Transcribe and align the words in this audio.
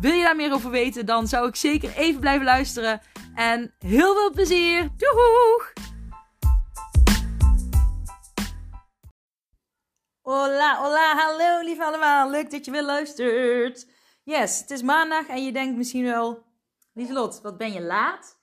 Wil 0.00 0.12
je 0.12 0.22
daar 0.22 0.36
meer 0.36 0.52
over 0.52 0.70
weten, 0.70 1.06
dan 1.06 1.26
zou 1.26 1.48
ik 1.48 1.56
zeker 1.56 1.96
even 1.96 2.20
blijven 2.20 2.44
luisteren. 2.44 3.00
En 3.34 3.74
heel 3.78 4.14
veel 4.14 4.30
plezier! 4.30 4.88
Doeg! 4.96 5.72
Hola, 10.20 10.76
hola, 10.76 11.16
hallo 11.16 11.64
lief 11.64 11.80
allemaal. 11.80 12.30
Leuk 12.30 12.50
dat 12.50 12.64
je 12.64 12.70
weer 12.70 12.82
luistert. 12.82 13.90
Yes, 14.22 14.60
het 14.60 14.70
is 14.70 14.82
maandag 14.82 15.26
en 15.26 15.44
je 15.44 15.52
denkt 15.52 15.76
misschien 15.76 16.04
wel... 16.04 16.42
Lieselot, 16.92 17.40
wat 17.40 17.58
ben 17.58 17.72
je 17.72 17.80
laat? 17.80 18.40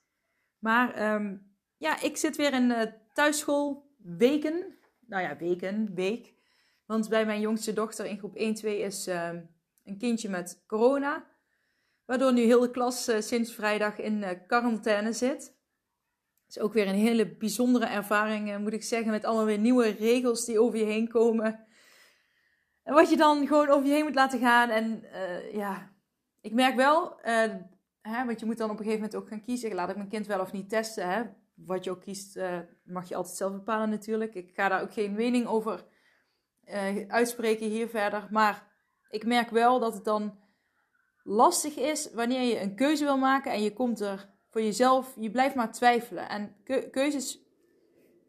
Maar 0.58 0.94
ehm, 0.94 1.36
ja, 1.76 2.00
ik 2.00 2.16
zit 2.16 2.36
weer 2.36 2.52
in 2.52 2.70
uh, 2.70 2.82
thuisschoolweken. 3.12 4.78
Nou 5.06 5.22
ja, 5.22 5.36
weken, 5.36 5.94
week. 5.94 6.34
Want 6.86 7.08
bij 7.08 7.26
mijn 7.26 7.40
jongste 7.40 7.72
dochter 7.72 8.06
in 8.06 8.18
groep 8.18 8.34
1, 8.36 8.54
2 8.54 8.78
is 8.78 9.06
ehm, 9.06 9.40
een 9.84 9.98
kindje 9.98 10.28
met 10.28 10.62
corona. 10.66 11.30
Waardoor 12.04 12.32
nu 12.32 12.42
heel 12.42 12.60
de 12.60 12.70
klas 12.70 13.08
uh, 13.08 13.20
sinds 13.20 13.54
vrijdag 13.54 13.98
in 13.98 14.18
uh, 14.18 14.28
quarantaine 14.46 15.12
zit. 15.12 15.56
Is 16.48 16.58
ook 16.58 16.72
weer 16.72 16.88
een 16.88 16.94
hele 16.94 17.36
bijzondere 17.36 17.86
ervaring, 17.86 18.48
uh, 18.48 18.56
moet 18.56 18.72
ik 18.72 18.82
zeggen. 18.82 19.10
Met 19.10 19.24
allemaal 19.24 19.44
weer 19.44 19.58
nieuwe 19.58 19.88
regels 19.88 20.44
die 20.44 20.60
over 20.60 20.78
je 20.78 20.84
heen 20.84 21.08
komen. 21.08 21.66
En 22.82 22.94
wat 22.94 23.10
je 23.10 23.16
dan 23.16 23.46
gewoon 23.46 23.68
over 23.68 23.86
je 23.86 23.92
heen 23.92 24.04
moet 24.04 24.14
laten 24.14 24.38
gaan. 24.38 24.70
En 24.70 25.04
ja, 25.52 25.92
ik 26.40 26.52
merk 26.52 26.76
wel, 26.76 27.18
hè, 28.00 28.24
want 28.24 28.40
je 28.40 28.46
moet 28.46 28.58
dan 28.58 28.70
op 28.70 28.78
een 28.78 28.84
gegeven 28.84 29.02
moment 29.02 29.14
ook 29.14 29.28
gaan 29.28 29.42
kiezen. 29.42 29.74
Laat 29.74 29.90
ik 29.90 29.96
mijn 29.96 30.08
kind 30.08 30.26
wel 30.26 30.40
of 30.40 30.52
niet 30.52 30.68
testen. 30.68 31.08
Hè? 31.08 31.22
Wat 31.54 31.84
je 31.84 31.90
ook 31.90 32.00
kiest, 32.00 32.38
mag 32.84 33.08
je 33.08 33.14
altijd 33.14 33.36
zelf 33.36 33.52
bepalen 33.52 33.90
natuurlijk. 33.90 34.34
Ik 34.34 34.50
ga 34.54 34.68
daar 34.68 34.82
ook 34.82 34.92
geen 34.92 35.14
mening 35.14 35.46
over 35.46 35.86
uitspreken 37.08 37.68
hier 37.68 37.88
verder. 37.88 38.26
Maar 38.30 38.72
ik 39.08 39.26
merk 39.26 39.50
wel 39.50 39.78
dat 39.78 39.94
het 39.94 40.04
dan 40.04 40.41
lastig 41.22 41.76
is 41.76 42.10
wanneer 42.12 42.42
je 42.42 42.60
een 42.60 42.74
keuze 42.74 43.04
wil 43.04 43.18
maken 43.18 43.52
en 43.52 43.62
je 43.62 43.72
komt 43.72 44.00
er 44.00 44.30
voor 44.48 44.62
jezelf, 44.62 45.14
je 45.18 45.30
blijft 45.30 45.54
maar 45.54 45.72
twijfelen. 45.72 46.28
En 46.28 46.54
keuzes 46.90 47.42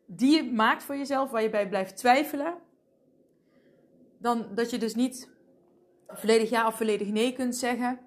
die 0.06 0.36
je 0.36 0.52
maakt 0.52 0.84
voor 0.84 0.98
jezelf, 0.98 1.32
waar 1.32 1.42
je 1.42 1.50
bij 1.50 1.70
blijft 1.70 1.98
twijfelen, 1.98 2.58
dan 4.18 4.48
dat 4.56 4.70
je 4.70 4.78
dus 4.78 4.96
niet 4.96 5.32
volledig 6.08 6.50
ja 6.50 6.68
of 6.68 6.78
volledig 6.78 7.08
nee 7.08 7.34
kunt 7.34 7.56
zeggen. 7.56 8.00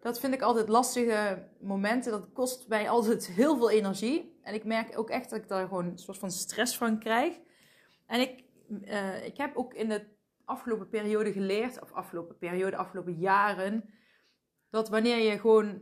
Dat 0.00 0.20
vind 0.20 0.34
ik 0.34 0.42
altijd 0.42 0.68
lastige 0.68 1.48
momenten. 1.60 2.12
Dat 2.12 2.32
kost 2.32 2.68
mij 2.68 2.88
altijd 2.88 3.26
heel 3.40 3.56
veel 3.56 3.70
energie. 3.70 4.38
En 4.42 4.54
ik 4.54 4.64
merk 4.64 4.98
ook 4.98 5.10
echt 5.10 5.30
dat 5.30 5.38
ik 5.38 5.48
daar 5.48 5.68
gewoon 5.68 5.86
een 5.86 5.98
soort 5.98 6.18
van 6.18 6.30
stress 6.30 6.76
van 6.76 6.98
krijg. 6.98 7.38
En 8.06 8.20
ik, 8.20 8.44
uh, 8.84 9.24
ik 9.26 9.36
heb 9.36 9.56
ook 9.56 9.74
in 9.74 9.88
de 9.88 10.06
afgelopen 10.44 10.88
periode 10.88 11.32
geleerd, 11.32 11.82
of 11.82 11.92
afgelopen 11.92 12.38
periode, 12.38 12.76
afgelopen 12.76 13.14
jaren, 13.14 13.84
dat 14.76 14.88
wanneer 14.88 15.18
je 15.18 15.38
gewoon 15.38 15.80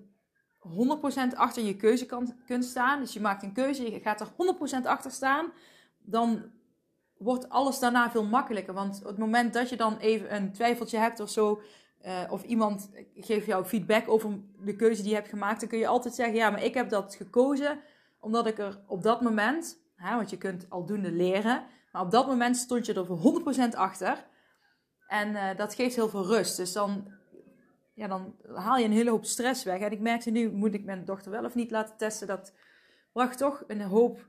100% 1.32 1.34
achter 1.34 1.62
je 1.62 1.76
keuze 1.76 2.06
kan, 2.06 2.34
kunt 2.46 2.64
staan, 2.64 3.00
dus 3.00 3.12
je 3.12 3.20
maakt 3.20 3.42
een 3.42 3.52
keuze, 3.52 3.90
je 3.90 4.00
gaat 4.00 4.20
er 4.20 4.28
100% 4.82 4.86
achter 4.86 5.10
staan, 5.10 5.52
dan 5.98 6.42
wordt 7.18 7.48
alles 7.48 7.78
daarna 7.78 8.10
veel 8.10 8.24
makkelijker. 8.24 8.74
Want 8.74 9.00
op 9.00 9.06
het 9.06 9.18
moment 9.18 9.52
dat 9.52 9.68
je 9.68 9.76
dan 9.76 9.96
even 9.98 10.34
een 10.34 10.52
twijfeltje 10.52 10.98
hebt 10.98 11.20
of 11.20 11.30
zo, 11.30 11.60
uh, 12.04 12.20
of 12.30 12.42
iemand 12.42 12.90
geeft 13.14 13.46
jou 13.46 13.64
feedback 13.64 14.08
over 14.08 14.38
de 14.58 14.76
keuze 14.76 15.00
die 15.00 15.10
je 15.10 15.16
hebt 15.16 15.28
gemaakt, 15.28 15.60
dan 15.60 15.68
kun 15.68 15.78
je 15.78 15.86
altijd 15.86 16.14
zeggen: 16.14 16.34
Ja, 16.34 16.50
maar 16.50 16.62
ik 16.62 16.74
heb 16.74 16.88
dat 16.88 17.14
gekozen 17.14 17.80
omdat 18.20 18.46
ik 18.46 18.58
er 18.58 18.80
op 18.86 19.02
dat 19.02 19.20
moment, 19.20 19.78
hè, 19.96 20.16
want 20.16 20.30
je 20.30 20.38
kunt 20.38 20.66
aldoende 20.68 21.12
leren, 21.12 21.64
maar 21.92 22.02
op 22.02 22.10
dat 22.10 22.26
moment 22.26 22.56
stond 22.56 22.86
je 22.86 22.94
er 22.94 23.06
voor 23.06 23.42
100% 23.72 23.76
achter. 23.76 24.26
En 25.06 25.28
uh, 25.28 25.56
dat 25.56 25.74
geeft 25.74 25.94
heel 25.94 26.08
veel 26.08 26.26
rust. 26.26 26.56
Dus 26.56 26.72
dan 26.72 27.12
ja, 27.94 28.06
dan 28.06 28.36
haal 28.54 28.78
je 28.78 28.84
een 28.84 28.92
hele 28.92 29.10
hoop 29.10 29.24
stress 29.24 29.64
weg. 29.64 29.80
En 29.80 29.92
ik 29.92 30.00
merkte 30.00 30.30
nu, 30.30 30.50
moet 30.50 30.74
ik 30.74 30.84
mijn 30.84 31.04
dochter 31.04 31.30
wel 31.30 31.44
of 31.44 31.54
niet 31.54 31.70
laten 31.70 31.96
testen? 31.96 32.26
Dat 32.26 32.52
bracht 33.12 33.38
toch 33.38 33.64
een 33.66 33.80
hoop 33.80 34.28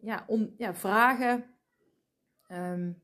ja, 0.00 0.26
ja, 0.56 0.74
vragen. 0.74 1.44
Um, 2.52 3.02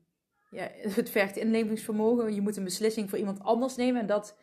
ja, 0.51 0.69
het 0.73 1.09
vergt 1.09 1.37
inlevingsvermogen. 1.37 2.33
Je 2.33 2.41
moet 2.41 2.57
een 2.57 2.63
beslissing 2.63 3.09
voor 3.09 3.19
iemand 3.19 3.39
anders 3.39 3.75
nemen. 3.75 4.01
En 4.01 4.07
dat, 4.07 4.37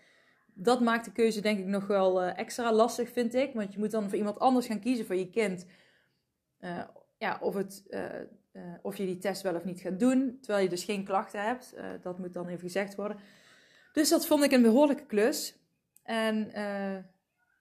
dat 0.55 0.81
maakt 0.81 1.05
de 1.05 1.13
keuze 1.13 1.41
denk 1.41 1.59
ik 1.59 1.67
nog 1.67 1.87
wel 1.87 2.23
uh, 2.23 2.39
extra 2.39 2.73
lastig, 2.73 3.11
vind 3.11 3.35
ik. 3.35 3.55
Want 3.55 3.73
je 3.73 3.79
moet 3.79 3.91
dan 3.91 4.09
voor 4.09 4.19
iemand 4.19 4.39
anders 4.39 4.67
gaan 4.67 4.81
kiezen 4.81 5.07
voor 5.07 5.17
je 5.17 5.31
kind. 5.31 5.67
Uh, 6.61 6.83
ja, 7.19 7.39
of, 7.41 7.55
het, 7.55 7.85
uh, 7.89 8.63
of 8.83 8.97
je 8.97 9.07
die 9.07 9.19
test 9.19 9.43
wel 9.43 9.55
of 9.55 9.65
niet 9.65 9.81
gaat 9.81 10.01
doen. 10.01 10.39
Terwijl 10.41 10.65
je 10.65 10.71
dus 10.71 10.85
geen 10.85 11.05
klachten 11.05 11.45
hebt. 11.45 11.77
dat 12.03 12.19
moet 12.19 12.33
dan 12.33 12.49
even 12.49 12.61
gezegd 12.61 12.95
worden. 12.95 13.17
Dus 13.93 14.09
dat 14.09 14.27
vond 14.27 14.45
ik 14.45 14.53
een 14.53 14.63
behoorlijke 14.63 15.07
klus. 15.07 15.57
En 16.03 16.51
uh, 16.59 17.05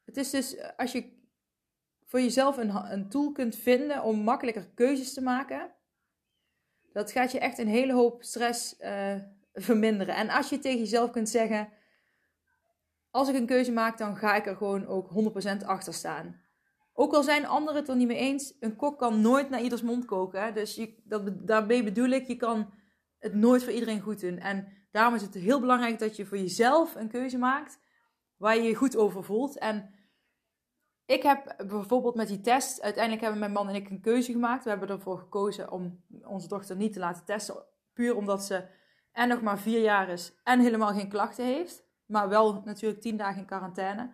het 0.05 0.17
is 0.17 0.29
dus 0.29 0.75
als 0.77 0.91
je 0.91 1.19
voor 2.05 2.21
jezelf 2.21 2.57
een, 2.57 2.91
een 2.91 3.09
tool 3.09 3.31
kunt 3.31 3.55
vinden 3.55 4.03
om 4.03 4.19
makkelijker 4.19 4.69
keuzes 4.75 5.13
te 5.13 5.21
maken, 5.21 5.71
dat 6.93 7.11
gaat 7.11 7.31
je 7.31 7.39
echt 7.39 7.57
een 7.57 7.67
hele 7.67 7.93
hoop 7.93 8.23
stress 8.23 8.75
uh, 8.79 9.15
verminderen. 9.53 10.15
En 10.15 10.29
als 10.29 10.49
je 10.49 10.59
tegen 10.59 10.79
jezelf 10.79 11.11
kunt 11.11 11.29
zeggen: 11.29 11.69
als 13.09 13.29
ik 13.29 13.35
een 13.35 13.45
keuze 13.45 13.71
maak, 13.71 13.97
dan 13.97 14.17
ga 14.17 14.35
ik 14.35 14.45
er 14.45 14.55
gewoon 14.55 14.87
ook 14.87 15.09
100% 15.61 15.65
achter 15.65 15.93
staan. 15.93 16.41
Ook 16.93 17.13
al 17.13 17.23
zijn 17.23 17.45
anderen 17.45 17.79
het 17.79 17.89
er 17.89 17.95
niet 17.95 18.07
mee 18.07 18.17
eens, 18.17 18.53
een 18.59 18.75
kok 18.75 18.99
kan 18.99 19.21
nooit 19.21 19.49
naar 19.49 19.61
ieders 19.61 19.81
mond 19.81 20.05
koken. 20.05 20.53
Dus 20.53 20.75
je, 20.75 21.01
dat, 21.03 21.47
daarmee 21.47 21.83
bedoel 21.83 22.09
ik, 22.09 22.27
je 22.27 22.35
kan 22.35 22.73
het 23.19 23.33
nooit 23.33 23.63
voor 23.63 23.73
iedereen 23.73 24.01
goed 24.01 24.19
doen. 24.19 24.37
En 24.37 24.67
daarom 24.91 25.15
is 25.15 25.21
het 25.21 25.33
heel 25.33 25.59
belangrijk 25.59 25.99
dat 25.99 26.15
je 26.15 26.25
voor 26.25 26.37
jezelf 26.37 26.95
een 26.95 27.09
keuze 27.09 27.37
maakt 27.37 27.79
waar 28.37 28.55
je 28.55 28.61
je 28.61 28.75
goed 28.75 28.97
over 28.97 29.23
voelt. 29.23 29.57
En 29.57 29.93
ik 31.05 31.23
heb 31.23 31.55
bijvoorbeeld 31.67 32.15
met 32.15 32.27
die 32.27 32.41
test, 32.41 32.81
uiteindelijk 32.81 33.23
hebben 33.23 33.39
mijn 33.39 33.51
man 33.51 33.69
en 33.69 33.75
ik 33.75 33.89
een 33.89 34.01
keuze 34.01 34.31
gemaakt. 34.31 34.63
We 34.63 34.69
hebben 34.69 34.89
ervoor 34.89 35.17
gekozen 35.17 35.71
om 35.71 36.03
onze 36.23 36.47
dochter 36.47 36.75
niet 36.75 36.93
te 36.93 36.99
laten 36.99 37.25
testen. 37.25 37.65
Puur 37.93 38.15
omdat 38.15 38.45
ze 38.45 38.65
en 39.11 39.27
nog 39.27 39.41
maar 39.41 39.59
vier 39.59 39.81
jaar 39.81 40.09
is 40.09 40.33
en 40.43 40.59
helemaal 40.59 40.93
geen 40.93 41.09
klachten 41.09 41.45
heeft. 41.45 41.83
Maar 42.05 42.29
wel 42.29 42.61
natuurlijk 42.65 43.01
tien 43.01 43.17
dagen 43.17 43.39
in 43.39 43.45
quarantaine. 43.45 44.13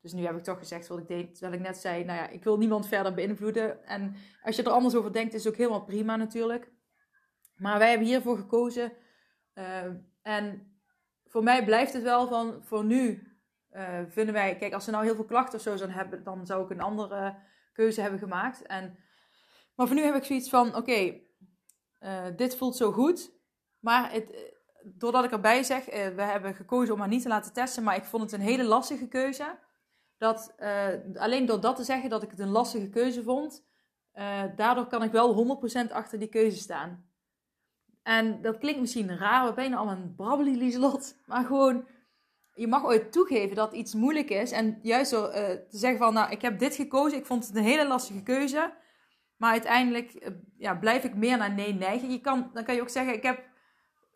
Dus 0.00 0.12
nu 0.12 0.24
heb 0.24 0.36
ik 0.36 0.42
toch 0.42 0.58
gezegd 0.58 0.88
wat 0.88 0.98
ik 0.98 1.08
deed, 1.08 1.34
terwijl 1.34 1.60
ik 1.60 1.66
net 1.66 1.76
zei, 1.76 2.04
nou 2.04 2.18
ja, 2.18 2.28
ik 2.28 2.44
wil 2.44 2.58
niemand 2.58 2.86
verder 2.86 3.14
beïnvloeden. 3.14 3.84
En 3.84 4.14
als 4.42 4.56
je 4.56 4.62
er 4.62 4.70
anders 4.70 4.94
over 4.94 5.12
denkt, 5.12 5.34
is 5.34 5.44
het 5.44 5.52
ook 5.52 5.58
helemaal 5.58 5.84
prima 5.84 6.16
natuurlijk. 6.16 6.72
Maar 7.56 7.78
wij 7.78 7.88
hebben 7.88 8.06
hiervoor 8.06 8.36
gekozen. 8.36 8.92
Uh, 9.54 9.84
en 10.28 10.72
voor 11.24 11.42
mij 11.42 11.64
blijft 11.64 11.92
het 11.92 12.02
wel 12.02 12.28
van, 12.28 12.64
voor 12.64 12.84
nu 12.84 13.32
uh, 13.72 13.98
vinden 14.08 14.34
wij, 14.34 14.56
kijk, 14.56 14.72
als 14.72 14.84
ze 14.84 14.90
nou 14.90 15.04
heel 15.04 15.14
veel 15.14 15.24
klachten 15.24 15.54
of 15.54 15.64
zo 15.64 15.76
zouden 15.76 15.96
hebben, 15.96 16.24
dan 16.24 16.46
zou 16.46 16.64
ik 16.64 16.70
een 16.70 16.80
andere 16.80 17.36
keuze 17.72 18.00
hebben 18.00 18.18
gemaakt. 18.18 18.62
En, 18.62 18.98
maar 19.74 19.86
voor 19.86 19.96
nu 19.96 20.02
heb 20.02 20.14
ik 20.14 20.24
zoiets 20.24 20.48
van, 20.48 20.76
oké, 20.76 21.20
uh, 22.00 22.26
dit 22.36 22.56
voelt 22.56 22.76
zo 22.76 22.92
goed. 22.92 23.32
Maar 23.78 24.12
het, 24.12 24.54
doordat 24.84 25.24
ik 25.24 25.30
erbij 25.30 25.62
zeg, 25.62 25.84
we 25.84 26.22
hebben 26.22 26.54
gekozen 26.54 26.94
om 26.94 27.00
haar 27.00 27.08
niet 27.08 27.22
te 27.22 27.28
laten 27.28 27.52
testen, 27.52 27.82
maar 27.82 27.96
ik 27.96 28.04
vond 28.04 28.22
het 28.22 28.32
een 28.32 28.46
hele 28.46 28.64
lastige 28.64 29.08
keuze. 29.08 29.58
Dat, 30.16 30.54
alleen 31.14 31.46
door 31.46 31.60
dat 31.60 31.76
te 31.76 31.84
zeggen 31.84 32.10
dat 32.10 32.22
ik 32.22 32.30
het 32.30 32.38
een 32.38 32.48
lastige 32.48 32.88
keuze 32.88 33.22
vond, 33.22 33.64
daardoor 34.56 34.86
kan 34.86 35.02
ik 35.02 35.12
wel 35.12 35.58
100% 35.88 35.92
achter 35.92 36.18
die 36.18 36.28
keuze 36.28 36.58
staan. 36.58 37.07
En 38.08 38.42
dat 38.42 38.58
klinkt 38.58 38.80
misschien 38.80 39.16
raar, 39.16 39.46
we 39.46 39.54
ben 39.54 39.74
al 39.74 39.88
een 39.88 40.14
brabbely 40.14 40.56
Lieslot. 40.56 41.16
Maar 41.26 41.44
gewoon, 41.44 41.86
je 42.54 42.66
mag 42.66 42.84
ooit 42.84 43.12
toegeven 43.12 43.56
dat 43.56 43.72
iets 43.72 43.94
moeilijk 43.94 44.30
is. 44.30 44.50
En 44.50 44.78
juist 44.82 45.10
door 45.10 45.28
uh, 45.28 45.34
te 45.34 45.66
zeggen 45.68 45.98
van, 45.98 46.14
nou, 46.14 46.30
ik 46.30 46.42
heb 46.42 46.58
dit 46.58 46.74
gekozen. 46.74 47.18
Ik 47.18 47.26
vond 47.26 47.46
het 47.46 47.56
een 47.56 47.62
hele 47.62 47.86
lastige 47.86 48.22
keuze. 48.22 48.74
Maar 49.36 49.50
uiteindelijk 49.50 50.14
uh, 50.14 50.28
ja, 50.56 50.74
blijf 50.74 51.04
ik 51.04 51.14
meer 51.14 51.38
naar 51.38 51.54
nee 51.54 51.74
neigen. 51.74 52.10
Je 52.10 52.20
kan, 52.20 52.50
dan 52.52 52.64
kan 52.64 52.74
je 52.74 52.80
ook 52.80 52.88
zeggen, 52.88 53.14
ik 53.14 53.22
heb, 53.22 53.44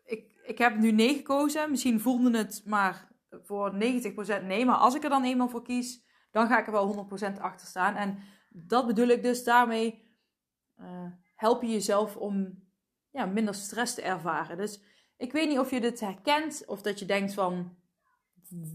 ik, 0.05 0.41
ik 0.45 0.57
heb 0.57 0.77
nu 0.77 0.91
nee 0.91 1.15
gekozen. 1.15 1.69
Misschien 1.69 1.99
voelde 1.99 2.37
het 2.37 2.61
maar 2.65 3.07
voor 3.29 3.73
90% 3.73 3.77
nee. 4.43 4.65
Maar 4.65 4.75
als 4.75 4.95
ik 4.95 5.03
er 5.03 5.09
dan 5.09 5.23
eenmaal 5.23 5.49
voor 5.49 5.63
kies, 5.63 6.03
dan 6.31 6.47
ga 6.47 6.59
ik 6.59 6.65
er 6.65 6.71
wel 6.71 7.07
100% 7.37 7.39
achter 7.39 7.67
staan. 7.67 7.95
En 7.95 8.17
dat 8.49 8.87
bedoel 8.87 9.07
ik 9.07 9.23
dus 9.23 9.43
daarmee. 9.43 10.01
Uh, 10.79 11.05
help 11.35 11.61
je 11.61 11.71
jezelf 11.71 12.15
om 12.15 12.62
ja, 13.13 13.25
minder 13.25 13.53
stress 13.53 13.93
te 13.93 14.01
ervaren. 14.01 14.57
Dus 14.57 14.81
ik 15.17 15.31
weet 15.31 15.49
niet 15.49 15.59
of 15.59 15.69
je 15.69 15.81
dit 15.81 15.99
herkent 15.99 16.63
of 16.65 16.81
dat 16.81 16.99
je 16.99 17.05
denkt 17.05 17.33
van, 17.33 17.75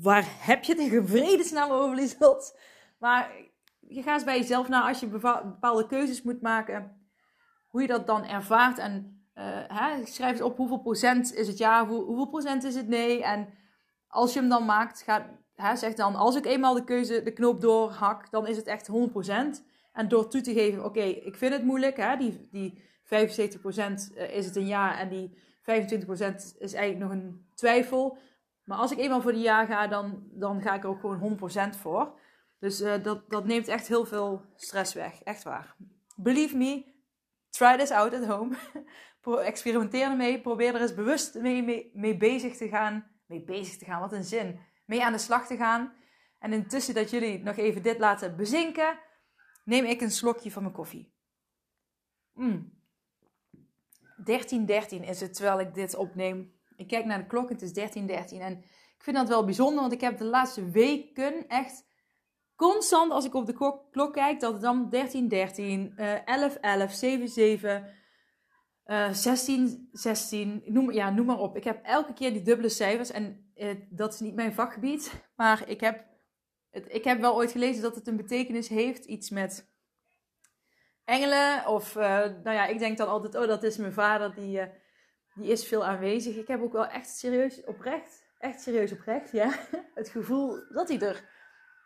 waar 0.02 0.24
heb 0.26 0.64
je 0.64 0.72
het 0.72 0.92
in 0.92 1.06
vredesnaam 1.06 1.70
over? 1.70 2.52
Maar 2.98 3.30
je 3.80 4.02
gaat 4.02 4.24
bij 4.24 4.38
jezelf 4.38 4.68
na 4.68 4.88
als 4.88 5.00
je 5.00 5.06
bepaalde 5.06 5.86
keuzes 5.86 6.22
moet 6.22 6.42
maken, 6.42 6.96
hoe 7.66 7.80
je 7.80 7.86
dat 7.86 8.06
dan 8.06 8.24
ervaart. 8.24 8.78
En 8.78 9.22
uh, 9.34 9.44
hè, 9.66 10.06
schrijf 10.06 10.32
eens 10.32 10.40
op 10.40 10.56
hoeveel 10.56 10.78
procent 10.78 11.34
is 11.34 11.46
het 11.46 11.58
ja, 11.58 11.86
hoe, 11.86 12.04
hoeveel 12.04 12.28
procent 12.28 12.64
is 12.64 12.74
het 12.74 12.88
nee. 12.88 13.24
En 13.24 13.48
als 14.08 14.32
je 14.32 14.38
hem 14.40 14.48
dan 14.48 14.64
maakt, 14.64 15.02
ga, 15.02 15.38
hè, 15.54 15.76
zeg 15.76 15.94
dan, 15.94 16.14
als 16.14 16.36
ik 16.36 16.46
eenmaal 16.46 16.74
de 16.74 16.84
keuze, 16.84 17.22
de 17.22 17.32
knoop 17.32 17.60
doorhak, 17.60 18.30
dan 18.30 18.46
is 18.46 18.56
het 18.56 18.66
echt 18.66 18.90
100%. 18.90 19.66
En 19.92 20.08
door 20.08 20.28
toe 20.28 20.40
te 20.40 20.52
geven, 20.52 20.84
oké, 20.84 21.02
ik 21.02 21.36
vind 21.36 21.52
het 21.52 21.64
moeilijk, 21.64 21.96
hè, 21.96 22.16
die, 22.16 22.48
die 22.50 22.87
75% 23.08 24.14
eh, 24.14 24.36
is 24.36 24.46
het 24.46 24.56
een 24.56 24.66
ja 24.66 24.98
en 24.98 25.08
die 25.08 25.38
25% 25.60 25.64
is 26.58 26.72
eigenlijk 26.72 26.98
nog 26.98 27.10
een 27.10 27.46
twijfel. 27.54 28.18
Maar 28.64 28.78
als 28.78 28.92
ik 28.92 28.98
eenmaal 28.98 29.20
voor 29.20 29.32
die 29.32 29.42
ja 29.42 29.66
ga, 29.66 29.86
dan, 29.86 30.28
dan 30.30 30.62
ga 30.62 30.74
ik 30.74 30.82
er 30.82 30.88
ook 30.88 31.00
gewoon 31.00 31.38
100% 31.74 31.76
voor. 31.78 32.18
Dus 32.58 32.80
uh, 32.80 33.02
dat, 33.02 33.30
dat 33.30 33.44
neemt 33.44 33.68
echt 33.68 33.88
heel 33.88 34.04
veel 34.04 34.44
stress 34.56 34.94
weg. 34.94 35.22
Echt 35.22 35.42
waar. 35.42 35.76
Believe 36.16 36.56
me, 36.56 36.84
try 37.50 37.76
this 37.76 37.90
out 37.90 38.14
at 38.14 38.26
home. 38.26 38.56
Experimenteer 39.44 40.10
ermee. 40.10 40.40
Probeer 40.40 40.74
er 40.74 40.80
eens 40.80 40.94
bewust 40.94 41.34
mee, 41.34 41.62
mee, 41.62 41.90
mee, 41.94 42.16
bezig 42.16 42.56
te 42.56 42.68
gaan. 42.68 43.10
Mee 43.26 43.44
bezig 43.44 43.76
te 43.76 43.84
gaan, 43.84 44.00
wat 44.00 44.12
een 44.12 44.24
zin. 44.24 44.60
Mee 44.86 45.04
aan 45.04 45.12
de 45.12 45.18
slag 45.18 45.46
te 45.46 45.56
gaan. 45.56 45.92
En 46.38 46.52
intussen 46.52 46.94
dat 46.94 47.10
jullie 47.10 47.42
nog 47.42 47.56
even 47.56 47.82
dit 47.82 47.98
laten 47.98 48.36
bezinken, 48.36 48.98
neem 49.64 49.84
ik 49.84 50.00
een 50.00 50.10
slokje 50.10 50.50
van 50.50 50.62
mijn 50.62 50.74
koffie. 50.74 51.12
Mm. 52.32 52.77
13.13 54.18 54.64
13 54.64 55.04
is 55.04 55.20
het 55.20 55.34
terwijl 55.34 55.60
ik 55.60 55.74
dit 55.74 55.96
opneem. 55.96 56.52
Ik 56.76 56.86
kijk 56.86 57.04
naar 57.04 57.18
de 57.18 57.26
klok, 57.26 57.48
het 57.48 57.62
is 57.62 57.70
13.13. 57.70 58.04
13. 58.04 58.40
En 58.40 58.52
ik 58.96 59.04
vind 59.04 59.16
dat 59.16 59.28
wel 59.28 59.44
bijzonder, 59.44 59.80
want 59.80 59.92
ik 59.92 60.00
heb 60.00 60.18
de 60.18 60.24
laatste 60.24 60.70
weken 60.70 61.48
echt 61.48 61.86
constant 62.56 63.12
als 63.12 63.24
ik 63.24 63.34
op 63.34 63.46
de 63.46 63.80
klok, 63.90 64.12
kijk, 64.12 64.40
dat 64.40 64.52
het 64.52 64.62
dan 64.62 64.90
13, 64.90 65.28
13, 65.28 65.92
uh, 65.96 66.26
11, 66.26 66.54
11, 66.54 66.92
7, 66.92 67.28
7, 67.28 67.94
uh, 68.86 69.12
16, 69.12 69.88
16, 69.92 70.62
noem, 70.64 70.92
ja, 70.92 71.10
noem 71.10 71.26
maar 71.26 71.38
op. 71.38 71.56
Ik 71.56 71.64
heb 71.64 71.84
elke 71.84 72.12
keer 72.12 72.32
die 72.32 72.42
dubbele 72.42 72.68
cijfers 72.68 73.10
en 73.10 73.52
uh, 73.56 73.70
dat 73.90 74.14
is 74.14 74.20
niet 74.20 74.34
mijn 74.34 74.52
vakgebied, 74.52 75.12
maar 75.36 75.68
ik 75.68 75.80
heb, 75.80 76.04
het, 76.70 76.86
ik 76.88 77.04
heb 77.04 77.20
wel 77.20 77.34
ooit 77.34 77.52
gelezen 77.52 77.82
dat 77.82 77.94
het 77.94 78.06
een 78.06 78.16
betekenis 78.16 78.68
heeft, 78.68 79.04
iets 79.04 79.30
met 79.30 79.70
engelen 81.08 81.66
of, 81.66 81.96
uh, 81.96 82.02
nou 82.18 82.50
ja, 82.50 82.66
ik 82.66 82.78
denk 82.78 82.98
dan 82.98 83.08
altijd, 83.08 83.34
oh 83.34 83.46
dat 83.46 83.62
is 83.62 83.76
mijn 83.76 83.92
vader, 83.92 84.34
die, 84.34 84.60
uh, 84.60 84.66
die 85.34 85.50
is 85.50 85.66
veel 85.66 85.84
aanwezig. 85.84 86.36
Ik 86.36 86.48
heb 86.48 86.62
ook 86.62 86.72
wel 86.72 86.86
echt 86.86 87.08
serieus 87.08 87.64
oprecht, 87.64 88.24
echt 88.38 88.60
serieus 88.60 88.92
oprecht, 88.92 89.32
ja, 89.32 89.58
het 89.94 90.08
gevoel 90.08 90.64
dat 90.72 90.88
hij 90.88 91.00
er 91.00 91.24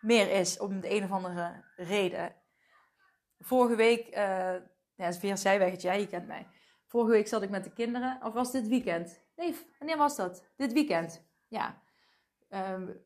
meer 0.01 0.31
is 0.31 0.59
om 0.59 0.81
de 0.81 0.91
een 0.91 1.05
of 1.05 1.11
andere 1.11 1.65
reden. 1.77 2.35
Vorige 3.39 3.77
week, 3.77 4.07
uh, 4.07 4.55
ja, 4.95 5.07
is 5.09 5.21
weer 5.21 5.37
zijweggetje, 5.37 5.89
ja, 5.89 5.95
je 5.95 6.07
kent 6.07 6.27
mij. 6.27 6.47
Vorige 6.87 7.11
week 7.11 7.29
zat 7.29 7.43
ik 7.43 7.51
met 7.51 7.65
de 7.65 7.73
kinderen, 7.73 8.19
of 8.23 8.33
was 8.33 8.53
dit 8.53 8.69
weekend? 8.69 9.25
Nee, 9.37 9.57
wanneer 9.79 9.97
was 9.97 10.17
dat? 10.17 10.47
Dit 10.57 10.73
weekend, 10.73 11.25
ja. 11.49 11.83
Um, 12.49 13.05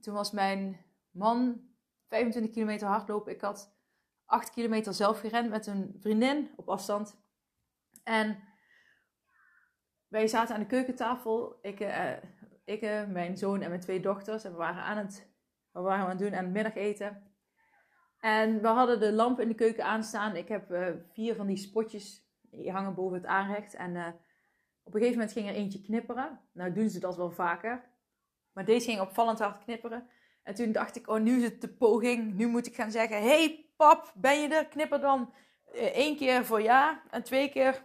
toen 0.00 0.14
was 0.14 0.30
mijn 0.30 0.84
man 1.10 1.60
25 2.08 2.52
kilometer 2.52 2.86
hardlopen. 2.86 3.32
Ik 3.32 3.40
had 3.40 3.74
8 4.32 4.50
kilometer 4.50 4.94
zelf 4.94 5.20
gerend 5.20 5.50
met 5.50 5.66
een 5.66 5.96
vriendin 6.00 6.50
op 6.56 6.68
afstand. 6.68 7.20
En 8.04 8.38
wij 10.08 10.28
zaten 10.28 10.54
aan 10.54 10.60
de 10.60 10.66
keukentafel. 10.66 11.58
Ik, 11.62 11.80
uh, 11.80 12.12
ik 12.64 12.80
mijn 13.08 13.36
zoon 13.36 13.62
en 13.62 13.68
mijn 13.68 13.80
twee 13.80 14.00
dochters. 14.00 14.44
En 14.44 14.50
we 14.50 14.56
waren 14.56 14.82
aan 14.82 14.96
het 14.96 15.30
wat 15.70 15.82
waren 15.82 15.98
we 15.98 16.04
aan 16.04 16.18
het 16.18 16.18
doen 16.18 16.34
aan 16.34 16.44
het 16.44 16.52
middageten. 16.52 17.32
En 18.18 18.60
we 18.60 18.68
hadden 18.68 19.00
de 19.00 19.12
lamp 19.12 19.40
in 19.40 19.48
de 19.48 19.54
keuken 19.54 19.84
aanstaan. 19.84 20.36
Ik 20.36 20.48
heb 20.48 20.70
uh, 20.70 20.88
vier 21.12 21.34
van 21.34 21.46
die 21.46 21.56
spotjes, 21.56 22.26
die 22.40 22.70
hangen 22.70 22.94
boven 22.94 23.16
het 23.16 23.26
aanrecht. 23.26 23.74
En 23.74 23.96
op 24.82 24.94
een 24.94 25.00
gegeven 25.00 25.18
moment 25.18 25.32
ging 25.32 25.48
er 25.48 25.54
eentje 25.54 25.82
knipperen. 25.82 26.40
Nou 26.52 26.72
doen 26.72 26.90
ze 26.90 27.00
dat 27.00 27.16
wel 27.16 27.30
vaker. 27.30 27.90
Maar 28.52 28.64
deze 28.64 28.88
ging 28.88 29.00
opvallend 29.00 29.38
hard 29.38 29.64
knipperen. 29.64 30.08
En 30.42 30.54
toen 30.54 30.72
dacht 30.72 30.96
ik, 30.96 31.08
oh 31.08 31.20
nu 31.20 31.36
is 31.36 31.42
het 31.42 31.60
de 31.60 31.68
poging. 31.68 32.34
Nu 32.34 32.46
moet 32.46 32.66
ik 32.66 32.74
gaan 32.74 32.90
zeggen, 32.90 33.22
hey 33.22 33.71
ben 34.14 34.40
je 34.40 34.48
er? 34.48 34.66
Knipper 34.66 35.00
dan 35.00 35.32
uh, 35.74 35.82
één 35.82 36.16
keer 36.16 36.44
voor 36.44 36.62
ja 36.62 37.02
en 37.10 37.22
twee 37.22 37.48
keer 37.48 37.84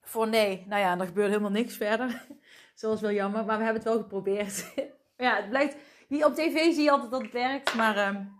voor 0.00 0.28
nee. 0.28 0.64
Nou 0.66 0.80
ja, 0.80 0.98
er 0.98 1.06
gebeurde 1.06 1.30
helemaal 1.30 1.50
niks 1.50 1.76
verder. 1.76 2.26
Zoals 2.74 3.00
wel 3.00 3.12
jammer, 3.12 3.44
maar 3.44 3.58
we 3.58 3.64
hebben 3.64 3.82
het 3.82 3.92
wel 3.92 4.02
geprobeerd. 4.02 4.74
ja, 5.16 5.36
het 5.36 5.48
blijkt 5.48 5.76
op 6.08 6.34
tv 6.34 6.72
zie 6.72 6.82
je 6.82 6.90
altijd 6.90 7.10
dat 7.10 7.22
het 7.22 7.32
werkt, 7.32 7.74
maar... 7.74 8.08
Um... 8.08 8.34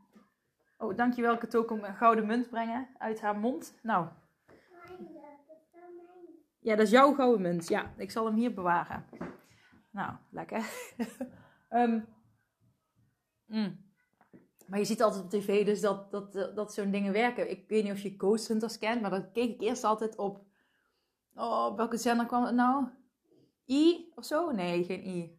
Oh, 0.78 0.96
dankjewel. 0.96 1.34
Ik 1.34 1.40
het 1.40 1.56
ook 1.56 1.70
om 1.70 1.84
een 1.84 1.96
gouden 1.96 2.26
munt 2.26 2.50
brengen 2.50 2.88
uit 2.99 3.20
haar 3.20 3.37
mond. 3.37 3.78
Nou. 3.82 4.08
Ja, 6.61 6.76
dat 6.76 6.87
is 6.87 6.90
jouw 6.90 7.14
gouden 7.14 7.40
munt. 7.40 7.69
Ja, 7.69 7.93
ik 7.96 8.11
zal 8.11 8.26
hem 8.26 8.34
hier 8.34 8.55
bewaren. 8.55 9.06
Nou, 9.90 10.12
lekker. 10.31 10.64
um. 11.70 12.06
Maar 14.66 14.78
je 14.78 14.84
ziet 14.84 15.02
altijd 15.02 15.24
op 15.24 15.30
tv 15.30 15.64
dus 15.64 15.80
dat, 15.80 16.10
dat, 16.10 16.32
dat 16.32 16.74
zo'n 16.74 16.90
dingen 16.90 17.12
werken. 17.12 17.50
Ik 17.50 17.68
weet 17.68 17.82
niet 17.84 17.92
of 17.92 18.00
je 18.00 18.14
Ghost 18.18 18.48
Hunters 18.48 18.78
kent, 18.78 19.00
maar 19.00 19.10
dat 19.10 19.32
keek 19.32 19.54
ik 19.54 19.60
eerst 19.60 19.84
altijd 19.84 20.16
op... 20.16 20.44
Oh, 21.34 21.76
welke 21.76 21.96
zender 21.96 22.26
kwam 22.26 22.44
het 22.44 22.54
nou? 22.54 22.86
I 23.66 24.12
of 24.14 24.24
zo? 24.24 24.50
Nee, 24.50 24.84
geen 24.84 25.06
I. 25.06 25.38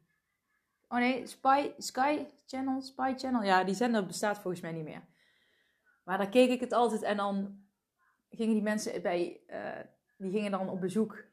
Oh 0.87 0.97
nee, 0.97 1.27
Spy, 1.27 1.71
Sky 1.77 2.25
Channel, 2.45 2.81
Spy 2.81 3.13
Channel. 3.17 3.43
Ja, 3.43 3.63
die 3.63 3.75
zender 3.75 4.05
bestaat 4.05 4.39
volgens 4.39 4.61
mij 4.61 4.71
niet 4.71 4.83
meer. 4.83 5.05
Maar 6.03 6.17
daar 6.17 6.29
keek 6.29 6.49
ik 6.49 6.59
het 6.59 6.73
altijd 6.73 7.01
en 7.01 7.17
dan 7.17 7.65
gingen 8.29 8.53
die 8.53 8.63
mensen 8.63 9.01
bij, 9.01 9.41
uh, 9.49 9.85
die 10.17 10.31
gingen 10.31 10.51
dan 10.51 10.69
op 10.69 10.81
bezoek 10.81 11.23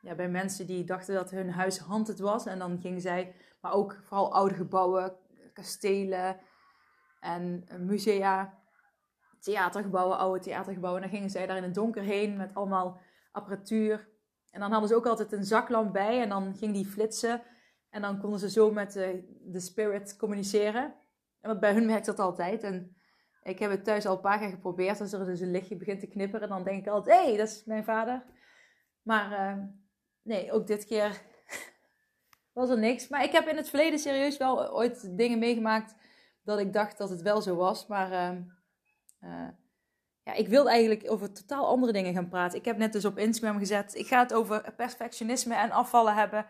ja, 0.00 0.14
bij 0.14 0.28
mensen 0.28 0.66
die 0.66 0.84
dachten 0.84 1.14
dat 1.14 1.30
hun 1.30 1.50
huis 1.50 1.78
haunted 1.78 2.18
was. 2.18 2.46
En 2.46 2.58
dan 2.58 2.80
gingen 2.80 3.00
zij, 3.00 3.34
maar 3.60 3.72
ook 3.72 3.98
vooral 4.02 4.32
oude 4.32 4.54
gebouwen, 4.54 5.16
kastelen 5.52 6.40
en 7.24 7.64
musea, 7.78 8.58
theatergebouwen, 9.40 10.18
oude 10.18 10.40
theatergebouwen. 10.40 11.02
En 11.02 11.08
dan 11.08 11.18
gingen 11.18 11.32
zij 11.32 11.46
daar 11.46 11.56
in 11.56 11.62
het 11.62 11.74
donker 11.74 12.02
heen 12.02 12.36
met 12.36 12.54
allemaal 12.54 13.00
apparatuur. 13.32 14.08
En 14.50 14.60
dan 14.60 14.70
hadden 14.70 14.88
ze 14.88 14.94
ook 14.94 15.06
altijd 15.06 15.32
een 15.32 15.44
zaklamp 15.44 15.92
bij 15.92 16.22
en 16.22 16.28
dan 16.28 16.54
ging 16.56 16.72
die 16.74 16.86
flitsen. 16.86 17.42
En 17.90 18.02
dan 18.02 18.20
konden 18.20 18.38
ze 18.38 18.50
zo 18.50 18.70
met 18.70 18.92
de, 18.92 19.38
de 19.42 19.60
spirit 19.60 20.16
communiceren. 20.16 20.94
En 21.40 21.60
bij 21.60 21.72
hun 21.72 21.86
werkt 21.86 22.06
dat 22.06 22.18
altijd. 22.18 22.62
En 22.62 22.96
ik 23.42 23.58
heb 23.58 23.70
het 23.70 23.84
thuis 23.84 24.06
al 24.06 24.14
een 24.14 24.20
paar 24.20 24.38
keer 24.38 24.48
geprobeerd. 24.48 25.00
Als 25.00 25.12
er 25.12 25.24
dus 25.24 25.40
een 25.40 25.50
lichtje 25.50 25.76
begint 25.76 26.00
te 26.00 26.06
knipperen, 26.06 26.48
dan 26.48 26.64
denk 26.64 26.86
ik 26.86 26.92
altijd: 26.92 27.18
hé, 27.18 27.28
hey, 27.28 27.36
dat 27.36 27.48
is 27.48 27.64
mijn 27.64 27.84
vader. 27.84 28.24
Maar 29.02 29.30
uh, 29.32 29.64
nee, 30.22 30.52
ook 30.52 30.66
dit 30.66 30.84
keer 30.84 31.22
was 32.52 32.70
er 32.70 32.78
niks. 32.78 33.08
Maar 33.08 33.24
ik 33.24 33.32
heb 33.32 33.46
in 33.46 33.56
het 33.56 33.68
verleden 33.68 33.98
serieus 33.98 34.36
wel 34.36 34.72
ooit 34.72 35.16
dingen 35.16 35.38
meegemaakt 35.38 35.94
dat 36.44 36.58
ik 36.58 36.72
dacht 36.72 36.98
dat 36.98 37.10
het 37.10 37.22
wel 37.22 37.42
zo 37.42 37.54
was. 37.54 37.86
Maar 37.86 38.10
uh, 38.10 38.38
uh, 39.20 39.48
ja, 40.22 40.32
ik 40.32 40.48
wil 40.48 40.68
eigenlijk 40.68 41.10
over 41.10 41.32
totaal 41.32 41.66
andere 41.66 41.92
dingen 41.92 42.14
gaan 42.14 42.28
praten. 42.28 42.58
Ik 42.58 42.64
heb 42.64 42.76
net 42.76 42.92
dus 42.92 43.04
op 43.04 43.18
Instagram 43.18 43.58
gezet. 43.58 43.94
Ik 43.94 44.06
ga 44.06 44.18
het 44.22 44.34
over 44.34 44.72
perfectionisme 44.76 45.54
en 45.54 45.70
afvallen 45.70 46.14
hebben. 46.14 46.46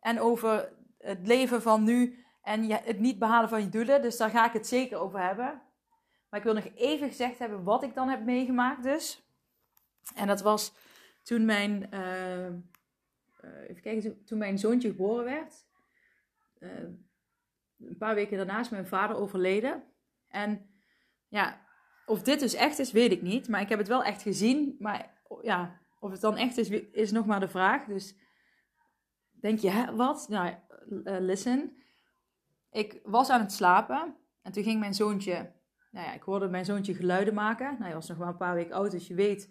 En 0.00 0.20
over 0.20 0.72
het 0.98 1.26
leven 1.26 1.62
van 1.62 1.84
nu 1.84 2.24
en 2.42 2.70
het 2.70 2.98
niet 2.98 3.18
behalen 3.18 3.48
van 3.48 3.60
je 3.60 3.68
doelen. 3.68 4.02
Dus 4.02 4.16
daar 4.16 4.30
ga 4.30 4.46
ik 4.46 4.52
het 4.52 4.66
zeker 4.66 4.98
over 4.98 5.20
hebben. 5.20 5.62
Maar 6.28 6.40
ik 6.40 6.46
wil 6.46 6.54
nog 6.54 6.68
even 6.74 7.08
gezegd 7.08 7.38
hebben 7.38 7.64
wat 7.64 7.82
ik 7.82 7.94
dan 7.94 8.08
heb 8.08 8.24
meegemaakt 8.24 8.82
dus. 8.82 9.22
En 10.14 10.26
dat 10.26 10.40
was 10.40 10.72
toen 11.22 11.44
mijn, 11.44 11.88
uh, 11.94 12.46
even 13.68 13.82
kijken, 13.82 14.24
toen 14.24 14.38
mijn 14.38 14.58
zoontje 14.58 14.88
geboren 14.88 15.24
werd. 15.24 15.64
Een 17.80 17.96
paar 17.98 18.14
weken 18.14 18.36
daarna 18.36 18.60
is 18.60 18.68
mijn 18.68 18.86
vader 18.86 19.16
overleden. 19.16 19.82
En 20.28 20.66
ja, 21.28 21.60
of 22.06 22.22
dit 22.22 22.40
dus 22.40 22.54
echt 22.54 22.78
is, 22.78 22.92
weet 22.92 23.12
ik 23.12 23.22
niet. 23.22 23.48
Maar 23.48 23.60
ik 23.60 23.68
heb 23.68 23.78
het 23.78 23.88
wel 23.88 24.04
echt 24.04 24.22
gezien. 24.22 24.76
Maar 24.78 25.10
ja, 25.42 25.80
of 26.00 26.10
het 26.10 26.20
dan 26.20 26.36
echt 26.36 26.56
is, 26.56 26.68
is 26.92 27.10
nog 27.10 27.26
maar 27.26 27.40
de 27.40 27.48
vraag. 27.48 27.84
Dus 27.84 28.14
denk 29.30 29.58
je, 29.58 29.70
hè, 29.70 29.94
wat? 29.94 30.26
Nou, 30.28 30.54
uh, 30.88 31.16
listen. 31.18 31.76
Ik 32.70 33.00
was 33.04 33.30
aan 33.30 33.40
het 33.40 33.52
slapen 33.52 34.16
en 34.42 34.52
toen 34.52 34.62
ging 34.62 34.80
mijn 34.80 34.94
zoontje, 34.94 35.52
nou 35.90 36.06
ja, 36.06 36.12
ik 36.12 36.22
hoorde 36.22 36.48
mijn 36.48 36.64
zoontje 36.64 36.94
geluiden 36.94 37.34
maken. 37.34 37.70
Nou, 37.70 37.82
hij 37.84 37.94
was 37.94 38.08
nog 38.08 38.18
maar 38.18 38.28
een 38.28 38.36
paar 38.36 38.54
weken 38.54 38.74
oud, 38.74 38.90
dus 38.90 39.06
je 39.06 39.14
weet, 39.14 39.50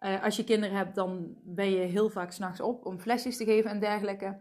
uh, 0.00 0.22
als 0.22 0.36
je 0.36 0.44
kinderen 0.44 0.76
hebt, 0.76 0.94
dan 0.94 1.36
ben 1.42 1.70
je 1.70 1.80
heel 1.80 2.10
vaak 2.10 2.32
s'nachts 2.32 2.60
op 2.60 2.86
om 2.86 2.98
flesjes 2.98 3.36
te 3.36 3.44
geven 3.44 3.70
en 3.70 3.80
dergelijke. 3.80 4.38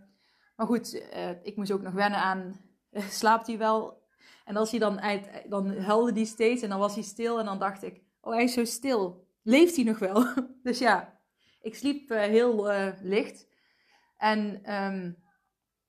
Maar 0.55 0.67
goed, 0.67 0.93
uh, 0.93 1.29
ik 1.43 1.55
moest 1.55 1.71
ook 1.71 1.81
nog 1.81 1.93
wennen 1.93 2.19
aan, 2.19 2.61
slaapt 3.19 3.47
hij 3.47 3.57
wel? 3.57 4.03
En 4.45 4.55
als 4.55 4.71
hij 4.71 4.79
dan 4.79 5.01
dan 5.49 5.77
huilde 5.77 6.11
hij 6.11 6.25
steeds 6.25 6.61
en 6.61 6.69
dan 6.69 6.79
was 6.79 6.93
hij 6.93 7.03
stil 7.03 7.39
en 7.39 7.45
dan 7.45 7.59
dacht 7.59 7.83
ik, 7.83 8.01
oh 8.21 8.33
hij 8.33 8.43
is 8.43 8.53
zo 8.53 8.65
stil. 8.65 9.27
Leeft 9.41 9.75
hij 9.75 9.85
nog 9.85 9.99
wel? 9.99 10.25
dus 10.63 10.79
ja, 10.79 11.19
ik 11.61 11.75
sliep 11.75 12.09
heel 12.09 12.71
licht. 13.01 13.47
En 14.17 14.73
um, 14.73 15.23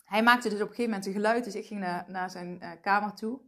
hij 0.04 0.22
maakte 0.22 0.48
dus 0.48 0.60
op 0.60 0.68
een 0.68 0.74
gegeven 0.74 0.90
moment 0.90 1.06
een 1.06 1.12
geluid, 1.12 1.44
dus 1.44 1.54
ik 1.54 1.66
ging 1.66 1.80
naar, 1.80 2.04
naar 2.08 2.30
zijn 2.30 2.58
uh, 2.62 2.70
kamer 2.82 3.14
toe. 3.14 3.40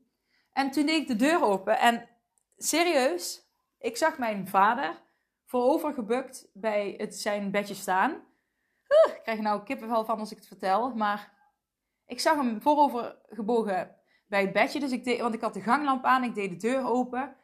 En 0.52 0.70
toen 0.70 0.86
deed 0.86 1.00
ik 1.00 1.08
de 1.08 1.16
deur 1.16 1.42
open 1.42 1.78
en 1.78 2.08
serieus, 2.56 3.42
ik 3.78 3.96
zag 3.96 4.18
mijn 4.18 4.48
vader 4.48 5.02
voorovergebukt 5.44 6.48
bij 6.52 6.94
het, 6.96 7.16
zijn 7.16 7.50
bedje 7.50 7.74
staan. 7.74 8.10
ik 9.06 9.20
krijg 9.22 9.40
nou 9.40 9.62
kippenvel 9.62 10.04
van 10.04 10.18
als 10.18 10.30
ik 10.30 10.36
het 10.36 10.46
vertel. 10.46 10.94
Maar 10.94 11.32
ik 12.08 12.20
zag 12.20 12.36
hem 12.36 12.62
voorover 12.62 13.16
gebogen 13.28 13.96
bij 14.26 14.40
het 14.40 14.52
bedje. 14.52 14.80
Dus 14.80 14.92
ik 14.92 15.04
deed, 15.04 15.20
want 15.20 15.34
ik 15.34 15.40
had 15.40 15.54
de 15.54 15.60
ganglamp 15.60 16.04
aan, 16.04 16.24
ik 16.24 16.34
deed 16.34 16.50
de 16.50 16.68
deur 16.68 16.86
open. 16.86 17.36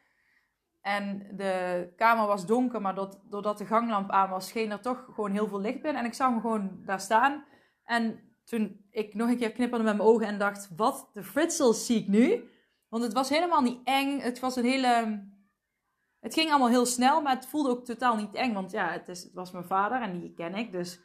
En 0.81 1.27
de 1.35 1.93
kamer 1.95 2.27
was 2.27 2.45
donker, 2.45 2.81
maar 2.81 2.95
doordat 3.29 3.57
de 3.57 3.65
ganglamp 3.65 4.09
aan 4.09 4.29
was, 4.29 4.47
scheen 4.47 4.71
er 4.71 4.81
toch 4.81 5.05
gewoon 5.13 5.31
heel 5.31 5.47
veel 5.47 5.59
licht 5.59 5.81
binnen. 5.81 6.01
En 6.01 6.07
ik 6.07 6.13
zag 6.13 6.29
hem 6.29 6.41
gewoon 6.41 6.81
daar 6.85 6.99
staan. 6.99 7.45
En 7.83 8.19
toen 8.43 8.85
ik 8.91 9.13
nog 9.13 9.29
een 9.29 9.37
keer 9.37 9.51
knipperde 9.51 9.83
met 9.83 9.97
mijn 9.97 10.09
ogen 10.09 10.27
en 10.27 10.37
dacht, 10.37 10.69
wat 10.75 11.09
de 11.13 11.23
fritsels 11.23 11.85
zie 11.85 12.01
ik 12.01 12.07
nu? 12.07 12.49
Want 12.89 13.03
het 13.03 13.13
was 13.13 13.29
helemaal 13.29 13.61
niet 13.61 13.79
eng. 13.83 14.19
Het 14.19 14.39
was 14.39 14.55
een 14.55 14.65
hele... 14.65 15.23
Het 16.19 16.33
ging 16.33 16.49
allemaal 16.49 16.69
heel 16.69 16.85
snel, 16.85 17.21
maar 17.21 17.35
het 17.35 17.45
voelde 17.45 17.69
ook 17.69 17.85
totaal 17.85 18.15
niet 18.15 18.33
eng. 18.33 18.53
Want 18.53 18.71
ja, 18.71 18.91
het, 18.91 19.07
is, 19.07 19.23
het 19.23 19.33
was 19.33 19.51
mijn 19.51 19.65
vader 19.65 20.01
en 20.01 20.19
die 20.19 20.33
ken 20.33 20.55
ik, 20.55 20.71
dus... 20.71 20.99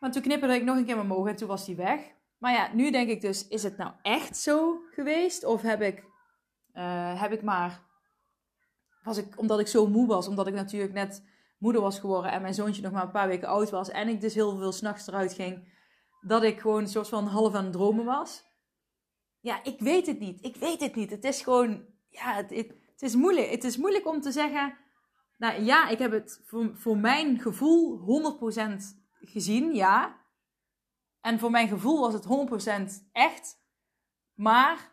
Maar 0.00 0.12
toen 0.12 0.22
knipperde 0.22 0.54
ik 0.54 0.64
nog 0.64 0.76
een 0.76 0.84
keer 0.84 0.96
met 0.96 1.06
mijn 1.06 1.18
ogen 1.18 1.30
en 1.30 1.36
toen 1.36 1.48
was 1.48 1.66
hij 1.66 1.76
weg. 1.76 2.00
Maar 2.44 2.52
ja, 2.52 2.70
nu 2.72 2.90
denk 2.90 3.08
ik 3.08 3.20
dus, 3.20 3.48
is 3.48 3.62
het 3.62 3.76
nou 3.76 3.92
echt 4.02 4.36
zo 4.36 4.80
geweest? 4.90 5.44
Of 5.44 5.62
heb 5.62 5.80
ik, 5.80 6.04
uh, 6.74 7.20
heb 7.20 7.32
ik 7.32 7.42
maar... 7.42 7.82
Was 9.02 9.16
ik, 9.16 9.38
omdat 9.38 9.60
ik 9.60 9.66
zo 9.66 9.86
moe 9.86 10.06
was, 10.06 10.28
omdat 10.28 10.46
ik 10.46 10.54
natuurlijk 10.54 10.92
net 10.92 11.24
moeder 11.58 11.82
was 11.82 11.98
geworden 11.98 12.32
en 12.32 12.42
mijn 12.42 12.54
zoontje 12.54 12.82
nog 12.82 12.92
maar 12.92 13.02
een 13.02 13.10
paar 13.10 13.28
weken 13.28 13.48
oud 13.48 13.70
was 13.70 13.90
en 13.90 14.08
ik 14.08 14.20
dus 14.20 14.34
heel 14.34 14.56
veel 14.56 14.72
s'nachts 14.72 15.06
eruit 15.06 15.32
ging, 15.32 15.72
dat 16.20 16.42
ik 16.42 16.60
gewoon 16.60 16.80
een 16.80 16.88
soort 16.88 17.08
van 17.08 17.26
half 17.26 17.54
aan 17.54 17.64
het 17.64 17.72
dromen 17.72 18.04
was. 18.04 18.44
Ja, 19.40 19.62
ik 19.62 19.80
weet 19.80 20.06
het 20.06 20.18
niet. 20.18 20.44
Ik 20.44 20.56
weet 20.56 20.80
het 20.80 20.94
niet. 20.94 21.10
Het 21.10 21.24
is 21.24 21.42
gewoon, 21.42 21.84
ja, 22.08 22.34
het, 22.34 22.50
het, 22.50 22.68
het 22.92 23.02
is 23.02 23.14
moeilijk. 23.14 23.50
Het 23.50 23.64
is 23.64 23.76
moeilijk 23.76 24.06
om 24.06 24.20
te 24.20 24.32
zeggen, 24.32 24.76
nou 25.38 25.62
ja, 25.62 25.88
ik 25.88 25.98
heb 25.98 26.12
het 26.12 26.42
voor, 26.44 26.70
voor 26.74 26.96
mijn 26.96 27.40
gevoel 27.40 27.98
100% 28.62 28.72
gezien, 29.20 29.74
ja. 29.74 30.22
En 31.24 31.38
voor 31.38 31.50
mijn 31.50 31.68
gevoel 31.68 32.00
was 32.00 32.14
het 32.14 32.26
100% 33.02 33.10
echt. 33.12 33.62
Maar 34.34 34.92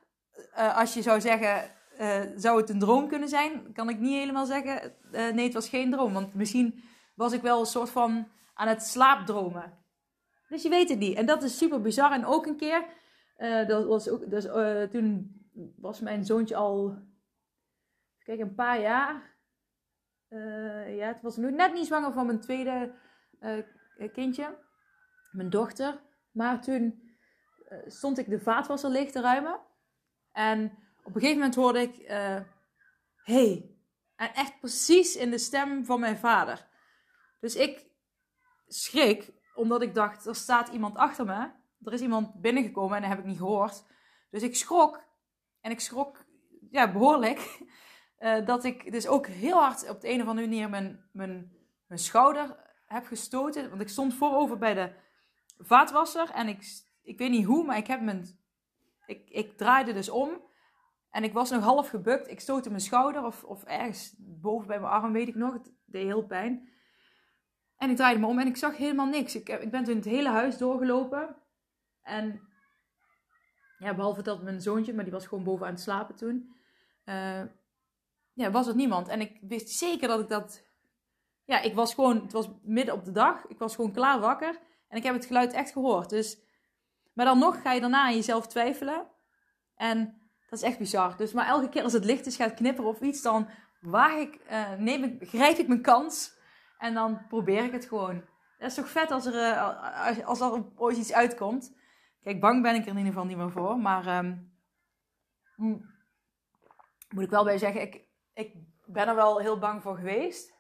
uh, 0.57 0.77
als 0.77 0.93
je 0.93 1.01
zou 1.01 1.21
zeggen, 1.21 1.71
uh, 2.00 2.21
zou 2.35 2.61
het 2.61 2.69
een 2.69 2.79
droom 2.79 3.07
kunnen 3.07 3.29
zijn? 3.29 3.73
Kan 3.73 3.89
ik 3.89 4.00
niet 4.00 4.17
helemaal 4.17 4.45
zeggen, 4.45 4.93
uh, 5.11 5.11
nee, 5.11 5.45
het 5.45 5.53
was 5.53 5.69
geen 5.69 5.91
droom. 5.91 6.13
Want 6.13 6.33
misschien 6.33 6.83
was 7.15 7.33
ik 7.33 7.41
wel 7.41 7.59
een 7.59 7.65
soort 7.65 7.89
van 7.89 8.27
aan 8.53 8.67
het 8.67 8.83
slaapdromen. 8.83 9.77
Dus 10.50 10.63
je 10.63 10.69
weet 10.69 10.89
het 10.89 11.00
niet. 11.00 11.17
En 11.17 11.25
dat 11.25 11.43
is 11.43 11.57
super 11.57 11.81
bizar. 11.81 12.11
En 12.11 12.25
ook 12.25 12.45
een 12.45 12.57
keer, 12.57 12.85
dat 13.67 13.85
was 13.85 14.09
ook, 14.09 14.29
dus, 14.29 14.43
toen 14.91 15.35
was 15.77 16.00
mijn 16.00 16.25
zoontje 16.25 16.55
al, 16.55 16.97
kijk, 18.23 18.39
een 18.39 18.55
paar 18.55 18.81
jaar. 18.81 19.35
ja, 20.88 21.07
het 21.07 21.21
was 21.21 21.38
nu 21.38 21.51
net 21.51 21.73
niet 21.73 21.85
zwanger 21.85 22.13
van 22.13 22.25
mijn 22.25 22.39
tweede 22.39 22.93
kindje, 24.13 24.57
mijn 25.31 25.50
dochter. 25.50 26.00
Maar 26.31 26.61
toen 26.61 27.09
stond 27.85 28.17
ik 28.17 28.29
de 28.29 28.39
vaatwasser 28.39 28.89
leeg 28.89 29.11
te 29.11 29.21
ruimen. 29.21 29.59
En 30.31 30.65
op 31.03 31.15
een 31.15 31.21
gegeven 31.21 31.38
moment 31.38 31.55
hoorde 31.55 31.81
ik, 31.81 31.97
uh, 31.97 32.39
hey. 33.15 33.75
En 34.15 34.33
echt 34.33 34.59
precies 34.59 35.15
in 35.15 35.31
de 35.31 35.38
stem 35.38 35.85
van 35.85 36.00
mijn 36.00 36.17
vader. 36.17 36.67
Dus 37.39 37.55
ik 37.55 37.85
schrik, 38.67 39.31
omdat 39.55 39.81
ik 39.81 39.93
dacht, 39.93 40.25
er 40.25 40.35
staat 40.35 40.67
iemand 40.67 40.95
achter 40.95 41.25
me. 41.25 41.51
Er 41.83 41.93
is 41.93 42.01
iemand 42.01 42.41
binnengekomen 42.41 42.95
en 42.95 43.01
dat 43.01 43.09
heb 43.09 43.19
ik 43.19 43.25
niet 43.25 43.38
gehoord. 43.38 43.83
Dus 44.29 44.43
ik 44.43 44.55
schrok. 44.55 45.03
En 45.61 45.71
ik 45.71 45.79
schrok, 45.79 46.25
ja, 46.69 46.91
behoorlijk. 46.91 47.59
Uh, 48.19 48.45
dat 48.51 48.63
ik 48.63 48.91
dus 48.91 49.07
ook 49.07 49.27
heel 49.27 49.59
hard 49.59 49.89
op 49.89 50.01
de 50.01 50.09
een 50.09 50.21
of 50.21 50.27
andere 50.27 50.47
manier 50.47 50.69
mijn, 50.69 51.09
mijn, 51.11 51.51
mijn 51.88 52.00
schouder 52.00 52.57
heb 52.85 53.05
gestoten. 53.05 53.69
Want 53.69 53.81
ik 53.81 53.89
stond 53.89 54.13
voorover 54.13 54.57
bij 54.57 54.73
de 54.73 54.93
vaatwasser. 55.61 56.29
En 56.29 56.47
ik, 56.47 56.63
ik 57.01 57.17
weet 57.17 57.29
niet 57.29 57.45
hoe, 57.45 57.65
maar 57.65 57.77
ik 57.77 57.87
heb 57.87 58.01
mijn... 58.01 58.39
Ik, 59.05 59.29
ik 59.29 59.57
draaide 59.57 59.93
dus 59.93 60.09
om. 60.09 60.41
En 61.09 61.23
ik 61.23 61.33
was 61.33 61.49
nog 61.49 61.63
half 61.63 61.89
gebukt. 61.89 62.27
Ik 62.27 62.39
stootte 62.39 62.69
mijn 62.69 62.81
schouder 62.81 63.25
of, 63.25 63.43
of 63.43 63.63
ergens 63.63 64.15
boven 64.17 64.67
bij 64.67 64.79
mijn 64.79 64.91
arm, 64.91 65.11
weet 65.11 65.27
ik 65.27 65.35
nog. 65.35 65.53
Het 65.53 65.71
deed 65.85 66.05
heel 66.05 66.25
pijn. 66.25 66.69
En 67.77 67.89
ik 67.89 67.95
draaide 67.95 68.19
me 68.19 68.25
om 68.25 68.39
en 68.39 68.47
ik 68.47 68.57
zag 68.57 68.77
helemaal 68.77 69.05
niks. 69.05 69.35
Ik, 69.35 69.49
ik 69.49 69.71
ben 69.71 69.83
toen 69.83 69.95
het 69.95 70.05
hele 70.05 70.29
huis 70.29 70.57
doorgelopen. 70.57 71.35
En 72.01 72.41
ja, 73.77 73.95
behalve 73.95 74.21
dat 74.21 74.41
mijn 74.41 74.61
zoontje, 74.61 74.93
maar 74.93 75.03
die 75.03 75.13
was 75.13 75.27
gewoon 75.27 75.43
boven 75.43 75.65
aan 75.65 75.71
het 75.71 75.81
slapen 75.81 76.15
toen. 76.15 76.55
Uh, 77.05 77.43
ja, 78.33 78.51
was 78.51 78.67
er 78.67 78.75
niemand. 78.75 79.07
En 79.07 79.21
ik 79.21 79.39
wist 79.41 79.69
zeker 79.69 80.07
dat 80.07 80.19
ik 80.19 80.29
dat... 80.29 80.65
Ja, 81.45 81.61
ik 81.61 81.73
was 81.73 81.93
gewoon... 81.93 82.21
Het 82.21 82.31
was 82.31 82.49
midden 82.61 82.95
op 82.95 83.05
de 83.05 83.11
dag. 83.11 83.45
Ik 83.45 83.57
was 83.57 83.75
gewoon 83.75 83.91
klaar 83.91 84.19
wakker. 84.19 84.59
En 84.91 84.98
ik 84.98 85.03
heb 85.03 85.13
het 85.13 85.25
geluid 85.25 85.53
echt 85.53 85.71
gehoord. 85.71 86.10
Dus... 86.10 86.39
Maar 87.13 87.25
dan 87.25 87.39
nog 87.39 87.62
ga 87.62 87.71
je 87.71 87.79
daarna 87.79 88.03
aan 88.03 88.15
jezelf 88.15 88.48
twijfelen. 88.48 89.07
En 89.75 90.21
dat 90.50 90.60
is 90.60 90.65
echt 90.65 90.77
bizar. 90.77 91.17
Dus 91.17 91.33
maar 91.33 91.48
elke 91.48 91.69
keer 91.69 91.83
als 91.83 91.93
het 91.93 92.05
licht 92.05 92.25
is 92.25 92.36
gaat 92.36 92.53
knipperen 92.53 92.89
of 92.89 93.00
iets, 93.00 93.21
dan 93.21 93.50
waag 93.81 94.13
ik, 94.13 94.39
uh, 94.51 94.74
neem 94.74 95.03
ik, 95.03 95.29
grijp 95.29 95.57
ik 95.57 95.67
mijn 95.67 95.81
kans. 95.81 96.38
En 96.77 96.93
dan 96.93 97.27
probeer 97.27 97.63
ik 97.63 97.71
het 97.71 97.86
gewoon. 97.86 98.24
Dat 98.57 98.69
is 98.69 98.75
toch 98.75 98.89
vet 98.89 99.12
als 99.12 99.25
er, 99.25 99.33
uh, 99.33 100.27
als 100.27 100.39
er 100.39 100.63
ooit 100.75 100.98
iets 100.98 101.13
uitkomt. 101.13 101.75
Kijk, 102.24 102.39
bang 102.39 102.62
ben 102.62 102.75
ik 102.75 102.81
er 102.81 102.88
in 102.88 102.98
ieder 102.98 103.12
geval 103.12 103.25
niet 103.25 103.38
meer 103.38 103.51
voor. 103.51 103.77
Maar 103.77 104.17
um, 104.17 104.53
moet 107.10 107.24
ik 107.24 107.29
wel 107.29 107.43
bij 107.43 107.57
zeggen, 107.57 107.81
ik, 107.81 108.05
ik 108.33 108.53
ben 108.86 109.07
er 109.07 109.15
wel 109.15 109.39
heel 109.39 109.60
bang 109.60 109.81
voor 109.81 109.95
geweest. 109.95 110.53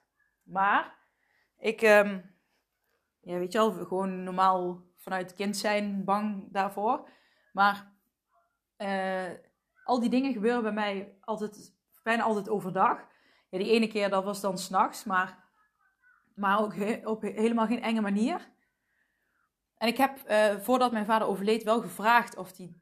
Maar 0.43 0.95
ik, 1.57 1.81
um, 1.81 2.30
ja, 3.21 3.37
weet 3.37 3.51
je 3.51 3.57
wel, 3.57 3.71
gewoon 3.71 4.23
normaal 4.23 4.83
vanuit 4.97 5.33
kind 5.33 5.57
zijn 5.57 6.03
bang 6.05 6.51
daarvoor. 6.51 7.09
Maar 7.53 7.91
uh, 8.77 9.29
al 9.83 9.99
die 9.99 10.09
dingen 10.09 10.33
gebeuren 10.33 10.63
bij 10.63 10.71
mij 10.71 11.17
altijd, 11.21 11.75
bijna 12.03 12.23
altijd 12.23 12.49
overdag. 12.49 12.97
Ja, 13.49 13.57
die 13.57 13.71
ene 13.71 13.87
keer 13.87 14.09
dat 14.09 14.23
was 14.23 14.41
dan 14.41 14.57
s'nachts, 14.57 15.03
maar, 15.03 15.43
maar 16.35 16.59
ook 16.59 16.73
op 17.03 17.21
helemaal 17.21 17.67
geen 17.67 17.81
enge 17.81 18.01
manier. 18.01 18.49
En 19.77 19.87
ik 19.87 19.97
heb 19.97 20.29
uh, 20.29 20.55
voordat 20.55 20.91
mijn 20.91 21.05
vader 21.05 21.27
overleed 21.27 21.63
wel 21.63 21.81
gevraagd 21.81 22.37
of 22.37 22.57
hij 22.57 22.73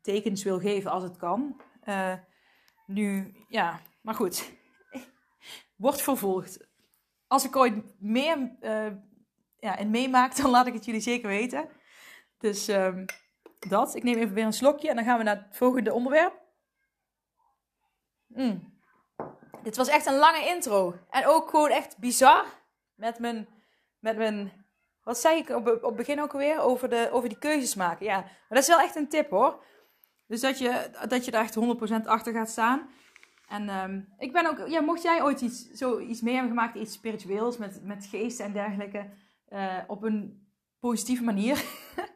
tekens 0.00 0.42
wil 0.42 0.60
geven 0.60 0.90
als 0.90 1.02
het 1.02 1.16
kan. 1.16 1.60
Uh, 1.84 2.14
nu, 2.86 3.34
ja, 3.48 3.80
maar 4.00 4.14
goed. 4.14 4.52
Wordt 5.76 6.02
vervolgd. 6.02 6.68
Als 7.26 7.44
ik 7.44 7.56
ooit 7.56 8.00
meer 8.00 8.56
ja, 9.66 9.76
in 9.76 9.90
meemaak, 9.90 10.36
dan 10.42 10.50
laat 10.50 10.66
ik 10.66 10.74
het 10.74 10.84
jullie 10.84 11.00
zeker 11.00 11.28
weten. 11.28 11.68
Dus 12.38 12.68
um, 12.68 13.04
dat. 13.68 13.94
Ik 13.94 14.02
neem 14.02 14.18
even 14.18 14.34
weer 14.34 14.44
een 14.44 14.52
slokje 14.52 14.88
en 14.88 14.96
dan 14.96 15.04
gaan 15.04 15.18
we 15.18 15.24
naar 15.24 15.36
het 15.36 15.56
volgende 15.56 15.92
onderwerp. 15.92 16.40
Mm. 18.26 18.74
Dit 19.62 19.76
was 19.76 19.88
echt 19.88 20.06
een 20.06 20.18
lange 20.18 20.46
intro. 20.46 20.94
En 21.10 21.26
ook 21.26 21.50
gewoon 21.50 21.70
echt 21.70 21.98
bizar. 21.98 22.44
Met 22.94 23.18
mijn, 23.18 23.48
met 23.98 24.16
mijn 24.16 24.66
wat 25.06 25.18
zei 25.18 25.38
ik 25.38 25.48
op, 25.48 25.66
op 25.66 25.82
het 25.82 25.96
begin 25.96 26.20
ook 26.20 26.32
alweer? 26.32 26.60
Over, 26.60 26.88
de, 26.88 27.08
over 27.12 27.28
die 27.28 27.38
keuzes 27.38 27.74
maken. 27.74 28.06
Ja, 28.06 28.20
maar 28.20 28.46
dat 28.48 28.58
is 28.58 28.66
wel 28.66 28.80
echt 28.80 28.96
een 28.96 29.08
tip 29.08 29.30
hoor. 29.30 29.64
Dus 30.26 30.40
dat 30.40 30.58
je, 30.58 30.90
dat 31.08 31.24
je 31.24 31.30
daar 31.30 31.42
echt 31.42 31.58
100% 32.02 32.04
achter 32.04 32.32
gaat 32.32 32.50
staan. 32.50 32.90
En 33.48 33.68
um, 33.68 34.08
ik 34.18 34.32
ben 34.32 34.46
ook, 34.46 34.68
ja, 34.68 34.80
mocht 34.80 35.02
jij 35.02 35.22
ooit 35.22 35.40
iets, 35.40 35.70
zo 35.70 35.98
iets 35.98 36.20
mee 36.20 36.34
hebben 36.34 36.52
gemaakt, 36.52 36.74
iets 36.74 36.92
spiritueels 36.92 37.56
met, 37.56 37.84
met 37.84 38.06
geesten 38.06 38.44
en 38.44 38.52
dergelijke, 38.52 39.10
uh, 39.48 39.78
op 39.86 40.02
een 40.02 40.48
positieve 40.78 41.24
manier, 41.24 41.64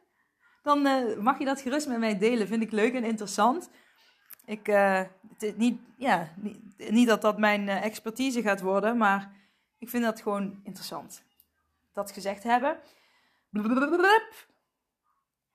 dan 0.63 0.87
uh, 0.87 1.17
mag 1.17 1.39
je 1.39 1.45
dat 1.45 1.61
gerust 1.61 1.87
met 1.87 1.99
mij 1.99 2.17
delen. 2.17 2.47
Vind 2.47 2.63
ik 2.63 2.71
leuk 2.71 2.93
en 2.93 3.03
interessant. 3.03 3.69
Ik, 4.45 4.65
het, 4.65 5.57
niet, 5.57 5.81
ja, 5.97 6.33
niet, 6.77 7.07
dat 7.07 7.21
dat 7.21 7.37
mijn 7.37 7.69
expertise 7.69 8.41
gaat 8.41 8.61
worden, 8.61 8.97
maar 8.97 9.35
ik 9.77 9.89
vind 9.89 10.03
dat 10.03 10.21
gewoon 10.21 10.59
interessant. 10.63 11.23
Dat 11.93 12.11
gezegd 12.11 12.43
hebben. 12.43 12.79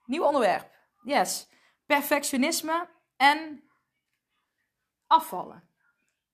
Nieuw 0.05 0.23
onderwerp. 0.23 0.77
Yes. 1.03 1.49
Perfectionisme 1.85 2.89
en 3.15 3.63
afvallen. 5.07 5.69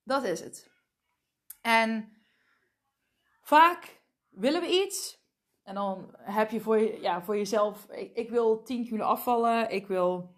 Dat 0.02 0.24
is 0.24 0.40
het. 0.40 0.70
En 1.60 2.16
vaak 3.42 4.00
willen 4.28 4.60
we 4.60 4.84
iets. 4.84 5.23
En 5.64 5.74
dan 5.74 6.14
heb 6.16 6.50
je 6.50 6.60
voor, 6.60 6.78
je, 6.78 6.98
ja, 7.00 7.22
voor 7.22 7.36
jezelf, 7.36 7.86
ik, 7.90 8.10
ik 8.14 8.30
wil 8.30 8.62
10 8.62 8.84
kilo 8.84 9.04
afvallen. 9.04 9.70
Ik 9.70 9.86
wil 9.86 10.34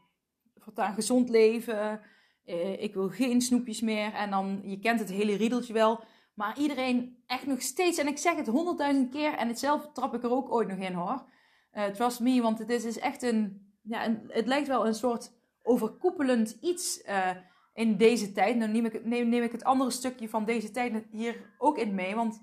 voortaan 0.56 0.94
gezond 0.94 1.28
leven. 1.28 2.00
Uh, 2.44 2.82
ik 2.82 2.94
wil 2.94 3.08
geen 3.08 3.40
snoepjes 3.40 3.80
meer. 3.80 4.12
En 4.12 4.30
dan, 4.30 4.60
je 4.64 4.78
kent 4.78 5.00
het 5.00 5.10
hele 5.10 5.36
riedeltje 5.36 5.72
wel. 5.72 6.04
Maar 6.34 6.58
iedereen 6.58 7.22
echt 7.26 7.46
nog 7.46 7.62
steeds, 7.62 7.98
en 7.98 8.06
ik 8.06 8.18
zeg 8.18 8.36
het 8.36 8.46
honderdduizend 8.46 9.10
keer, 9.10 9.32
en 9.32 9.48
hetzelfde 9.48 9.92
trap 9.92 10.14
ik 10.14 10.22
er 10.22 10.30
ook 10.30 10.52
ooit 10.52 10.68
nog 10.68 10.78
in 10.78 10.92
hoor. 10.92 11.24
Uh, 11.72 11.84
trust 11.84 12.20
me, 12.20 12.42
want 12.42 12.58
het 12.58 12.70
is, 12.70 12.84
is 12.84 12.98
echt 12.98 13.22
een, 13.22 13.70
ja, 13.82 14.22
het 14.28 14.46
lijkt 14.46 14.68
wel 14.68 14.86
een 14.86 14.94
soort 14.94 15.32
overkoepelend 15.62 16.56
iets. 16.60 17.02
Uh, 17.08 17.30
in 17.76 17.96
deze 17.96 18.32
tijd. 18.32 18.60
Dan 18.60 18.72
neem 18.72 18.84
ik, 18.84 19.04
neem, 19.04 19.28
neem 19.28 19.42
ik 19.42 19.52
het 19.52 19.64
andere 19.64 19.90
stukje 19.90 20.28
van 20.28 20.44
deze 20.44 20.70
tijd 20.70 21.04
hier 21.10 21.54
ook 21.58 21.78
in 21.78 21.94
mee. 21.94 22.14
Want 22.14 22.42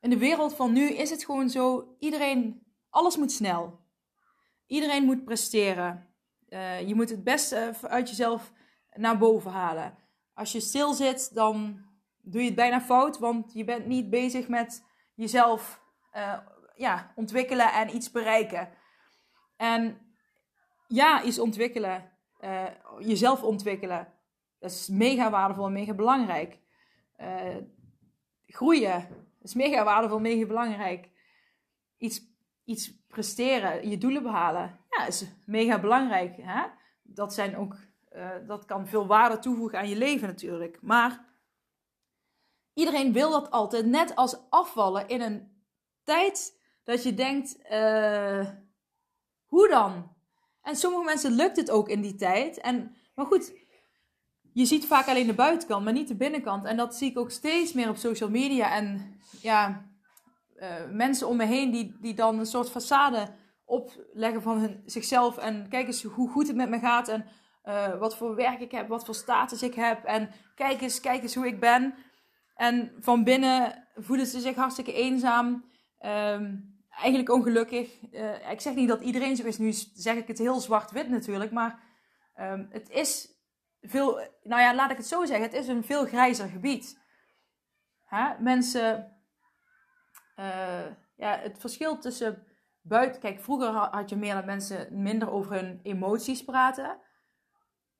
in 0.00 0.10
de 0.10 0.18
wereld 0.18 0.54
van 0.54 0.72
nu 0.72 0.90
is 0.90 1.10
het 1.10 1.24
gewoon 1.24 1.50
zo: 1.50 1.96
iedereen, 1.98 2.66
alles 2.90 3.16
moet 3.16 3.32
snel. 3.32 3.86
Iedereen 4.66 5.04
moet 5.04 5.24
presteren. 5.24 6.06
Uh, 6.48 6.88
je 6.88 6.94
moet 6.94 7.10
het 7.10 7.24
beste 7.24 7.74
uit 7.82 8.08
jezelf 8.08 8.52
naar 8.92 9.18
boven 9.18 9.50
halen. 9.50 9.98
Als 10.34 10.52
je 10.52 10.60
stil 10.60 10.92
zit, 10.92 11.34
dan 11.34 11.84
doe 12.22 12.40
je 12.40 12.46
het 12.46 12.56
bijna 12.56 12.80
fout, 12.80 13.18
want 13.18 13.52
je 13.52 13.64
bent 13.64 13.86
niet 13.86 14.10
bezig 14.10 14.48
met 14.48 14.84
jezelf 15.14 15.82
uh, 16.16 16.38
ja, 16.74 17.12
ontwikkelen 17.14 17.72
en 17.72 17.94
iets 17.94 18.10
bereiken. 18.10 18.68
En 19.56 19.98
ja, 20.86 21.22
iets 21.22 21.38
ontwikkelen, 21.38 22.12
uh, 22.40 22.64
jezelf 22.98 23.42
ontwikkelen, 23.42 24.12
dat 24.58 24.70
is 24.70 24.88
mega 24.88 25.30
waardevol 25.30 25.66
en 25.66 25.72
mega 25.72 25.94
belangrijk. 25.94 26.58
Groeien, 28.46 29.27
is 29.48 29.54
mega 29.54 29.84
waardevol, 29.84 30.18
mega 30.18 30.46
belangrijk. 30.46 31.08
Iets, 31.96 32.20
iets 32.64 33.06
presteren, 33.06 33.88
je 33.88 33.98
doelen 33.98 34.22
behalen, 34.22 34.78
ja, 34.90 35.06
is 35.06 35.24
mega 35.44 35.80
belangrijk. 35.80 36.36
Hè? 36.36 36.66
Dat, 37.02 37.34
zijn 37.34 37.56
ook, 37.56 37.76
uh, 38.12 38.30
dat 38.46 38.64
kan 38.64 38.86
veel 38.86 39.06
waarde 39.06 39.38
toevoegen 39.38 39.78
aan 39.78 39.88
je 39.88 39.96
leven 39.96 40.28
natuurlijk. 40.28 40.78
Maar 40.82 41.24
iedereen 42.74 43.12
wil 43.12 43.30
dat 43.30 43.50
altijd, 43.50 43.86
net 43.86 44.14
als 44.14 44.36
afvallen 44.50 45.08
in 45.08 45.20
een 45.20 45.62
tijd 46.02 46.60
dat 46.84 47.02
je 47.02 47.14
denkt, 47.14 47.58
uh, 47.70 48.48
hoe 49.44 49.68
dan? 49.68 50.16
En 50.62 50.76
sommige 50.76 51.04
mensen 51.04 51.32
lukt 51.32 51.56
het 51.56 51.70
ook 51.70 51.88
in 51.88 52.00
die 52.00 52.14
tijd. 52.14 52.60
En, 52.60 52.96
maar 53.14 53.26
goed, 53.26 53.57
je 54.52 54.64
ziet 54.64 54.86
vaak 54.86 55.06
alleen 55.06 55.26
de 55.26 55.34
buitenkant, 55.34 55.84
maar 55.84 55.92
niet 55.92 56.08
de 56.08 56.16
binnenkant. 56.16 56.64
En 56.64 56.76
dat 56.76 56.96
zie 56.96 57.10
ik 57.10 57.18
ook 57.18 57.30
steeds 57.30 57.72
meer 57.72 57.88
op 57.88 57.96
social 57.96 58.30
media. 58.30 58.74
En 58.74 59.16
ja, 59.40 59.84
uh, 60.56 60.66
mensen 60.92 61.28
om 61.28 61.36
me 61.36 61.44
heen 61.44 61.70
die, 61.70 61.96
die 62.00 62.14
dan 62.14 62.38
een 62.38 62.46
soort 62.46 62.70
façade 62.70 63.30
opleggen 63.64 64.42
van 64.42 64.58
hun, 64.58 64.82
zichzelf. 64.86 65.36
En 65.36 65.68
kijk 65.68 65.86
eens 65.86 66.02
hoe 66.02 66.28
goed 66.28 66.46
het 66.46 66.56
met 66.56 66.68
me 66.68 66.78
gaat. 66.78 67.08
En 67.08 67.24
uh, 67.64 67.98
wat 67.98 68.16
voor 68.16 68.34
werk 68.34 68.60
ik 68.60 68.70
heb, 68.70 68.88
wat 68.88 69.04
voor 69.04 69.14
status 69.14 69.62
ik 69.62 69.74
heb. 69.74 70.04
En 70.04 70.30
kijk 70.54 70.80
eens, 70.80 71.00
kijk 71.00 71.22
eens 71.22 71.34
hoe 71.34 71.46
ik 71.46 71.60
ben. 71.60 71.94
En 72.54 72.92
van 73.00 73.24
binnen 73.24 73.88
voelen 73.94 74.26
ze 74.26 74.40
zich 74.40 74.56
hartstikke 74.56 74.92
eenzaam. 74.92 75.64
Um, 76.00 76.76
eigenlijk 76.90 77.30
ongelukkig. 77.30 77.98
Uh, 78.12 78.50
ik 78.50 78.60
zeg 78.60 78.74
niet 78.74 78.88
dat 78.88 79.00
iedereen 79.00 79.36
zo 79.36 79.46
is. 79.46 79.58
Nu 79.58 79.72
zeg 79.94 80.16
ik 80.16 80.28
het 80.28 80.38
heel 80.38 80.60
zwart-wit 80.60 81.08
natuurlijk. 81.08 81.52
Maar 81.52 81.82
um, 82.40 82.66
het 82.70 82.90
is 82.90 83.28
veel. 83.80 84.14
Nou 84.42 84.62
ja, 84.62 84.74
laat 84.74 84.90
ik 84.90 84.96
het 84.96 85.06
zo 85.06 85.24
zeggen. 85.24 85.46
Het 85.46 85.54
is 85.54 85.68
een 85.68 85.84
veel 85.84 86.06
grijzer 86.06 86.48
gebied. 86.48 87.00
Hè? 88.04 88.38
Mensen. 88.38 89.16
Uh, 90.36 90.86
ja, 91.16 91.38
het 91.38 91.58
verschil 91.58 91.98
tussen 91.98 92.46
buiten. 92.80 93.20
Kijk, 93.20 93.40
vroeger 93.40 93.68
had 93.68 94.10
je 94.10 94.16
meer 94.16 94.34
dat 94.34 94.44
mensen 94.44 95.02
minder 95.02 95.30
over 95.30 95.54
hun 95.54 95.80
emoties 95.82 96.44
praten. 96.44 97.00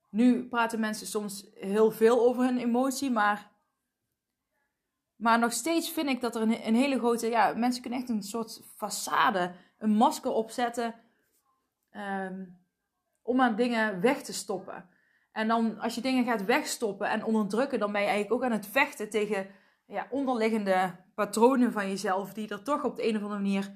Nu 0.09 0.47
praten 0.47 0.79
mensen 0.79 1.07
soms 1.07 1.49
heel 1.53 1.91
veel 1.91 2.19
over 2.19 2.43
hun 2.43 2.57
emotie, 2.57 3.11
maar 3.11 3.57
maar 5.15 5.39
nog 5.39 5.51
steeds 5.51 5.91
vind 5.91 6.09
ik 6.09 6.21
dat 6.21 6.35
er 6.35 6.41
een, 6.41 6.67
een, 6.67 6.75
hele 6.75 6.97
grote. 6.97 7.27
Ja, 7.27 7.53
mensen 7.53 7.81
kunnen 7.81 7.99
echt 7.99 8.09
een 8.09 8.23
soort 8.23 8.61
façade, 8.61 9.51
een 9.77 9.89
masker 9.89 10.31
opzetten. 10.31 10.95
Um, 11.91 12.59
om 13.21 13.41
aan 13.41 13.55
dingen 13.55 14.01
weg 14.01 14.21
te 14.21 14.33
stoppen. 14.33 14.89
En 15.39 15.47
dan 15.47 15.79
als 15.79 15.95
je 15.95 16.01
dingen 16.01 16.25
gaat 16.25 16.45
wegstoppen 16.45 17.09
en 17.09 17.23
onderdrukken, 17.23 17.79
dan 17.79 17.91
ben 17.91 18.01
je 18.01 18.07
eigenlijk 18.07 18.35
ook 18.35 18.49
aan 18.49 18.57
het 18.57 18.67
vechten 18.67 19.09
tegen 19.09 19.47
ja, 19.85 20.07
onderliggende 20.09 20.95
patronen 21.15 21.71
van 21.71 21.87
jezelf. 21.87 22.33
Die 22.33 22.49
er 22.49 22.63
toch 22.63 22.83
op 22.83 22.95
de 22.95 23.07
een 23.07 23.15
of 23.15 23.21
andere 23.21 23.41
manier 23.41 23.75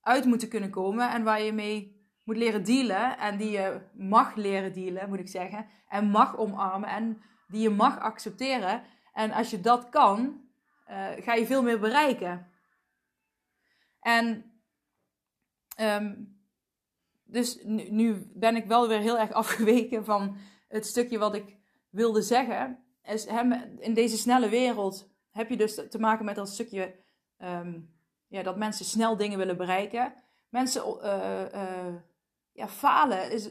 uit 0.00 0.24
moeten 0.24 0.48
kunnen 0.48 0.70
komen. 0.70 1.10
En 1.10 1.22
waar 1.22 1.42
je 1.42 1.52
mee 1.52 2.06
moet 2.22 2.36
leren 2.36 2.64
dealen. 2.64 3.18
En 3.18 3.36
die 3.36 3.50
je 3.50 3.80
mag 3.94 4.34
leren 4.34 4.72
dealen, 4.72 5.08
moet 5.08 5.18
ik 5.18 5.28
zeggen. 5.28 5.66
En 5.88 6.10
mag 6.10 6.36
omarmen. 6.36 6.88
En 6.88 7.22
die 7.48 7.60
je 7.60 7.70
mag 7.70 7.98
accepteren. 7.98 8.82
En 9.12 9.32
als 9.32 9.50
je 9.50 9.60
dat 9.60 9.88
kan, 9.88 10.40
uh, 10.90 11.06
ga 11.16 11.34
je 11.34 11.46
veel 11.46 11.62
meer 11.62 11.80
bereiken. 11.80 12.50
En 14.00 14.52
um, 15.80 16.38
dus 17.24 17.58
nu, 17.62 17.90
nu, 17.90 18.30
ben 18.34 18.56
ik 18.56 18.66
wel 18.66 18.88
weer 18.88 19.00
heel 19.00 19.18
erg 19.18 19.32
afgeweken 19.42 20.04
van 20.04 20.36
het 20.74 20.86
stukje 20.86 21.18
wat 21.18 21.34
ik 21.34 21.56
wilde 21.90 22.22
zeggen. 22.22 22.84
Is, 23.02 23.26
in 23.78 23.94
deze 23.94 24.16
snelle 24.16 24.48
wereld 24.48 25.10
heb 25.30 25.48
je 25.48 25.56
dus 25.56 25.88
te 25.88 25.98
maken 25.98 26.24
met 26.24 26.34
dat 26.34 26.48
stukje 26.48 26.94
um, 27.38 27.94
ja, 28.26 28.42
dat 28.42 28.56
mensen 28.56 28.84
snel 28.84 29.16
dingen 29.16 29.38
willen 29.38 29.56
bereiken. 29.56 30.14
Mensen 30.48 30.82
uh, 31.02 31.44
uh, 31.54 31.94
ja, 32.52 32.68
falen. 32.68 33.30
Is, 33.30 33.50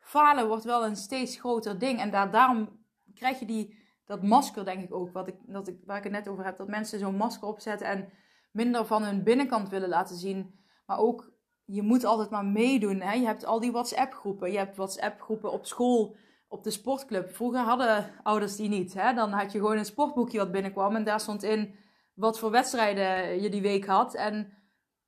falen 0.00 0.48
wordt 0.48 0.64
wel 0.64 0.84
een 0.84 0.96
steeds 0.96 1.36
groter 1.36 1.78
ding. 1.78 1.98
En 1.98 2.10
daar, 2.10 2.30
daarom 2.30 2.84
krijg 3.14 3.38
je 3.38 3.46
die 3.46 3.78
dat 4.04 4.22
masker, 4.22 4.64
denk 4.64 4.82
ik 4.82 4.94
ook, 4.94 5.12
wat 5.12 5.28
ik, 5.28 5.36
dat 5.46 5.68
ik, 5.68 5.78
waar 5.84 5.96
ik 5.96 6.02
het 6.02 6.12
net 6.12 6.28
over 6.28 6.44
heb, 6.44 6.56
dat 6.56 6.68
mensen 6.68 6.98
zo'n 6.98 7.16
masker 7.16 7.48
opzetten 7.48 7.86
en 7.86 8.12
minder 8.52 8.86
van 8.86 9.02
hun 9.02 9.22
binnenkant 9.22 9.68
willen 9.68 9.88
laten 9.88 10.16
zien. 10.16 10.58
Maar 10.86 10.98
ook, 10.98 11.32
je 11.64 11.82
moet 11.82 12.04
altijd 12.04 12.30
maar 12.30 12.44
meedoen. 12.44 13.00
Hè? 13.00 13.12
Je 13.12 13.26
hebt 13.26 13.44
al 13.44 13.60
die 13.60 13.72
WhatsApp-groepen. 13.72 14.52
Je 14.52 14.58
hebt 14.58 14.76
WhatsApp-groepen 14.76 15.52
op 15.52 15.66
school, 15.66 16.16
op 16.50 16.64
de 16.64 16.70
sportclub. 16.70 17.34
Vroeger 17.34 17.60
hadden 17.60 18.10
ouders 18.22 18.56
die 18.56 18.68
niet. 18.68 18.94
Hè? 18.94 19.14
Dan 19.14 19.32
had 19.32 19.52
je 19.52 19.58
gewoon 19.58 19.76
een 19.76 19.84
sportboekje 19.84 20.38
wat 20.38 20.52
binnenkwam 20.52 20.96
en 20.96 21.04
daar 21.04 21.20
stond 21.20 21.42
in 21.42 21.74
wat 22.14 22.38
voor 22.38 22.50
wedstrijden 22.50 23.40
je 23.42 23.48
die 23.50 23.62
week 23.62 23.86
had. 23.86 24.14
En 24.14 24.52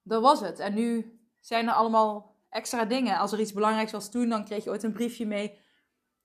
dat 0.02 0.22
was 0.22 0.40
het. 0.40 0.58
En 0.58 0.74
nu 0.74 1.18
zijn 1.40 1.68
er 1.68 1.74
allemaal 1.74 2.36
extra 2.48 2.84
dingen. 2.84 3.18
Als 3.18 3.32
er 3.32 3.40
iets 3.40 3.52
belangrijks 3.52 3.92
was 3.92 4.10
toen, 4.10 4.28
dan 4.28 4.44
kreeg 4.44 4.64
je 4.64 4.70
ooit 4.70 4.82
een 4.82 4.92
briefje 4.92 5.26
mee. 5.26 5.58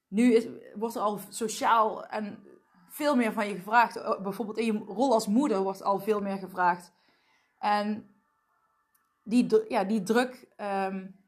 Nu 0.07 0.33
is, 0.33 0.47
wordt 0.75 0.95
er 0.95 1.01
al 1.01 1.19
sociaal 1.29 2.05
en 2.05 2.43
veel 2.89 3.15
meer 3.15 3.33
van 3.33 3.47
je 3.47 3.55
gevraagd. 3.55 4.21
Bijvoorbeeld 4.23 4.57
in 4.57 4.65
je 4.65 4.83
rol 4.87 5.13
als 5.13 5.27
moeder 5.27 5.61
wordt 5.61 5.83
al 5.83 5.99
veel 5.99 6.21
meer 6.21 6.37
gevraagd. 6.37 6.93
En 7.59 8.15
die, 9.23 9.65
ja, 9.67 9.83
die 9.83 10.03
druk, 10.03 10.47
um, 10.57 11.25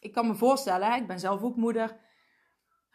ik 0.00 0.12
kan 0.12 0.26
me 0.26 0.34
voorstellen, 0.34 0.94
ik 0.94 1.06
ben 1.06 1.20
zelf 1.20 1.42
ook 1.42 1.56
moeder. 1.56 2.02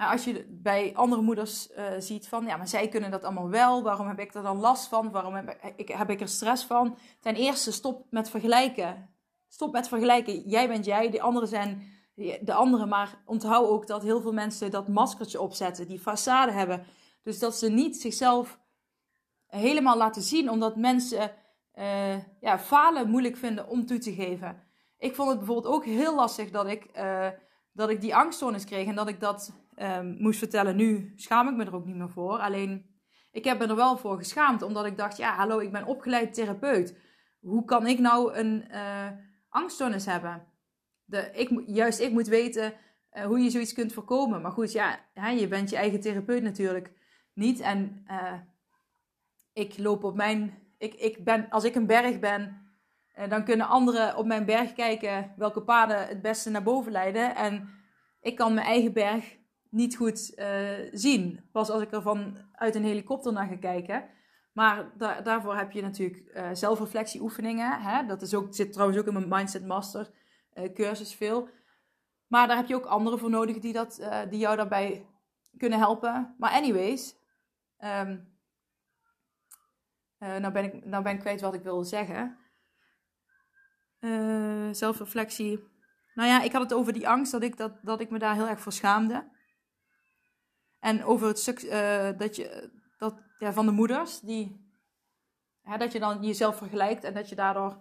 Als 0.08 0.24
je 0.24 0.46
bij 0.50 0.96
andere 0.96 1.22
moeders 1.22 1.70
uh, 1.72 1.86
ziet 1.98 2.28
van, 2.28 2.46
ja, 2.46 2.58
maar 2.58 2.68
zij 2.68 2.88
kunnen 2.88 3.12
dat 3.12 3.24
allemaal 3.24 3.50
wel. 3.50 3.84
Waarom 3.84 4.08
heb 4.08 4.20
ik 4.20 4.34
er 4.34 4.44
dan 4.44 4.58
last 4.58 4.88
van? 4.88 5.12
Waarom 5.12 5.34
heb 5.34 5.74
ik, 5.76 5.88
heb 5.88 6.10
ik 6.10 6.22
er 6.22 6.28
stress 6.28 6.66
van? 6.66 6.98
Ten 7.20 7.36
eerste, 7.36 7.72
stop 7.72 8.06
met 8.10 8.30
vergelijken. 8.30 9.10
Stop 9.48 9.72
met 9.72 9.88
vergelijken. 9.88 10.50
Jij 10.50 10.68
bent 10.68 10.86
jij, 10.86 11.10
de 11.10 11.22
anderen 11.22 11.50
zijn 11.50 11.84
de 12.42 12.54
anderen. 12.54 12.88
Maar 12.88 13.22
onthoud 13.26 13.70
ook 13.70 13.88
dat 13.88 14.04
heel 14.04 14.22
veel 14.22 14.34
mensen 14.34 14.72
dat 14.72 14.88
maskertje 14.88 15.42
opzetten. 15.42 15.88
Die 15.88 16.00
façade 16.00 16.54
hebben. 16.54 16.86
Dus 17.24 17.40
dat 17.40 17.56
ze 17.56 17.70
niet 17.70 18.02
zichzelf 18.02 18.60
helemaal 19.48 19.98
laten 19.98 20.22
zien, 20.22 20.50
omdat 20.50 20.76
mensen 20.76 21.32
uh, 21.76 22.40
ja, 22.42 22.60
falen 22.60 23.10
moeilijk 23.10 23.38
vinden 23.38 23.68
om 23.68 23.86
toe 23.86 23.98
te 23.98 24.14
geven. 24.14 24.64
Ik 24.98 25.16
vond 25.16 25.30
het 25.30 25.38
bijvoorbeeld 25.38 25.74
ook 25.74 25.86
heel 25.86 26.16
lastig 26.16 26.52
dat 26.52 26.68
ik, 26.68 26.86
uh, 26.98 27.28
dat 27.72 27.90
ik 27.90 28.02
die 28.02 28.16
angststoornis 28.16 28.66
kreeg 28.66 28.88
en 28.88 28.96
dat 28.96 29.08
ik 29.08 29.20
dat 29.20 29.52
um, 29.82 30.16
moest 30.20 30.40
vertellen. 30.40 30.76
Nu 30.76 31.14
schaam 31.16 31.48
ik 31.48 31.56
me 31.56 31.66
er 31.66 31.76
ook 31.76 31.86
niet 31.86 31.96
meer 31.96 32.10
voor. 32.10 32.38
Alleen, 32.38 32.86
ik 33.32 33.44
heb 33.44 33.60
me 33.60 33.68
er 33.68 33.76
wel 33.76 33.98
voor 33.98 34.18
geschaamd, 34.18 34.62
omdat 34.62 34.86
ik 34.86 34.98
dacht, 34.98 35.18
ja, 35.18 35.36
hallo, 35.36 35.60
ik 35.60 35.72
ben 35.72 35.86
opgeleid 35.86 36.34
therapeut. 36.34 36.98
Hoe 37.40 37.66
kan 37.66 37.88
ik 37.88 38.00
nou 38.00 38.34
een 38.34 38.68
uh, 38.72 39.08
angststoornis 39.50 40.06
hebben? 40.06 40.48
De, 41.06 41.30
ik, 41.34 41.64
juist 41.66 42.00
ik 42.00 42.12
moet 42.12 42.28
weten 42.28 42.74
hoe 43.26 43.40
je 43.40 43.50
zoiets 43.50 43.74
kunt 43.74 43.94
voorkomen. 43.94 44.42
Maar 44.42 44.52
goed, 44.52 44.72
ja, 44.72 45.00
hè, 45.14 45.30
je 45.30 45.48
bent 45.48 45.70
je 45.70 45.76
eigen 45.76 46.00
therapeut 46.00 46.44
natuurlijk 46.44 46.92
niet. 47.34 47.60
En 47.60 48.06
uh, 48.08 48.34
ik 49.54 49.78
loop 49.78 50.04
op 50.04 50.16
mijn. 50.16 50.58
Ik, 50.78 50.94
ik 50.94 51.24
ben, 51.24 51.50
als 51.50 51.64
ik 51.64 51.76
een 51.76 51.88
berg 51.88 52.20
ben, 52.20 52.68
dan 53.30 53.44
kunnen 53.44 53.68
anderen 53.68 54.18
op 54.18 54.26
mijn 54.26 54.46
berg 54.46 54.74
kijken 54.74 55.34
welke 55.38 55.62
paden 55.62 56.08
het 56.08 56.22
beste 56.22 56.50
naar 56.50 56.64
boven 56.64 56.92
leiden. 56.92 57.36
En 57.36 57.70
ik 58.22 58.36
kan 58.36 58.54
mijn 58.54 58.68
eigen 58.68 58.94
berg 58.94 59.38
niet 59.70 59.96
goed 59.96 60.32
uh, 60.36 60.90
zien. 60.92 61.50
Pas 61.52 61.70
als 61.70 61.82
ik 61.82 61.92
er 61.92 62.02
van 62.02 62.38
uit 62.52 62.76
een 62.76 62.84
helikopter 62.84 63.34
naar 63.34 63.48
ga 63.48 63.58
kijken. 63.58 64.10
Maar 64.54 64.92
da 64.98 65.22
daarvoor 65.22 65.56
heb 65.56 65.72
je 65.72 65.82
natuurlijk 65.82 66.32
uh, 66.36 66.50
zelfreflectieoefeningen. 66.54 67.82
Hè? 67.82 68.06
Dat 68.06 68.22
is 68.22 68.34
ook, 68.34 68.56
zit 68.56 68.74
trouwens 68.74 69.00
ook 69.00 69.08
in 69.08 69.14
mijn 69.14 69.30
Mindset 69.30 69.66
Master 69.66 70.10
uh, 70.54 70.74
cursus 70.74 71.16
veel. 71.16 71.50
Maar 72.28 72.48
daar 72.48 72.58
heb 72.58 72.68
je 72.68 72.76
ook 72.76 72.86
anderen 72.86 73.20
voor 73.20 73.30
nodig 73.30 73.60
die, 73.60 73.74
dat, 73.74 74.10
die 74.30 74.40
jou 74.40 74.56
daarbij 74.56 75.06
kunnen 75.58 75.80
helpen. 75.80 76.36
Maar 76.38 76.52
anyways, 76.52 77.18
Um, 77.84 78.38
nou, 80.18 80.52
ben 80.52 80.64
ik, 80.64 80.86
nou 80.86 81.04
ben 81.04 81.14
ik 81.14 81.20
kwijt 81.20 81.42
wat 81.42 81.54
ik 81.54 81.64
wilde 81.64 81.84
zeggen. 81.84 82.38
Zelfreflectie. 84.72 85.64
Nou 86.14 86.30
ja, 86.30 86.42
ik 86.42 86.52
had 86.52 86.62
het 86.62 86.74
over 86.74 86.94
die 86.94 87.10
angst 87.10 87.32
dat 87.32 87.44
ik, 87.44 87.58
dat, 87.58 87.80
dat 87.82 88.02
ik 88.02 88.10
me 88.10 88.20
daar 88.20 88.34
heel 88.34 88.48
erg 88.48 88.60
voor 88.60 88.72
schaamde. 88.72 89.30
En 90.80 91.04
over 91.04 91.28
het 91.28 91.40
stuk 91.40 91.62
uh, 91.62 92.10
dat 92.18 92.36
je, 92.36 92.70
dat, 92.98 93.16
ja, 93.40 93.54
van 93.54 93.66
de 93.66 93.72
moeders, 93.72 94.20
die, 94.20 94.72
hè, 95.62 95.78
dat 95.78 95.92
je 95.92 96.00
dan 96.00 96.24
jezelf 96.24 96.58
vergelijkt 96.58 97.04
en 97.04 97.14
dat 97.14 97.30
je 97.30 97.36
daardoor 97.36 97.78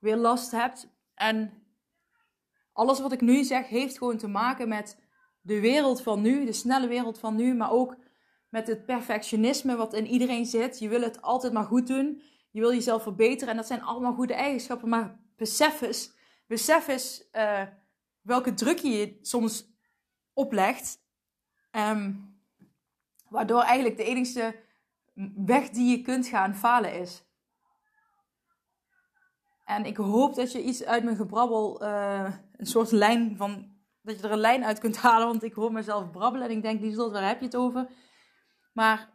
weer 0.00 0.16
last 0.16 0.50
hebt. 0.50 0.88
En 1.14 1.52
alles 2.72 3.00
wat 3.00 3.12
ik 3.12 3.20
nu 3.20 3.44
zeg 3.44 3.68
heeft 3.68 3.98
gewoon 3.98 4.16
te 4.16 4.28
maken 4.28 4.68
met 4.68 4.98
de 5.40 5.60
wereld 5.60 6.02
van 6.02 6.20
nu, 6.20 6.44
de 6.44 6.52
snelle 6.52 6.88
wereld 6.88 7.18
van 7.18 7.36
nu, 7.36 7.54
maar 7.54 7.70
ook 7.70 7.96
met 8.48 8.66
het 8.66 8.84
perfectionisme 8.84 9.76
wat 9.76 9.94
in 9.94 10.06
iedereen 10.06 10.46
zit. 10.46 10.78
Je 10.78 10.88
wil 10.88 11.00
het 11.00 11.22
altijd 11.22 11.52
maar 11.52 11.64
goed 11.64 11.86
doen. 11.86 12.22
Je 12.50 12.60
wil 12.60 12.72
jezelf 12.72 13.02
verbeteren 13.02 13.48
en 13.48 13.56
dat 13.56 13.66
zijn 13.66 13.82
allemaal 13.82 14.14
goede 14.14 14.34
eigenschappen. 14.34 14.88
Maar 14.88 15.20
besef 15.36 15.80
eens, 15.80 16.12
besef 16.46 16.88
eens 16.88 17.28
uh, 17.32 17.62
welke 18.20 18.54
druk 18.54 18.78
je 18.78 18.90
je 18.90 19.18
soms 19.22 19.66
oplegt. 20.32 20.98
Um, 21.70 22.29
waardoor 23.30 23.62
eigenlijk 23.62 23.96
de 23.96 24.04
enige 24.04 24.56
weg 25.34 25.70
die 25.70 25.96
je 25.96 26.02
kunt 26.02 26.26
gaan 26.26 26.54
falen 26.54 27.00
is. 27.00 27.24
En 29.64 29.84
ik 29.84 29.96
hoop 29.96 30.34
dat 30.34 30.52
je 30.52 30.62
iets 30.62 30.84
uit 30.84 31.04
mijn 31.04 31.16
gebrabbel, 31.16 31.82
uh, 31.82 32.34
een 32.56 32.66
soort 32.66 32.90
lijn 32.90 33.36
van, 33.36 33.76
dat 34.02 34.20
je 34.20 34.26
er 34.26 34.32
een 34.32 34.38
lijn 34.38 34.64
uit 34.64 34.78
kunt 34.78 34.96
halen. 35.06 35.26
Want 35.26 35.42
ik 35.42 35.52
hoor 35.52 35.72
mezelf 35.72 36.10
brabbelen 36.10 36.48
en 36.48 36.56
ik 36.56 36.62
denk, 36.62 36.80
Lieselot, 36.80 37.12
waar 37.12 37.26
heb 37.26 37.38
je 37.38 37.44
het 37.44 37.56
over? 37.56 37.88
Maar 38.72 39.10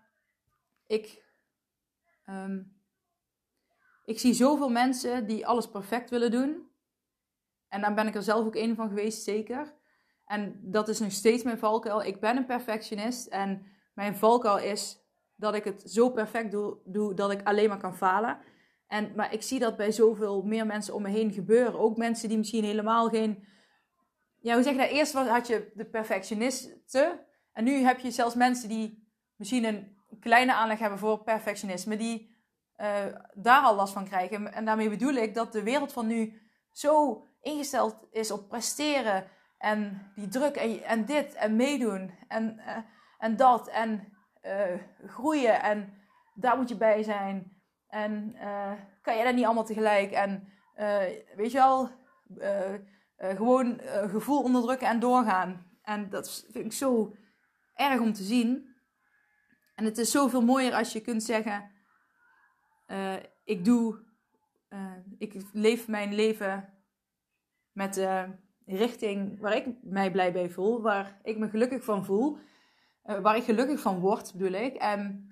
ik, 0.88 1.24
um, 2.30 2.82
ik 4.06 4.20
zie 4.20 4.34
zoveel 4.34 4.70
mensen 4.70 5.28
die 5.28 5.48
alles 5.48 5.70
perfect 5.70 6.10
willen 6.10 6.32
doen. 6.32 6.70
En 7.68 7.82
daar 7.82 7.94
ben 7.94 8.08
ik 8.08 8.16
er 8.16 8.24
zelf 8.24 8.46
ook 8.46 8.56
een 8.56 8.76
van 8.76 8.88
geweest, 8.88 9.24
zeker. 9.24 9.74
En 10.26 10.60
dat 10.62 10.88
is 10.88 11.00
nog 11.00 11.12
steeds 11.12 11.44
mijn 11.44 11.58
valkuil. 11.58 12.04
Ik 12.04 12.20
ben 12.20 12.38
een 12.38 12.46
perfectionist 12.46 13.28
en 13.28 13.66
mijn 13.96 14.16
valkuil 14.16 14.58
is 14.58 15.00
dat 15.36 15.56
ik 15.56 15.64
het 15.64 15.84
zo 15.86 16.10
perfect 16.10 16.52
doe, 16.52 16.78
doe 16.86 17.14
dat 17.14 17.32
ik 17.32 17.44
alleen 17.44 17.70
maar 17.70 17.78
kan 17.78 17.96
falen. 17.96 18.38
En, 18.88 19.12
maar 19.16 19.34
ik 19.34 19.42
zie 19.42 19.60
dat 19.60 19.78
bij 19.78 19.92
zoveel 19.92 20.42
meer 20.42 20.66
mensen 20.66 20.94
om 20.94 21.02
me 21.02 21.10
heen 21.10 21.32
gebeuren. 21.32 21.80
Ook 21.80 21.98
mensen 21.98 22.30
die 22.30 22.38
misschien 22.38 22.64
helemaal 22.64 23.10
geen. 23.10 23.48
Ja, 24.40 24.54
hoe 24.54 24.64
zeg 24.64 24.74
je 24.74 24.80
dat? 24.80 24.90
Eerst 24.90 25.14
had 25.14 25.48
je 25.48 25.72
de 25.74 25.86
perfectionisten. 25.86 27.20
En 27.52 27.64
nu 27.64 27.72
heb 27.72 28.00
je 28.00 28.12
zelfs 28.12 28.36
mensen 28.36 28.70
die 28.70 29.08
misschien 29.36 29.64
een 29.64 29.98
kleine 30.20 30.54
aanleg 30.54 30.80
hebben 30.80 31.00
voor 31.00 31.24
perfectionisme. 31.24 31.98
Die 31.98 32.36
uh, 32.78 33.06
daar 33.34 33.62
al 33.62 33.76
last 33.76 33.94
van 33.94 34.06
krijgen. 34.06 34.54
En 34.54 34.66
daarmee 34.66 34.90
bedoel 34.90 35.14
ik 35.14 35.36
dat 35.36 35.52
de 35.52 35.64
wereld 35.64 35.94
van 35.94 36.08
nu 36.08 36.42
zo 36.72 37.24
ingesteld 37.42 37.96
is 38.12 38.32
op 38.32 38.50
presteren. 38.50 39.28
En 39.58 40.12
die 40.16 40.28
druk 40.28 40.56
en, 40.56 41.06
dit 41.06 41.34
en 41.34 41.56
meedoen. 41.56 42.12
En, 42.28 42.60
uh, 42.60 42.78
en 43.18 43.36
dat. 43.36 43.68
En 43.68 44.14
uh, 44.46 44.80
groeien. 45.08 45.62
En 45.62 45.94
daar 46.34 46.58
moet 46.58 46.70
je 46.70 46.78
bij 46.78 47.04
zijn. 47.04 47.62
En 47.88 48.36
uh, 48.36 48.72
kan 49.02 49.18
je 49.18 49.24
dat 49.24 49.36
niet 49.36 49.46
allemaal 49.46 49.66
tegelijk? 49.66 50.12
En 50.12 50.48
uh, 50.78 51.00
weet 51.36 51.52
je 51.52 51.58
wel, 51.58 51.90
gewoon 53.18 53.82
gevoel 53.86 54.44
onderdrukken 54.44 54.88
en 54.88 55.00
doorgaan. 55.00 55.78
En 55.82 56.10
dat 56.10 56.46
vind 56.52 56.66
ik 56.66 56.74
zo 56.74 57.16
erg 57.74 58.00
om 58.00 58.14
te 58.14 58.24
zien. 58.24 58.76
En 59.76 59.86
het 59.86 59.98
is 59.98 60.12
zoveel 60.12 60.42
mooier 60.42 60.74
als 60.74 60.94
je 60.94 61.02
kunt 61.02 61.24
zeggen: 61.24 61.72
Ik 63.44 63.66
doe, 63.66 64.04
ik 65.18 65.44
leef 65.52 65.88
mijn 65.88 66.14
leven 66.14 66.74
met 67.72 67.94
de 67.94 68.36
richting 68.66 69.40
waar 69.40 69.56
ik 69.56 69.66
mij 69.82 70.12
blij 70.12 70.32
bij 70.32 70.50
voel, 70.50 70.82
waar 70.82 71.20
ik 71.24 71.38
me 71.38 71.50
gelukkig 71.50 71.84
van 71.84 72.06
voel, 72.06 72.38
waar 73.06 73.36
ik 73.36 73.44
gelukkig 73.44 73.80
van 73.80 74.00
word, 74.00 74.32
bedoel 74.34 74.62
ik. 74.62 74.76
En 74.76 75.30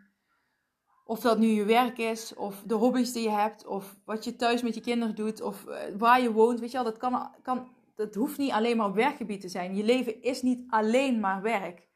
of 1.05 1.19
dat 1.19 1.37
nu 1.37 1.47
je 1.47 1.65
werk 1.65 1.97
is, 1.97 2.33
of 2.35 2.63
de 2.65 2.73
hobby's 2.73 3.13
die 3.13 3.23
je 3.23 3.29
hebt, 3.29 3.65
of 3.65 3.95
wat 4.05 4.23
je 4.23 4.35
thuis 4.35 4.61
met 4.61 4.75
je 4.75 4.81
kinderen 4.81 5.15
doet, 5.15 5.41
of 5.41 5.65
eh, 5.65 5.95
waar 5.97 6.21
je 6.21 6.31
woont. 6.31 6.59
Weet 6.59 6.71
je 6.71 6.77
wel, 6.77 6.85
dat, 6.85 6.97
kan, 6.97 7.35
kan, 7.41 7.67
dat 7.95 8.15
hoeft 8.15 8.37
niet 8.37 8.51
alleen 8.51 8.77
maar 8.77 8.93
werkgebied 8.93 9.41
te 9.41 9.49
zijn. 9.49 9.75
Je 9.75 9.83
leven 9.83 10.21
is 10.21 10.41
niet 10.41 10.63
alleen 10.69 11.19
maar 11.19 11.41
werk. 11.41 11.87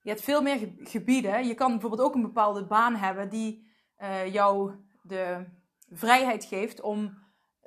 Je 0.00 0.08
hebt 0.08 0.22
veel 0.22 0.42
meer 0.42 0.72
gebieden. 0.78 1.46
Je 1.46 1.54
kan 1.54 1.70
bijvoorbeeld 1.70 2.02
ook 2.02 2.14
een 2.14 2.22
bepaalde 2.22 2.64
baan 2.64 2.94
hebben 2.94 3.28
die 3.28 3.70
uh, 3.98 4.32
jou 4.32 4.72
de 5.02 5.44
vrijheid 5.90 6.44
geeft 6.44 6.80
om 6.80 7.18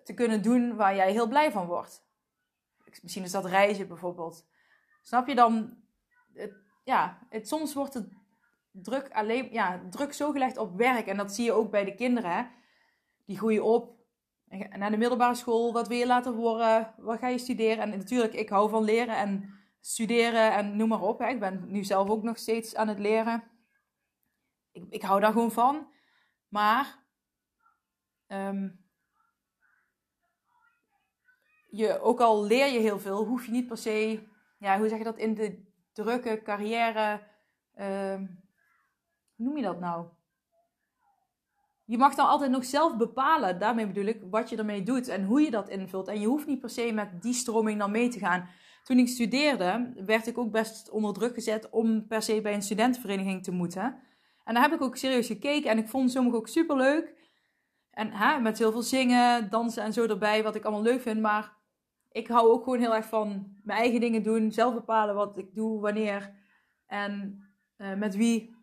te 0.04 0.14
kunnen 0.14 0.42
doen 0.42 0.76
waar 0.76 0.96
jij 0.96 1.12
heel 1.12 1.28
blij 1.28 1.52
van 1.52 1.66
wordt. 1.66 2.04
Misschien 3.02 3.24
is 3.24 3.32
dat 3.32 3.46
reizen 3.46 3.88
bijvoorbeeld. 3.88 4.46
Snap 5.02 5.28
je 5.28 5.36
dan? 5.36 5.78
Het, 6.34 6.65
ja, 6.86 7.20
het, 7.30 7.48
soms 7.48 7.74
wordt 7.74 7.94
het 7.94 8.08
druk, 8.72 9.12
alleen, 9.12 9.52
ja, 9.52 9.82
druk 9.90 10.14
zo 10.14 10.32
gelegd 10.32 10.58
op 10.58 10.78
werk. 10.78 11.08
En 11.08 11.18
dat 11.18 11.34
zie 11.34 11.46
je 11.46 11.52
ook 11.52 11.72
bij 11.72 11.86
de 11.86 11.96
kinderen. 11.96 12.52
Die 13.26 13.38
groeien 13.38 13.64
op. 13.64 13.94
En 14.48 14.80
naar 14.80 14.92
de 14.92 14.98
middelbare 14.98 15.36
school, 15.36 15.74
wat 15.74 15.88
wil 15.88 15.98
je 15.98 16.06
laten 16.06 16.34
worden? 16.34 16.94
Wat 16.98 17.20
ga 17.20 17.28
je 17.28 17.38
studeren? 17.38 17.84
En 17.84 17.98
natuurlijk, 17.98 18.34
ik 18.34 18.50
hou 18.50 18.70
van 18.70 18.84
leren 18.84 19.18
en 19.18 19.54
studeren 19.80 20.54
en 20.54 20.76
noem 20.76 20.90
maar 20.90 21.02
op. 21.02 21.20
Hè. 21.20 21.28
Ik 21.28 21.40
ben 21.40 21.64
nu 21.68 21.84
zelf 21.84 22.10
ook 22.10 22.24
nog 22.24 22.38
steeds 22.38 22.76
aan 22.76 22.88
het 22.88 23.00
leren. 23.00 23.44
Ik, 24.72 24.86
ik 24.90 25.02
hou 25.02 25.20
daar 25.20 25.32
gewoon 25.32 25.52
van. 25.52 25.88
Maar 26.48 27.04
um, 28.28 28.86
je, 31.68 32.00
ook 32.00 32.20
al 32.20 32.44
leer 32.46 32.68
je 32.74 32.80
heel 32.80 33.00
veel, 33.00 33.26
hoef 33.26 33.46
je 33.46 33.52
niet 33.52 33.68
per 33.68 33.78
se, 33.78 34.28
ja, 34.60 34.78
hoe 34.78 34.88
zeg 34.88 34.98
je 34.98 35.04
dat, 35.04 35.18
in 35.18 35.34
de 35.34 35.74
drukke 35.96 36.42
carrière 36.44 37.22
um, 37.80 38.44
hoe 39.36 39.46
noem 39.46 39.58
je 39.58 39.64
dat 39.64 39.80
nou? 39.80 40.06
Je 41.86 41.98
mag 41.98 42.16
dan 42.16 42.28
altijd 42.28 42.52
nog 42.52 42.66
zelf 42.66 42.98
bepalen, 42.98 43.60
daarmee 43.60 43.88
bedoel 43.88 44.06
ik, 44.06 44.22
wat 44.30 44.50
je 44.50 44.58
ermee 44.58 44.84
doet 44.84 45.08
en 45.08 45.24
hoe 45.24 45.42
je 45.42 45.52
dat 45.52 45.70
invult. 45.70 46.08
En 46.08 46.20
je 46.20 46.28
hoeft 46.28 46.48
niet 46.48 46.60
per 46.60 46.70
se 46.70 46.92
met 46.92 47.22
die 47.22 47.34
stroming 47.34 47.80
dan 47.80 47.92
mee 47.92 48.10
te 48.10 48.20
gaan. 48.20 48.50
Toen 48.84 49.00
ik 49.00 49.08
studeerde, 49.08 49.94
werd 50.06 50.28
ik 50.28 50.38
ook 50.38 50.52
best 50.52 50.90
onder 50.90 51.14
druk 51.14 51.34
gezet 51.34 51.70
om 51.70 52.08
per 52.08 52.22
se 52.22 52.42
bij 52.42 52.54
een 52.54 52.62
studentenvereniging 52.62 53.44
te 53.44 53.52
moeten. 53.52 54.00
En 54.44 54.54
daar 54.54 54.64
heb 54.64 54.74
ik 54.74 54.82
ook 54.82 54.98
serieus 54.98 55.28
gekeken 55.28 55.70
en 55.70 55.78
ik 55.78 55.88
vond 55.88 56.12
sommige 56.12 56.36
ook 56.36 56.48
super 56.48 56.76
leuk. 56.76 57.14
En 57.92 58.12
hè, 58.12 58.40
met 58.40 58.58
heel 58.58 58.72
veel 58.72 58.82
zingen, 58.82 59.50
dansen 59.50 59.84
en 59.84 59.94
zo 59.94 60.06
erbij, 60.06 60.44
wat 60.44 60.56
ik 60.56 60.64
allemaal 60.64 60.84
leuk 60.84 61.02
vind. 61.02 61.22
Maar 61.22 61.54
ik 62.16 62.28
hou 62.28 62.52
ook 62.52 62.64
gewoon 62.64 62.80
heel 62.80 62.96
erg 62.96 63.06
van 63.06 63.58
mijn 63.64 63.80
eigen 63.80 64.00
dingen 64.00 64.24
doen, 64.24 64.52
zelf 64.52 64.74
bepalen 64.74 65.16
wat 65.16 65.38
ik 65.38 65.56
doe, 65.56 65.82
wanneer 65.82 66.34
en 66.88 67.44
uh, 67.78 67.94
met 67.94 68.16
wie. 68.16 68.56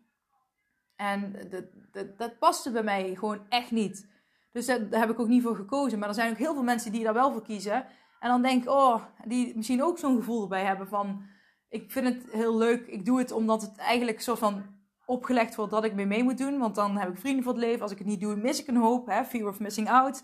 En 0.95 1.35
dat, 1.49 1.65
dat, 1.91 2.17
dat 2.17 2.39
paste 2.39 2.71
bij 2.71 2.83
mij 2.83 3.15
gewoon 3.15 3.45
echt 3.49 3.71
niet. 3.71 4.11
Dus 4.51 4.65
daar 4.65 4.79
heb 4.89 5.09
ik 5.09 5.19
ook 5.19 5.27
niet 5.27 5.43
voor 5.43 5.55
gekozen. 5.55 5.99
Maar 5.99 6.07
er 6.07 6.13
zijn 6.13 6.31
ook 6.31 6.37
heel 6.37 6.53
veel 6.53 6.63
mensen 6.63 6.91
die 6.91 7.03
daar 7.03 7.13
wel 7.13 7.31
voor 7.31 7.43
kiezen. 7.43 7.85
En 8.19 8.29
dan 8.29 8.41
denk 8.41 8.63
ik, 8.63 8.69
oh, 8.69 9.03
die 9.25 9.55
misschien 9.55 9.83
ook 9.83 9.97
zo'n 9.97 10.15
gevoel 10.15 10.47
bij 10.47 10.63
hebben 10.63 10.87
van... 10.87 11.23
Ik 11.69 11.91
vind 11.91 12.07
het 12.07 12.31
heel 12.31 12.57
leuk, 12.57 12.87
ik 12.87 13.05
doe 13.05 13.19
het 13.19 13.31
omdat 13.31 13.61
het 13.61 13.77
eigenlijk 13.77 14.21
zo 14.21 14.35
van 14.35 14.63
opgelegd 15.05 15.55
wordt 15.55 15.71
dat 15.71 15.83
ik 15.83 15.93
mee 15.93 16.05
mee 16.05 16.23
moet 16.23 16.37
doen. 16.37 16.59
Want 16.59 16.75
dan 16.75 16.97
heb 16.97 17.09
ik 17.09 17.17
vrienden 17.17 17.43
voor 17.43 17.53
het 17.53 17.61
leven. 17.61 17.81
Als 17.81 17.91
ik 17.91 17.97
het 17.97 18.07
niet 18.07 18.21
doe, 18.21 18.35
mis 18.35 18.61
ik 18.61 18.67
een 18.67 18.75
hoop. 18.75 19.07
Hè? 19.07 19.23
Fear 19.23 19.47
of 19.47 19.59
missing 19.59 19.89
out 19.89 20.23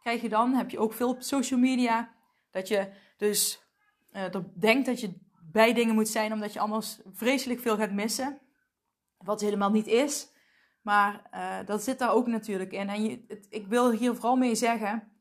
krijg 0.00 0.22
je 0.22 0.28
dan. 0.28 0.54
Heb 0.54 0.70
je 0.70 0.78
ook 0.78 0.92
veel 0.92 1.08
op 1.08 1.22
social 1.22 1.60
media. 1.60 2.16
Dat 2.58 2.68
je 2.68 2.88
dus 3.16 3.62
uh, 4.12 4.24
denkt 4.54 4.86
dat 4.86 5.00
je 5.00 5.14
bij 5.42 5.72
dingen 5.72 5.94
moet 5.94 6.08
zijn 6.08 6.32
omdat 6.32 6.52
je 6.52 6.60
anders 6.60 7.00
vreselijk 7.12 7.60
veel 7.60 7.76
gaat 7.76 7.92
missen. 7.92 8.38
Wat 9.18 9.40
helemaal 9.40 9.70
niet 9.70 9.86
is. 9.86 10.32
Maar 10.80 11.28
uh, 11.34 11.66
dat 11.66 11.82
zit 11.82 11.98
daar 11.98 12.12
ook 12.12 12.26
natuurlijk 12.26 12.72
in. 12.72 12.88
En 12.88 13.02
je, 13.02 13.24
het, 13.28 13.46
ik 13.50 13.66
wil 13.66 13.90
hier 13.90 14.14
vooral 14.14 14.36
mee 14.36 14.54
zeggen: 14.54 15.12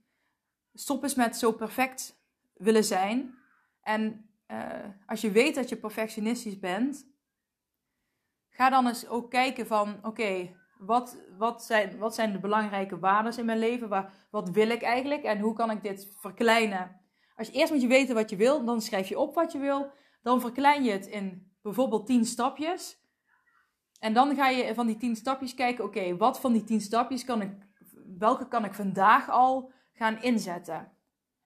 stop 0.73 1.04
eens 1.04 1.15
met 1.15 1.38
zo 1.38 1.52
perfect 1.52 2.19
willen 2.54 2.84
zijn. 2.84 3.36
En 3.82 4.30
uh, 4.47 4.86
als 5.06 5.21
je 5.21 5.32
weet 5.32 5.56
dat 5.56 5.69
je 5.69 5.78
perfectionistisch 5.78 6.60
bent, 6.60 7.08
ga 8.50 8.69
dan 8.69 8.88
eens 8.88 9.08
ook 9.08 9.30
kijken 9.30 9.67
van: 9.67 10.00
oké, 10.02 10.56
wat, 10.78 11.17
wat, 11.38 11.63
zijn, 11.63 11.97
wat 11.97 12.15
zijn 12.15 12.32
de 12.32 12.39
belangrijke 12.39 13.00
waarden 13.00 13.38
in 13.38 13.45
mijn 13.45 13.60
leven? 13.60 13.89
Waar, 13.89 14.28
wat 14.32 14.50
wil 14.50 14.69
ik 14.69 14.82
eigenlijk 14.82 15.23
en 15.23 15.39
hoe 15.39 15.54
kan 15.54 15.71
ik 15.71 15.84
dit 15.84 16.15
verkleinen? 16.19 17.07
Als 17.38 17.47
je 17.47 17.54
eerst 17.54 17.71
moet 17.71 17.82
je 17.82 17.88
weten 17.88 18.15
wat 18.15 18.30
je 18.30 18.36
wil, 18.36 18.65
dan 18.65 18.82
schrijf 18.82 19.10
je 19.10 19.19
op 19.19 19.36
wat 19.36 19.52
je 19.52 19.60
wil. 19.60 19.91
Dan 20.21 20.41
verklein 20.41 20.84
je 20.84 20.91
het 20.91 21.06
in 21.06 21.52
bijvoorbeeld 21.62 22.06
10 22.06 22.26
stapjes. 22.26 23.06
En 24.00 24.13
dan 24.13 24.36
ga 24.36 24.47
je 24.47 24.73
van 24.73 24.88
die 24.88 24.97
tien 24.97 25.15
stapjes 25.15 25.54
kijken, 25.54 25.84
oké, 25.84 26.17
wat 26.17 26.39
van 26.39 26.54
die 26.54 26.63
tien 26.63 26.82
stapjes 26.82 27.26
kan 27.26 27.41
ik, 27.41 27.52
welke 28.17 28.47
kan 28.47 28.65
ik 28.65 28.73
vandaag 28.73 29.30
al 29.30 29.71
gaan 29.93 30.21
inzetten? 30.21 30.91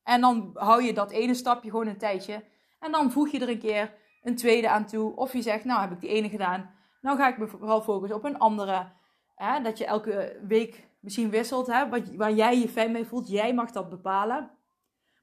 En 0.03 0.21
dan 0.21 0.51
hou 0.53 0.83
je 0.83 0.93
dat 0.93 1.11
ene 1.11 1.33
stapje 1.33 1.69
gewoon 1.69 1.87
een 1.87 1.97
tijdje. 1.97 2.43
En 2.79 2.91
dan 2.91 3.11
voeg 3.11 3.29
je 3.29 3.39
er 3.39 3.49
een 3.49 3.59
keer 3.59 3.93
een 4.21 4.35
tweede 4.35 4.69
aan 4.69 4.85
toe. 4.85 5.15
Of 5.15 5.33
je 5.33 5.41
zegt, 5.41 5.65
nou 5.65 5.81
heb 5.81 5.91
ik 5.91 5.99
die 5.99 6.09
ene 6.09 6.29
gedaan. 6.29 6.69
Nou 7.01 7.17
ga 7.17 7.27
ik 7.27 7.37
me 7.37 7.47
vooral 7.47 7.81
focussen 7.81 8.17
op 8.17 8.23
een 8.23 8.39
andere. 8.39 8.91
Hè? 9.35 9.61
Dat 9.61 9.77
je 9.77 9.85
elke 9.85 10.39
week 10.47 10.87
misschien 10.99 11.29
wisselt. 11.29 11.67
Hè? 11.67 11.89
waar 12.17 12.33
jij 12.33 12.59
je 12.59 12.69
fijn 12.69 12.91
mee 12.91 13.05
voelt. 13.05 13.29
Jij 13.29 13.53
mag 13.53 13.71
dat 13.71 13.89
bepalen. 13.89 14.51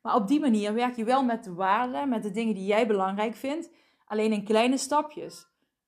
Maar 0.09 0.16
op 0.16 0.29
die 0.29 0.40
manier 0.40 0.75
werk 0.75 0.97
je 0.97 1.05
wel 1.05 1.25
met 1.25 1.44
de 1.44 1.55
waarden, 1.55 2.09
met 2.09 2.23
de 2.23 2.31
dingen 2.31 2.55
die 2.55 2.66
jij 2.66 2.87
belangrijk 2.87 3.35
vindt. 3.35 3.71
Alleen 4.07 4.33
in 4.33 4.44
kleine 4.44 4.77
stapjes. 4.77 5.47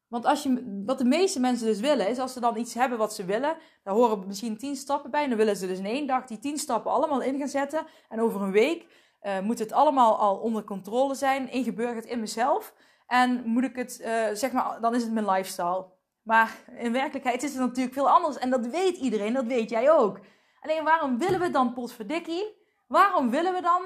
Want 0.09 0.26
als 0.26 0.42
je, 0.42 0.83
wat 0.87 0.98
de 0.98 1.04
meeste 1.04 1.40
mensen 1.40 1.66
dus 1.66 1.80
willen, 1.80 2.09
is 2.09 2.18
als 2.18 2.33
ze 2.33 2.40
dan 2.40 2.56
iets 2.56 2.74
hebben 2.74 2.98
wat 2.98 3.14
ze 3.14 3.24
willen, 3.24 3.56
daar 3.83 3.94
horen 3.94 4.26
misschien 4.26 4.59
tien 4.59 4.76
stappen 4.76 5.11
bij. 5.11 5.22
En 5.22 5.28
dan 5.28 5.38
willen 5.38 5.56
ze 5.56 5.66
dus 5.66 5.78
in 5.78 5.87
één 5.87 6.06
dag 6.06 6.24
die 6.24 6.38
tien 6.38 6.59
stappen 6.59 6.90
allemaal 6.90 7.22
in 7.22 7.38
gaan 7.38 7.48
zetten. 7.48 7.87
En 8.09 8.20
over 8.20 8.42
een 8.42 8.50
week 8.50 8.87
uh, 9.22 9.40
moet 9.40 9.59
het 9.59 9.72
allemaal 9.72 10.18
al 10.18 10.37
onder 10.37 10.64
controle 10.64 11.14
zijn, 11.14 11.50
ingeburgerd 11.50 12.04
in 12.04 12.20
mezelf. 12.20 12.74
En 13.06 13.42
moet 13.44 13.64
ik 13.64 13.76
het, 13.76 14.00
uh, 14.00 14.26
zeg 14.33 14.52
maar, 14.52 14.80
dan 14.80 14.94
is 14.94 15.02
het 15.02 15.12
mijn 15.12 15.30
lifestyle. 15.30 15.87
Maar 16.22 16.64
in 16.76 16.92
werkelijkheid 16.92 17.42
is 17.42 17.50
het 17.50 17.61
natuurlijk 17.61 17.94
veel 17.94 18.11
anders. 18.11 18.38
En 18.38 18.50
dat 18.50 18.66
weet 18.66 18.96
iedereen, 18.96 19.33
dat 19.33 19.46
weet 19.46 19.70
jij 19.70 19.90
ook. 19.90 20.20
Alleen 20.61 20.85
waarom 20.85 21.18
willen 21.18 21.40
we 21.40 21.50
dan 21.50 21.72
potverdikkie? 21.72 22.59
Waarom 22.87 23.30
willen 23.30 23.52
we 23.52 23.61
dan 23.61 23.83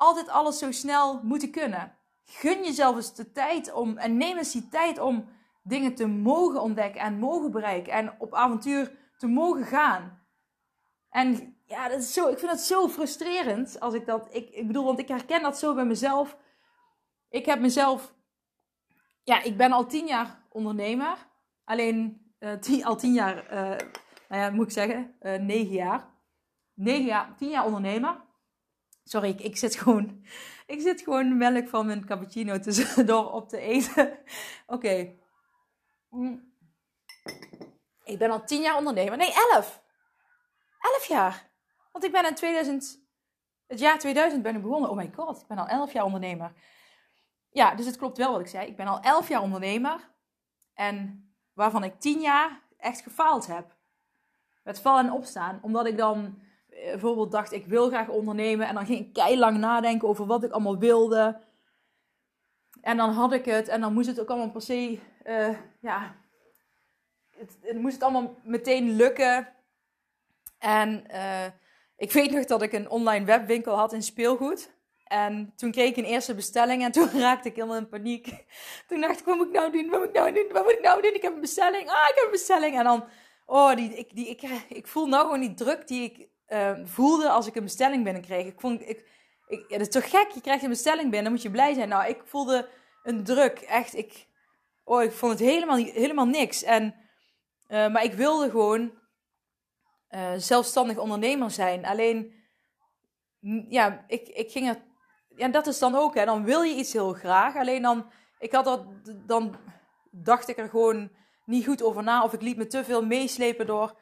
altijd 0.00 0.28
alles 0.28 0.58
zo 0.58 0.70
snel 0.70 1.20
moeten 1.22 1.50
kunnen? 1.50 1.96
Gun 2.24 2.64
jezelf 2.64 2.96
eens 2.96 3.14
de 3.14 3.32
tijd 3.32 3.72
om, 3.72 3.96
en 3.96 4.16
neem 4.16 4.36
eens 4.36 4.52
die 4.52 4.68
tijd 4.68 4.98
om 4.98 5.28
dingen 5.62 5.94
te 5.94 6.06
mogen 6.06 6.62
ontdekken 6.62 7.00
en 7.00 7.18
mogen 7.18 7.50
bereiken. 7.50 7.92
En 7.92 8.14
op 8.18 8.34
avontuur 8.34 8.92
te 9.16 9.26
mogen 9.26 9.64
gaan. 9.64 10.24
En 11.10 11.56
ja, 11.66 11.88
dat 11.88 12.00
is 12.00 12.12
zo, 12.12 12.28
ik 12.28 12.38
vind 12.38 12.50
dat 12.50 12.60
zo 12.60 12.88
frustrerend 12.88 13.80
als 13.80 13.94
ik 13.94 14.06
dat. 14.06 14.28
Ik, 14.30 14.50
ik 14.50 14.66
bedoel, 14.66 14.84
want 14.84 14.98
ik 14.98 15.08
herken 15.08 15.42
dat 15.42 15.58
zo 15.58 15.74
bij 15.74 15.84
mezelf. 15.84 16.36
Ik 17.28 17.46
heb 17.46 17.60
mezelf. 17.60 18.14
Ja, 19.22 19.42
ik 19.42 19.56
ben 19.56 19.72
al 19.72 19.86
tien 19.86 20.06
jaar 20.06 20.46
ondernemer. 20.48 21.16
Alleen 21.64 22.32
uh, 22.38 22.52
tien, 22.64 22.84
al 22.84 22.96
tien 22.96 23.12
jaar, 23.12 23.52
uh, 23.52 23.88
nou 24.28 24.42
ja, 24.42 24.50
moet 24.50 24.66
ik 24.66 24.72
zeggen, 24.72 25.14
uh, 25.22 25.34
negen 25.34 25.72
jaar. 25.72 26.08
Negen 26.74 27.04
jaar, 27.04 27.34
tien 27.36 27.48
jaar 27.48 27.64
ondernemer. 27.64 28.28
Sorry, 29.10 29.30
ik, 29.30 29.56
zit 29.56 29.76
gewoon. 29.76 30.24
Ik 30.66 30.80
zit 30.80 31.00
gewoon 31.02 31.36
melk 31.36 31.68
van 31.68 31.86
mijn 31.86 32.06
cappuccino 32.06 32.58
tussendoor 32.58 33.32
op 33.38 33.48
te 33.48 33.58
eten. 33.58 34.18
Oké. 34.66 35.14
Mm. 36.08 36.52
Ik 38.04 38.18
ben 38.18 38.30
al 38.30 38.44
tien 38.44 38.60
jaar 38.60 38.76
ondernemer. 38.76 39.16
Nee, 39.16 39.32
elf. 39.32 39.82
Elf 40.80 41.04
jaar. 41.04 41.50
Want 41.92 42.04
ik 42.04 42.12
ben 42.12 42.26
in 42.26 42.34
2000, 42.34 43.04
het 43.66 43.78
jaar 43.78 43.98
2000 43.98 44.42
ben 44.42 44.56
ik 44.56 44.62
begonnen. 44.62 44.90
Oh 44.90 44.96
my 44.96 45.10
god, 45.14 45.40
ik 45.40 45.46
ben 45.46 45.58
al 45.58 45.66
11 45.66 45.92
jaar 45.92 46.04
ondernemer. 46.04 46.52
Ja, 47.50 47.74
dus 47.74 47.86
het 47.86 47.96
klopt 47.96 48.18
wel 48.18 48.32
wat 48.32 48.40
ik 48.40 48.46
zei. 48.46 48.66
Ik 48.66 48.76
ben 48.76 48.86
al 48.86 49.00
11 49.00 49.28
jaar 49.28 49.42
ondernemer. 49.42 50.10
En 50.74 51.28
waarvan 51.52 51.84
ik 51.84 52.00
10 52.00 52.20
jaar 52.20 52.62
echt 52.76 53.00
gefaald 53.00 53.46
heb. 53.46 53.76
Met 54.62 54.80
vallen 54.80 55.06
en 55.06 55.12
opstaan. 55.12 55.58
Omdat 55.62 55.86
ik 55.86 55.96
dan 55.96 56.42
bijvoorbeeld 56.84 57.32
dacht, 57.32 57.52
ik 57.52 57.66
wil 57.66 57.88
graag 57.88 58.08
ondernemen. 58.08 58.68
En 58.68 58.74
dan 58.74 58.86
ging 58.86 58.98
ik 58.98 59.12
keilang 59.12 59.58
nadenken 59.58 60.08
over 60.08 60.26
wat 60.26 60.44
ik 60.44 60.52
allemaal 60.52 60.78
wilde. 60.78 61.40
En 62.80 62.96
dan 62.96 63.10
had 63.10 63.32
ik 63.32 63.44
het. 63.44 63.68
En 63.68 63.80
dan 63.80 63.92
moest 63.92 64.06
het 64.06 64.20
ook 64.20 64.28
allemaal 64.28 64.50
per 64.50 64.62
se, 64.62 64.98
uh, 65.24 65.56
ja... 65.80 66.18
Het, 67.60 67.78
moest 67.80 67.94
het 67.94 68.02
allemaal 68.02 68.36
meteen 68.44 68.96
lukken. 68.96 69.48
En 70.58 71.04
uh, 71.10 71.46
ik 71.96 72.12
weet 72.12 72.30
nog 72.30 72.44
dat 72.44 72.62
ik 72.62 72.72
een 72.72 72.90
online 72.90 73.24
webwinkel 73.24 73.76
had 73.76 73.92
in 73.92 74.02
speelgoed. 74.02 74.70
En 75.04 75.52
toen 75.56 75.70
kreeg 75.70 75.88
ik 75.88 75.96
een 75.96 76.04
eerste 76.04 76.34
bestelling 76.34 76.84
en 76.84 76.92
toen 76.96 77.10
raakte 77.10 77.48
ik 77.48 77.54
helemaal 77.54 77.76
in 77.76 77.88
paniek. 77.88 78.44
Toen 78.86 79.00
dacht 79.00 79.18
ik, 79.18 79.24
wat 79.24 79.36
moet 79.36 79.46
ik 79.46 79.52
nou 79.52 79.72
doen? 79.72 79.90
Wat 79.90 79.98
moet 79.98 80.08
ik 80.08 80.14
nou 80.14 80.32
doen? 80.32 80.46
Wat 80.52 80.62
moet 80.62 80.72
ik 80.72 80.82
nou 80.82 81.02
doen? 81.02 81.14
Ik 81.14 81.22
heb 81.22 81.34
een 81.34 81.40
bestelling. 81.40 81.88
Ah, 81.88 82.08
ik 82.08 82.14
heb 82.14 82.24
een 82.24 82.30
bestelling. 82.30 82.78
En 82.78 82.84
dan, 82.84 83.04
oh, 83.46 83.74
die, 83.74 83.94
ik, 83.94 84.14
die, 84.14 84.28
ik, 84.28 84.42
ik 84.68 84.86
voel 84.86 85.06
nou 85.06 85.24
gewoon 85.24 85.40
die 85.40 85.54
druk 85.54 85.88
die 85.88 86.02
ik 86.02 86.28
uh, 86.52 86.72
voelde 86.84 87.28
als 87.28 87.46
ik 87.46 87.54
een 87.54 87.62
bestelling 87.62 88.04
binnenkreeg. 88.04 88.46
Ik 88.46 88.60
vond, 88.60 88.88
ik, 88.88 89.04
ja, 89.46 89.78
dat 89.78 89.80
is 89.80 89.88
toch 89.88 90.10
gek? 90.10 90.30
Je 90.30 90.40
krijgt 90.40 90.62
een 90.62 90.68
bestelling 90.68 91.02
binnen, 91.02 91.22
dan 91.22 91.32
moet 91.32 91.42
je 91.42 91.50
blij 91.50 91.74
zijn. 91.74 91.88
Nou, 91.88 92.08
ik 92.08 92.22
voelde 92.24 92.68
een 93.02 93.24
druk. 93.24 93.58
Echt, 93.58 93.96
ik, 93.96 94.26
oh, 94.84 95.02
ik 95.02 95.12
vond 95.12 95.32
het 95.32 95.48
helemaal, 95.48 95.76
helemaal 95.76 96.26
niks. 96.26 96.62
En, 96.62 96.94
uh, 97.68 97.88
maar 97.88 98.04
ik 98.04 98.12
wilde 98.12 98.50
gewoon 98.50 98.92
uh, 100.10 100.32
zelfstandig 100.36 100.98
ondernemer 100.98 101.50
zijn. 101.50 101.86
Alleen, 101.86 102.34
ja, 103.68 104.04
ik, 104.06 104.28
ik 104.28 104.50
ging. 104.50 104.78
Ja, 105.28 105.48
dat 105.48 105.66
is 105.66 105.78
dan 105.78 105.94
ook, 105.94 106.14
hè. 106.14 106.24
Dan 106.24 106.44
wil 106.44 106.62
je 106.62 106.74
iets 106.74 106.92
heel 106.92 107.12
graag. 107.12 107.56
Alleen 107.56 107.82
dan, 107.82 108.10
ik 108.38 108.52
had 108.52 108.64
dat, 108.64 108.86
dan 109.26 109.56
dacht 110.10 110.48
ik 110.48 110.58
er 110.58 110.68
gewoon 110.68 111.10
niet 111.44 111.66
goed 111.66 111.82
over 111.82 112.02
na. 112.02 112.24
Of 112.24 112.32
ik 112.32 112.42
liet 112.42 112.56
me 112.56 112.66
te 112.66 112.84
veel 112.84 113.04
meeslepen 113.06 113.66
door 113.66 113.98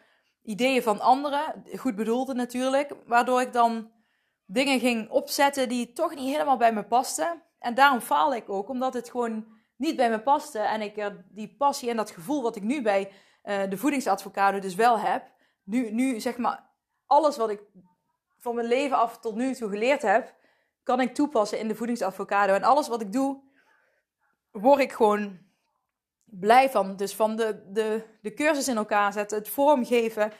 ideeën 0.49 0.83
van 0.83 1.01
anderen. 1.01 1.65
Goed 1.77 1.97
bedoelde 1.97 2.35
natuurlijk. 2.35 2.95
Waardoor 3.07 3.41
ik 3.41 3.53
dan 3.53 3.91
dingen 4.47 4.81
ging 4.81 5.11
opzetten 5.11 5.69
die 5.69 5.93
toch 5.93 6.15
niet 6.15 6.33
helemaal 6.33 6.57
bij 6.57 6.73
me 6.73 6.85
pasten. 6.85 7.43
En 7.59 7.75
daarom 7.75 8.01
faal 8.01 8.35
ik 8.35 8.49
ook, 8.49 8.69
omdat 8.69 8.95
het 8.95 9.11
gewoon 9.11 9.47
niet 9.77 9.97
bij 9.97 10.11
me 10.11 10.21
paste. 10.21 10.59
En 10.59 10.81
ik 10.81 11.13
die 11.29 11.57
passie 11.57 11.91
en 11.91 11.97
dat 11.97 12.11
gevoel 12.11 12.43
wat 12.43 12.57
ik 12.57 12.63
nu 12.63 12.83
bij 12.83 13.13
uh, 13.45 13.63
de 13.69 13.77
voedingsadvocado 13.77 14.59
dus 14.59 14.75
wel 14.75 14.99
heb 14.99 15.37
nu, 15.69 15.91
nu 15.91 16.21
zeg 16.21 16.37
maar, 16.37 16.71
alles 17.07 17.37
wat 17.37 17.51
ik 17.51 17.63
van 18.39 18.55
mijn 18.55 18.67
leven 18.67 18.97
af 18.97 19.19
tot 19.19 19.35
nu 19.35 19.55
toe 19.55 19.69
geleerd 19.69 20.03
heb, 20.03 20.35
kan 20.83 21.01
ik 21.01 21.15
toepassen 21.15 21.59
in 21.59 21.69
de 21.69 21.75
voedingsadvocado. 21.75 22.53
En 22.55 22.63
alles 22.63 22.89
wat 22.89 23.01
ik 23.01 23.13
doe, 23.13 23.43
word 24.51 24.81
ik 24.81 24.93
gewoon 24.93 25.39
blij 26.31 26.71
van. 26.71 26.97
Dus 26.97 27.15
van 27.15 27.37
de, 27.37 27.63
de, 27.73 28.05
de 28.23 28.35
cursus 28.35 28.69
in 28.69 28.77
elkaar 28.77 29.13
zetten, 29.13 29.39
het 29.39 29.49
vormgeven, 29.49 30.33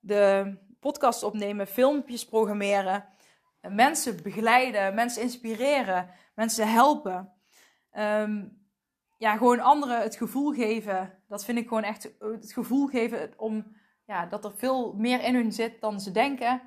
de 0.00 0.54
podcast 0.80 1.22
opnemen, 1.22 1.66
filmpjes 1.66 2.26
programmeren, 2.26 3.04
mensen 3.60 4.22
begeleiden, 4.22 4.94
mensen 4.94 5.22
inspireren, 5.22 6.10
mensen 6.34 6.72
helpen. 6.72 7.32
Um, 7.98 8.58
ja, 9.18 9.36
gewoon 9.36 9.60
anderen 9.60 10.00
het 10.00 10.16
gevoel 10.16 10.52
geven. 10.52 11.18
Dat 11.28 11.44
vind 11.44 11.58
ik 11.58 11.68
gewoon 11.68 11.82
echt 11.82 12.10
het 12.18 12.52
gevoel 12.52 12.86
geven 12.86 13.32
om 13.36 13.76
ja, 14.06 14.26
dat 14.26 14.44
er 14.44 14.52
veel 14.56 14.92
meer 14.92 15.22
in 15.24 15.34
hun 15.34 15.52
zit 15.52 15.80
dan 15.80 16.00
ze 16.00 16.10
denken. 16.10 16.62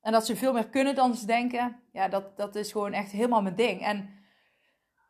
En 0.00 0.12
dat 0.12 0.26
ze 0.26 0.36
veel 0.36 0.52
meer 0.52 0.68
kunnen 0.68 0.94
dan 0.94 1.14
ze 1.14 1.26
denken. 1.26 1.80
Ja, 1.92 2.08
dat, 2.08 2.36
dat 2.36 2.54
is 2.54 2.72
gewoon 2.72 2.92
echt 2.92 3.10
helemaal 3.10 3.42
mijn 3.42 3.54
ding. 3.54 3.82
En 3.82 4.10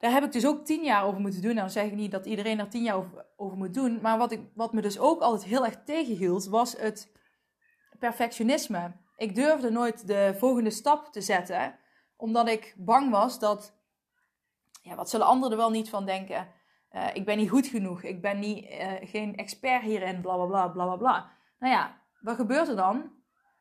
daar 0.00 0.12
heb 0.12 0.24
ik 0.24 0.32
dus 0.32 0.46
ook 0.46 0.64
tien 0.64 0.84
jaar 0.84 1.04
over 1.04 1.20
moeten 1.20 1.42
doen. 1.42 1.50
En 1.50 1.56
dan 1.56 1.70
zeg 1.70 1.84
ik 1.84 1.94
niet 1.94 2.10
dat 2.10 2.26
iedereen 2.26 2.58
er 2.58 2.68
tien 2.68 2.82
jaar 2.82 3.04
over, 3.36 3.56
moet 3.56 3.74
doen. 3.74 3.98
Maar 4.02 4.18
wat, 4.18 4.32
ik, 4.32 4.40
wat 4.54 4.72
me 4.72 4.80
dus 4.80 4.98
ook 4.98 5.20
altijd 5.20 5.44
heel 5.44 5.64
erg 5.64 5.82
tegenhield, 5.84 6.46
was 6.46 6.76
het 6.76 7.12
perfectionisme. 7.98 8.92
Ik 9.16 9.34
durfde 9.34 9.70
nooit 9.70 10.06
de 10.06 10.34
volgende 10.38 10.70
stap 10.70 11.12
te 11.12 11.20
zetten, 11.20 11.78
omdat 12.16 12.48
ik 12.48 12.74
bang 12.78 13.10
was 13.10 13.38
dat, 13.38 13.78
ja, 14.82 14.94
wat 14.94 15.10
zullen 15.10 15.26
anderen 15.26 15.52
er 15.52 15.58
wel 15.58 15.70
niet 15.70 15.90
van 15.90 16.06
denken? 16.06 16.48
Uh, 16.92 17.06
ik 17.12 17.24
ben 17.24 17.36
niet 17.36 17.50
goed 17.50 17.66
genoeg, 17.66 18.02
ik 18.02 18.22
ben 18.22 18.38
niet, 18.38 18.64
uh, 18.70 18.92
geen 19.00 19.36
expert 19.36 19.82
hierin, 19.82 20.20
bla 20.20 20.34
bla 20.34 20.46
bla 20.46 20.68
bla 20.68 20.84
bla 20.84 20.96
bla. 20.96 21.30
Nou 21.58 21.72
ja, 21.72 22.00
wat 22.20 22.36
gebeurt 22.36 22.68
er 22.68 22.76
dan? 22.76 23.12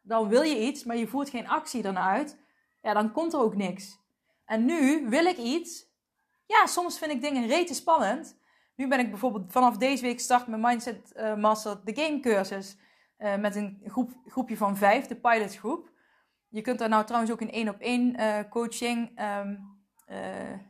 Dan 0.02 0.28
wil 0.28 0.42
je 0.42 0.60
iets, 0.60 0.84
maar 0.84 0.98
je 0.98 1.08
voert 1.08 1.30
geen 1.30 1.48
actie 1.48 1.84
ernaar 1.84 2.18
uit. 2.18 2.40
Ja, 2.82 2.94
dan 2.94 3.12
komt 3.12 3.34
er 3.34 3.40
ook 3.40 3.56
niks. 3.56 3.98
En 4.46 4.66
nu 4.66 5.10
wil 5.10 5.26
ik 5.26 5.38
iets. 5.38 5.89
Ja, 6.50 6.66
soms 6.66 6.98
vind 6.98 7.12
ik 7.12 7.22
dingen 7.22 7.48
rete 7.48 7.74
spannend. 7.74 8.38
Nu 8.76 8.88
ben 8.88 9.00
ik 9.00 9.10
bijvoorbeeld 9.10 9.52
vanaf 9.52 9.78
deze 9.78 10.02
week 10.04 10.20
start 10.20 10.48
mijn 10.48 10.62
Mindset 10.62 11.14
uh, 11.16 11.36
Master 11.36 11.82
de 11.84 11.96
Game 11.96 12.20
cursus. 12.20 12.78
Uh, 13.20 13.36
met 13.36 13.56
een 13.56 13.82
groep, 13.86 14.12
groepje 14.28 14.58
van 14.58 14.78
vijf, 14.78 15.06
de 15.06 15.16
pilotgroep. 15.16 15.92
Je 16.48 16.62
kunt 16.62 16.80
daar 16.80 16.90
nou 16.90 17.06
trouwens 17.06 17.32
ook 17.32 17.42
een 17.42 17.52
één 17.52 17.70
op 17.70 17.80
één 17.80 18.20
uh, 18.20 18.40
coaching 18.50 19.22
um, 19.22 19.80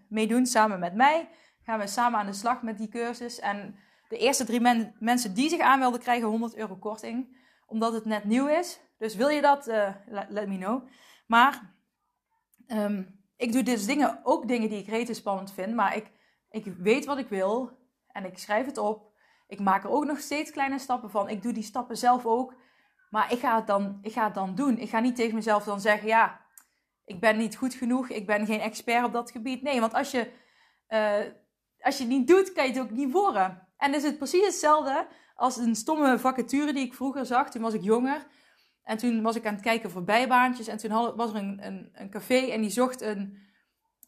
meedoen 0.08 0.46
samen 0.46 0.80
met 0.80 0.96
mij. 0.96 1.30
Gaan 1.64 1.80
we 1.80 1.88
samen 1.88 2.20
aan 2.20 2.26
de 2.26 2.34
slag 2.34 2.62
met 2.62 2.78
die 2.78 2.88
cursus. 2.88 3.40
En 3.40 3.76
de 4.08 4.18
eerste 4.18 4.46
drie 4.46 4.62
mensen 5.00 5.34
die 5.34 5.50
zich 5.50 5.60
aanmelden 5.60 6.00
krijgen 6.00 6.28
100 6.28 6.56
euro 6.56 6.76
korting. 6.76 7.38
Omdat 7.66 7.94
het 7.94 8.06
net 8.06 8.24
nieuw 8.24 8.48
is. 8.48 8.80
Dus 8.98 9.16
wil 9.16 9.30
je 9.30 9.42
dat, 9.42 9.66
let 10.30 10.48
me 10.48 10.58
know. 10.58 10.88
Maar 11.28 11.74
um, 12.68 13.19
ik 13.40 13.52
doe 13.52 13.64
dus 13.64 13.86
dingen, 13.86 14.20
ook 14.24 14.48
dingen 14.48 14.70
die 14.70 14.80
ik 14.80 14.88
rete 14.88 15.14
spannend 15.14 15.52
vind. 15.54 15.76
Maar 15.76 15.96
ik, 15.96 16.12
ik 16.50 16.66
weet 16.78 17.06
wat 17.06 17.18
ik 17.18 17.28
wil. 17.30 17.72
En 18.08 18.26
ik 18.26 18.38
schrijf 18.38 18.66
het 18.66 18.78
op. 18.78 19.12
Ik 19.48 19.60
maak 19.60 19.84
er 19.84 19.90
ook 19.90 20.06
nog 20.06 20.20
steeds 20.20 20.52
kleine 20.52 20.80
stappen 20.80 21.10
van. 21.10 21.30
Ik 21.30 21.42
doe 21.42 21.54
die 21.54 21.64
stappen 21.64 21.98
zelf 21.98 22.26
ook. 22.26 22.54
Maar 23.10 23.32
ik 23.32 23.40
ga 23.40 23.56
het 23.56 23.68
dan, 23.68 24.00
ik 24.02 24.12
ga 24.12 24.24
het 24.24 24.34
dan 24.34 24.56
doen. 24.56 24.78
Ik 24.78 24.90
ga 24.90 25.00
niet 25.00 25.16
tegen 25.16 25.36
mezelf 25.36 25.64
dan 25.64 25.82
zeggen, 25.82 26.08
ja, 26.08 26.42
ik 27.06 27.20
ben 27.20 27.38
niet 27.38 27.56
goed 27.56 27.74
genoeg. 27.74 28.10
Ik 28.10 28.26
ben 28.26 28.46
geen 28.46 28.60
expert 28.60 29.06
op 29.06 29.14
dat 29.14 29.32
gebied. 29.32 29.62
Nee, 29.62 29.80
want 29.80 29.94
als 29.94 30.12
je, 30.12 30.32
uh, 30.90 31.34
als 31.82 31.98
je 31.98 32.04
het 32.04 32.12
niet 32.12 32.28
doet, 32.28 32.54
kan 32.54 32.66
je 32.66 32.72
het 32.72 32.82
ook 32.82 32.90
niet 32.90 33.12
worden. 33.12 33.68
En 33.78 33.94
is 33.94 34.04
het 34.04 34.18
precies 34.18 34.46
hetzelfde 34.46 35.08
als 35.36 35.58
een 35.58 35.76
stomme 35.76 36.20
vacature 36.20 36.74
die 36.74 36.86
ik 36.86 36.94
vroeger 36.94 37.26
zag. 37.26 37.50
Toen 37.50 37.62
was 37.62 37.74
ik 37.74 37.84
jonger. 37.84 38.28
En 38.90 38.98
toen 38.98 39.22
was 39.22 39.36
ik 39.36 39.46
aan 39.46 39.54
het 39.54 39.62
kijken 39.62 39.92
voor 39.92 40.04
bijbaantjes. 40.04 40.68
En 40.68 40.78
toen 40.78 41.16
was 41.16 41.30
er 41.30 41.36
een, 41.36 41.66
een, 41.66 41.90
een 41.94 42.10
café 42.10 42.36
en 42.36 42.62
die 42.62 42.70
zocht 42.70 43.02
een, 43.02 43.38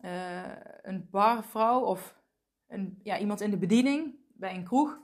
uh, 0.01 0.55
een 0.81 1.07
barvrouw 1.11 1.79
of 1.79 2.15
een, 2.67 2.99
ja, 3.03 3.17
iemand 3.17 3.41
in 3.41 3.49
de 3.49 3.57
bediening 3.57 4.15
bij 4.33 4.55
een 4.55 4.63
kroeg. 4.63 4.99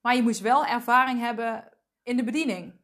Maar 0.00 0.14
je 0.14 0.22
moest 0.22 0.40
wel 0.40 0.66
ervaring 0.66 1.20
hebben 1.20 1.68
in 2.02 2.16
de 2.16 2.24
bediening. 2.24 2.80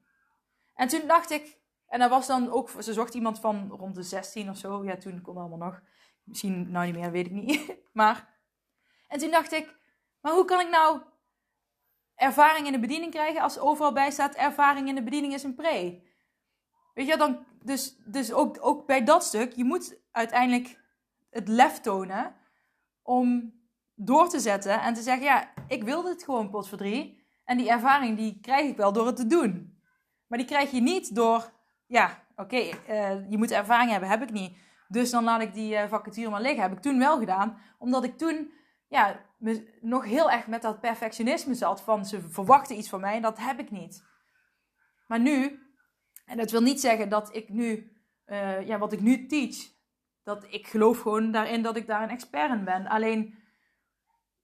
En 0.75 0.88
toen 0.88 1.07
dacht 1.07 1.31
ik, 1.31 1.59
en 1.87 1.99
dat 1.99 2.11
was 2.11 2.27
dan 2.27 2.51
ook, 2.51 2.71
ze 2.83 2.93
zocht 2.93 3.14
iemand 3.14 3.40
van 3.40 3.71
rond 3.71 3.95
de 3.95 4.03
16 4.03 4.51
of 4.51 4.57
zo. 4.57 4.85
Ja, 4.85 4.97
toen 4.97 5.21
kon 5.21 5.37
allemaal 5.37 5.59
nog. 5.59 5.81
Misschien 6.25 6.71
nou 6.71 6.87
niet 6.87 6.95
meer, 6.95 7.11
weet 7.11 7.27
ik 7.27 7.33
niet. 7.33 7.77
Maar, 7.93 8.38
en 9.09 9.19
toen 9.19 9.31
dacht 9.31 9.53
ik, 9.53 9.77
Maar 10.21 10.33
hoe 10.33 10.45
kan 10.45 10.61
ik 10.61 10.71
nou 10.71 11.01
ervaring 12.14 12.66
in 12.66 12.73
de 12.73 12.81
bediening 12.81 13.12
krijgen 13.12 13.43
als 13.43 13.59
overal 13.59 13.93
bij 13.93 14.11
staat 14.11 14.35
ervaring 14.35 14.88
in 14.88 14.95
de 14.95 15.03
bediening 15.03 15.35
is 15.35 15.43
een 15.43 15.55
pre? 15.55 16.09
Weet 17.00 17.08
je, 17.08 17.16
dan, 17.16 17.38
dus, 17.62 17.96
dus 18.04 18.32
ook, 18.32 18.56
ook 18.60 18.86
bij 18.86 19.04
dat 19.04 19.24
stuk, 19.24 19.52
je 19.52 19.64
moet 19.64 20.00
uiteindelijk 20.10 20.80
het 21.30 21.48
lef 21.48 21.80
tonen 21.80 22.34
om 23.02 23.54
door 23.94 24.28
te 24.28 24.40
zetten 24.40 24.80
en 24.80 24.94
te 24.94 25.02
zeggen, 25.02 25.24
ja, 25.24 25.52
ik 25.68 25.84
wil 25.84 26.02
dit 26.02 26.24
gewoon 26.24 26.50
pot 26.50 26.68
voor 26.68 26.78
drie. 26.78 27.26
En 27.44 27.56
die 27.56 27.70
ervaring 27.70 28.16
die 28.16 28.38
krijg 28.40 28.68
ik 28.68 28.76
wel 28.76 28.92
door 28.92 29.06
het 29.06 29.16
te 29.16 29.26
doen. 29.26 29.80
Maar 30.26 30.38
die 30.38 30.46
krijg 30.46 30.70
je 30.70 30.80
niet 30.80 31.14
door, 31.14 31.52
ja, 31.86 32.22
oké, 32.36 32.56
eh, 32.56 33.30
je 33.30 33.38
moet 33.38 33.50
ervaring 33.50 33.90
hebben, 33.90 34.08
heb 34.08 34.22
ik 34.22 34.32
niet. 34.32 34.56
Dus 34.88 35.10
dan 35.10 35.24
laat 35.24 35.40
ik 35.40 35.54
die 35.54 35.74
uh, 35.74 35.88
vacature 35.88 36.30
maar 36.30 36.40
liggen. 36.40 36.62
Heb 36.62 36.72
ik 36.72 36.82
toen 36.82 36.98
wel 36.98 37.18
gedaan, 37.18 37.58
omdat 37.78 38.04
ik 38.04 38.18
toen 38.18 38.52
ja, 38.88 39.20
nog 39.80 40.04
heel 40.04 40.30
erg 40.30 40.46
met 40.46 40.62
dat 40.62 40.80
perfectionisme 40.80 41.54
zat 41.54 41.82
van 41.82 42.04
ze 42.04 42.20
verwachten 42.28 42.76
iets 42.76 42.88
van 42.88 43.00
mij 43.00 43.14
en 43.14 43.22
dat 43.22 43.38
heb 43.38 43.58
ik 43.58 43.70
niet. 43.70 44.04
Maar 45.06 45.20
nu, 45.20 45.60
en 46.31 46.37
dat 46.37 46.51
wil 46.51 46.62
niet 46.62 46.81
zeggen 46.81 47.09
dat 47.09 47.35
ik 47.35 47.49
nu, 47.49 47.93
uh, 48.27 48.66
ja, 48.66 48.79
wat 48.79 48.93
ik 48.93 49.01
nu 49.01 49.27
teach, 49.27 49.57
dat 50.23 50.47
ik 50.49 50.66
geloof 50.66 51.01
gewoon 51.01 51.33
daarin 51.33 51.62
dat 51.62 51.77
ik 51.77 51.87
daar 51.87 52.03
een 52.03 52.09
expert 52.09 52.51
in 52.51 52.64
ben. 52.64 52.87
Alleen, 52.87 53.38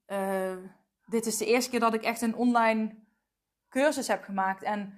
uh, 0.06 0.56
dit 1.04 1.26
is 1.26 1.36
de 1.36 1.46
eerste 1.46 1.70
keer 1.70 1.80
dat 1.80 1.94
ik 1.94 2.02
echt 2.02 2.20
een 2.20 2.34
online 2.34 3.04
cursus 3.68 4.08
heb 4.08 4.22
gemaakt. 4.22 4.62
En 4.62 4.94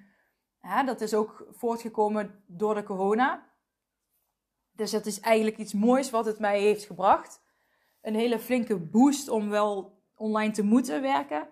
ja, 0.61 0.83
dat 0.83 1.01
is 1.01 1.15
ook 1.15 1.47
voortgekomen 1.51 2.45
door 2.47 2.75
de 2.75 2.83
corona. 2.83 3.53
Dus 4.73 4.93
het 4.93 5.07
is 5.07 5.21
eigenlijk 5.21 5.59
iets 5.59 5.73
moois 5.73 6.11
wat 6.11 6.25
het 6.25 6.39
mij 6.39 6.61
heeft 6.61 6.85
gebracht. 6.85 7.43
Een 8.01 8.15
hele 8.15 8.39
flinke 8.39 8.79
boost 8.79 9.29
om 9.29 9.49
wel 9.49 10.03
online 10.15 10.53
te 10.53 10.63
moeten 10.63 11.03
werken. 11.03 11.49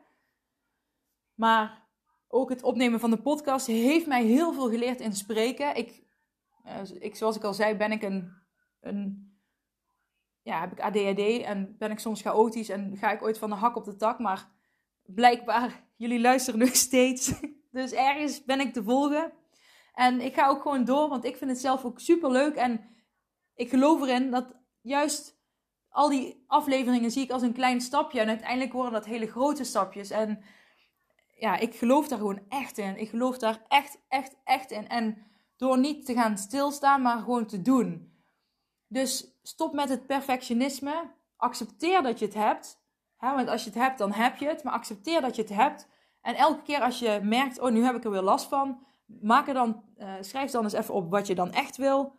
Maar 1.34 1.85
ook 2.28 2.50
het 2.50 2.62
opnemen 2.62 3.00
van 3.00 3.10
de 3.10 3.22
podcast 3.22 3.66
heeft 3.66 4.06
mij 4.06 4.24
heel 4.24 4.52
veel 4.52 4.68
geleerd 4.68 5.00
in 5.00 5.12
spreken. 5.12 5.76
Ik, 5.76 6.02
eh, 6.64 6.80
ik 6.98 7.16
zoals 7.16 7.36
ik 7.36 7.44
al 7.44 7.54
zei, 7.54 7.74
ben 7.74 7.92
ik 7.92 8.02
een, 8.02 8.32
een 8.80 9.34
ja, 10.42 10.60
heb 10.60 10.72
ik 10.72 10.80
ADHD 10.80 11.42
en 11.42 11.76
ben 11.78 11.90
ik 11.90 11.98
soms 11.98 12.22
chaotisch 12.22 12.68
en 12.68 12.96
ga 12.96 13.12
ik 13.12 13.22
ooit 13.22 13.38
van 13.38 13.50
de 13.50 13.56
hak 13.56 13.76
op 13.76 13.84
de 13.84 13.96
tak. 13.96 14.18
Maar 14.18 14.48
blijkbaar, 15.02 15.84
jullie 15.96 16.20
luisteren 16.20 16.60
nog 16.60 16.74
steeds. 16.74 17.32
Dus 17.70 17.92
ergens 17.92 18.44
ben 18.44 18.60
ik 18.60 18.72
te 18.72 18.82
volgen. 18.82 19.32
En 19.94 20.20
ik 20.20 20.34
ga 20.34 20.48
ook 20.48 20.62
gewoon 20.62 20.84
door, 20.84 21.08
want 21.08 21.24
ik 21.24 21.36
vind 21.36 21.50
het 21.50 21.60
zelf 21.60 21.84
ook 21.84 22.00
super 22.00 22.30
leuk. 22.30 22.54
En 22.54 22.80
ik 23.54 23.68
geloof 23.68 24.00
erin 24.00 24.30
dat 24.30 24.56
juist 24.80 25.38
al 25.88 26.08
die 26.08 26.44
afleveringen 26.46 27.10
zie 27.10 27.22
ik 27.22 27.30
als 27.30 27.42
een 27.42 27.52
klein 27.52 27.80
stapje. 27.80 28.20
En 28.20 28.28
uiteindelijk 28.28 28.72
worden 28.72 28.92
dat 28.92 29.04
hele 29.04 29.26
grote 29.26 29.64
stapjes. 29.64 30.10
En 30.10 30.42
ja, 31.38 31.56
ik 31.56 31.74
geloof 31.74 32.08
daar 32.08 32.18
gewoon 32.18 32.40
echt 32.48 32.78
in. 32.78 33.00
Ik 33.00 33.08
geloof 33.08 33.38
daar 33.38 33.62
echt, 33.68 33.98
echt, 34.08 34.36
echt 34.44 34.70
in. 34.70 34.88
En 34.88 35.16
door 35.56 35.78
niet 35.78 36.06
te 36.06 36.14
gaan 36.14 36.38
stilstaan, 36.38 37.02
maar 37.02 37.18
gewoon 37.18 37.46
te 37.46 37.62
doen. 37.62 38.12
Dus 38.86 39.38
stop 39.42 39.72
met 39.72 39.88
het 39.88 40.06
perfectionisme. 40.06 41.10
Accepteer 41.36 42.02
dat 42.02 42.18
je 42.18 42.24
het 42.24 42.34
hebt. 42.34 42.80
want 43.18 43.48
als 43.48 43.64
je 43.64 43.70
het 43.70 43.78
hebt, 43.78 43.98
dan 43.98 44.12
heb 44.12 44.36
je 44.36 44.48
het. 44.48 44.62
Maar 44.62 44.72
accepteer 44.72 45.20
dat 45.20 45.36
je 45.36 45.42
het 45.42 45.54
hebt. 45.54 45.88
En 46.20 46.34
elke 46.34 46.62
keer 46.62 46.80
als 46.80 46.98
je 46.98 47.20
merkt, 47.22 47.60
oh, 47.60 47.70
nu 47.70 47.84
heb 47.84 47.96
ik 47.96 48.04
er 48.04 48.10
weer 48.10 48.22
last 48.22 48.48
van. 48.48 48.84
Maak 49.06 49.48
er 49.48 49.54
dan, 49.54 49.82
uh, 49.98 50.12
schrijf 50.20 50.50
dan 50.50 50.64
eens 50.64 50.72
even 50.72 50.94
op 50.94 51.10
wat 51.10 51.26
je 51.26 51.34
dan 51.34 51.52
echt 51.52 51.76
wil. 51.76 52.14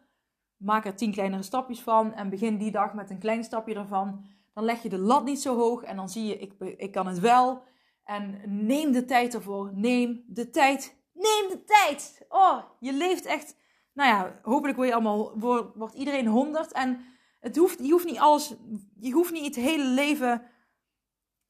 Maak 0.58 0.86
er 0.86 0.96
tien 0.96 1.12
kleinere 1.12 1.44
stapjes 1.44 1.82
van. 1.82 2.14
En 2.14 2.30
begin 2.30 2.58
die 2.58 2.72
dag 2.72 2.94
met 2.94 3.10
een 3.10 3.20
klein 3.20 3.44
stapje 3.44 3.76
ervan. 3.76 4.26
Dan 4.54 4.64
leg 4.64 4.84
je 4.84 4.90
de 4.90 4.98
lat 4.98 5.24
niet 5.24 5.42
zo 5.42 5.56
hoog. 5.56 5.84
En 5.84 5.96
dan 5.96 6.10
zie 6.10 6.26
je, 6.26 6.38
ik, 6.38 6.54
ik 6.60 6.92
kan 6.92 7.08
het 7.08 7.20
wel. 7.20 7.64
En 8.08 8.42
neem 8.46 8.92
de 8.92 9.06
tijd 9.06 9.34
ervoor. 9.34 9.72
Neem 9.74 10.24
de 10.28 10.50
tijd. 10.50 10.96
Neem 11.14 11.50
de 11.50 11.64
tijd. 11.66 12.26
Oh, 12.30 12.64
je 12.80 12.94
leeft 12.94 13.26
echt. 13.26 13.56
Nou 13.94 14.10
ja, 14.10 14.40
hopelijk 14.42 14.78
word 14.78 14.88
je 14.88 14.94
allemaal, 14.94 15.40
wordt, 15.76 15.94
iedereen 15.94 16.28
honderd. 16.28 16.72
En 16.72 17.06
het 17.40 17.56
hoeft, 17.56 17.80
je 17.80 17.92
hoeft 17.92 18.06
niet 18.06 18.20
alles, 18.20 18.56
je 19.00 19.12
hoeft 19.12 19.32
niet 19.32 19.56
het 19.56 19.66
hele 19.66 19.84
leven 19.84 20.42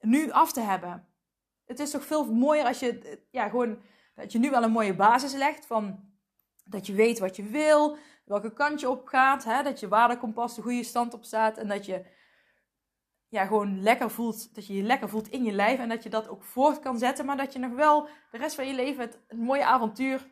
nu 0.00 0.30
af 0.30 0.52
te 0.52 0.60
hebben. 0.60 1.08
Het 1.64 1.78
is 1.78 1.90
toch 1.90 2.04
veel 2.04 2.34
mooier 2.34 2.64
als 2.64 2.78
je, 2.78 3.20
ja, 3.30 3.48
gewoon, 3.48 3.78
dat 4.14 4.32
je 4.32 4.38
nu 4.38 4.50
wel 4.50 4.62
een 4.62 4.70
mooie 4.70 4.96
basis 4.96 5.32
legt 5.32 5.66
van 5.66 6.12
dat 6.64 6.86
je 6.86 6.92
weet 6.92 7.18
wat 7.18 7.36
je 7.36 7.42
wil, 7.42 7.96
welke 8.24 8.52
kant 8.52 8.80
je 8.80 8.88
op 8.88 9.06
gaat, 9.06 9.44
hè, 9.44 9.62
dat 9.62 9.80
je 9.80 9.88
waardekompas 9.88 10.54
de 10.54 10.62
goede 10.62 10.84
stand 10.84 11.14
op 11.14 11.24
staat 11.24 11.58
en 11.58 11.68
dat 11.68 11.86
je 11.86 12.04
ja, 13.28 13.46
gewoon 13.46 13.82
lekker 13.82 14.10
voelt, 14.10 14.54
dat 14.54 14.66
je 14.66 14.74
je 14.74 14.82
lekker 14.82 15.08
voelt 15.08 15.28
in 15.28 15.44
je 15.44 15.52
lijf 15.52 15.78
en 15.78 15.88
dat 15.88 16.02
je 16.02 16.08
dat 16.08 16.28
ook 16.28 16.42
voort 16.42 16.78
kan 16.78 16.98
zetten, 16.98 17.26
maar 17.26 17.36
dat 17.36 17.52
je 17.52 17.58
nog 17.58 17.74
wel 17.74 18.08
de 18.30 18.38
rest 18.38 18.54
van 18.54 18.66
je 18.66 18.74
leven 18.74 19.00
het, 19.00 19.18
mooie 19.30 19.64
avontuur 19.64 20.28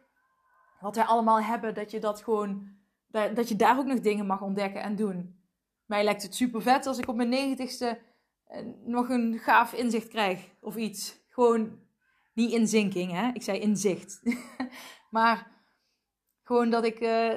wat 0.80 0.96
wij 0.96 1.04
allemaal 1.04 1.40
hebben, 1.40 1.74
dat 1.74 1.90
je 1.90 2.00
dat 2.00 2.22
gewoon, 2.22 2.68
dat 3.10 3.48
je 3.48 3.56
daar 3.56 3.78
ook 3.78 3.86
nog 3.86 4.00
dingen 4.00 4.26
mag 4.26 4.40
ontdekken 4.40 4.82
en 4.82 4.96
doen. 4.96 5.40
Mij 5.86 6.04
lijkt 6.04 6.22
het 6.22 6.34
super 6.34 6.62
vet 6.62 6.86
als 6.86 6.98
ik 6.98 7.08
op 7.08 7.16
mijn 7.16 7.28
negentigste 7.28 7.98
eh, 8.46 8.60
nog 8.84 9.08
een 9.08 9.38
gaaf 9.38 9.72
inzicht 9.72 10.08
krijg 10.08 10.50
of 10.60 10.76
iets. 10.76 11.24
Gewoon 11.28 11.78
niet 12.32 12.50
inzinking, 12.50 13.12
hè? 13.12 13.30
Ik 13.32 13.42
zei 13.42 13.58
inzicht. 13.58 14.22
maar 15.10 15.50
gewoon 16.42 16.70
dat 16.70 16.84
ik, 16.84 17.00
uh, 17.00 17.36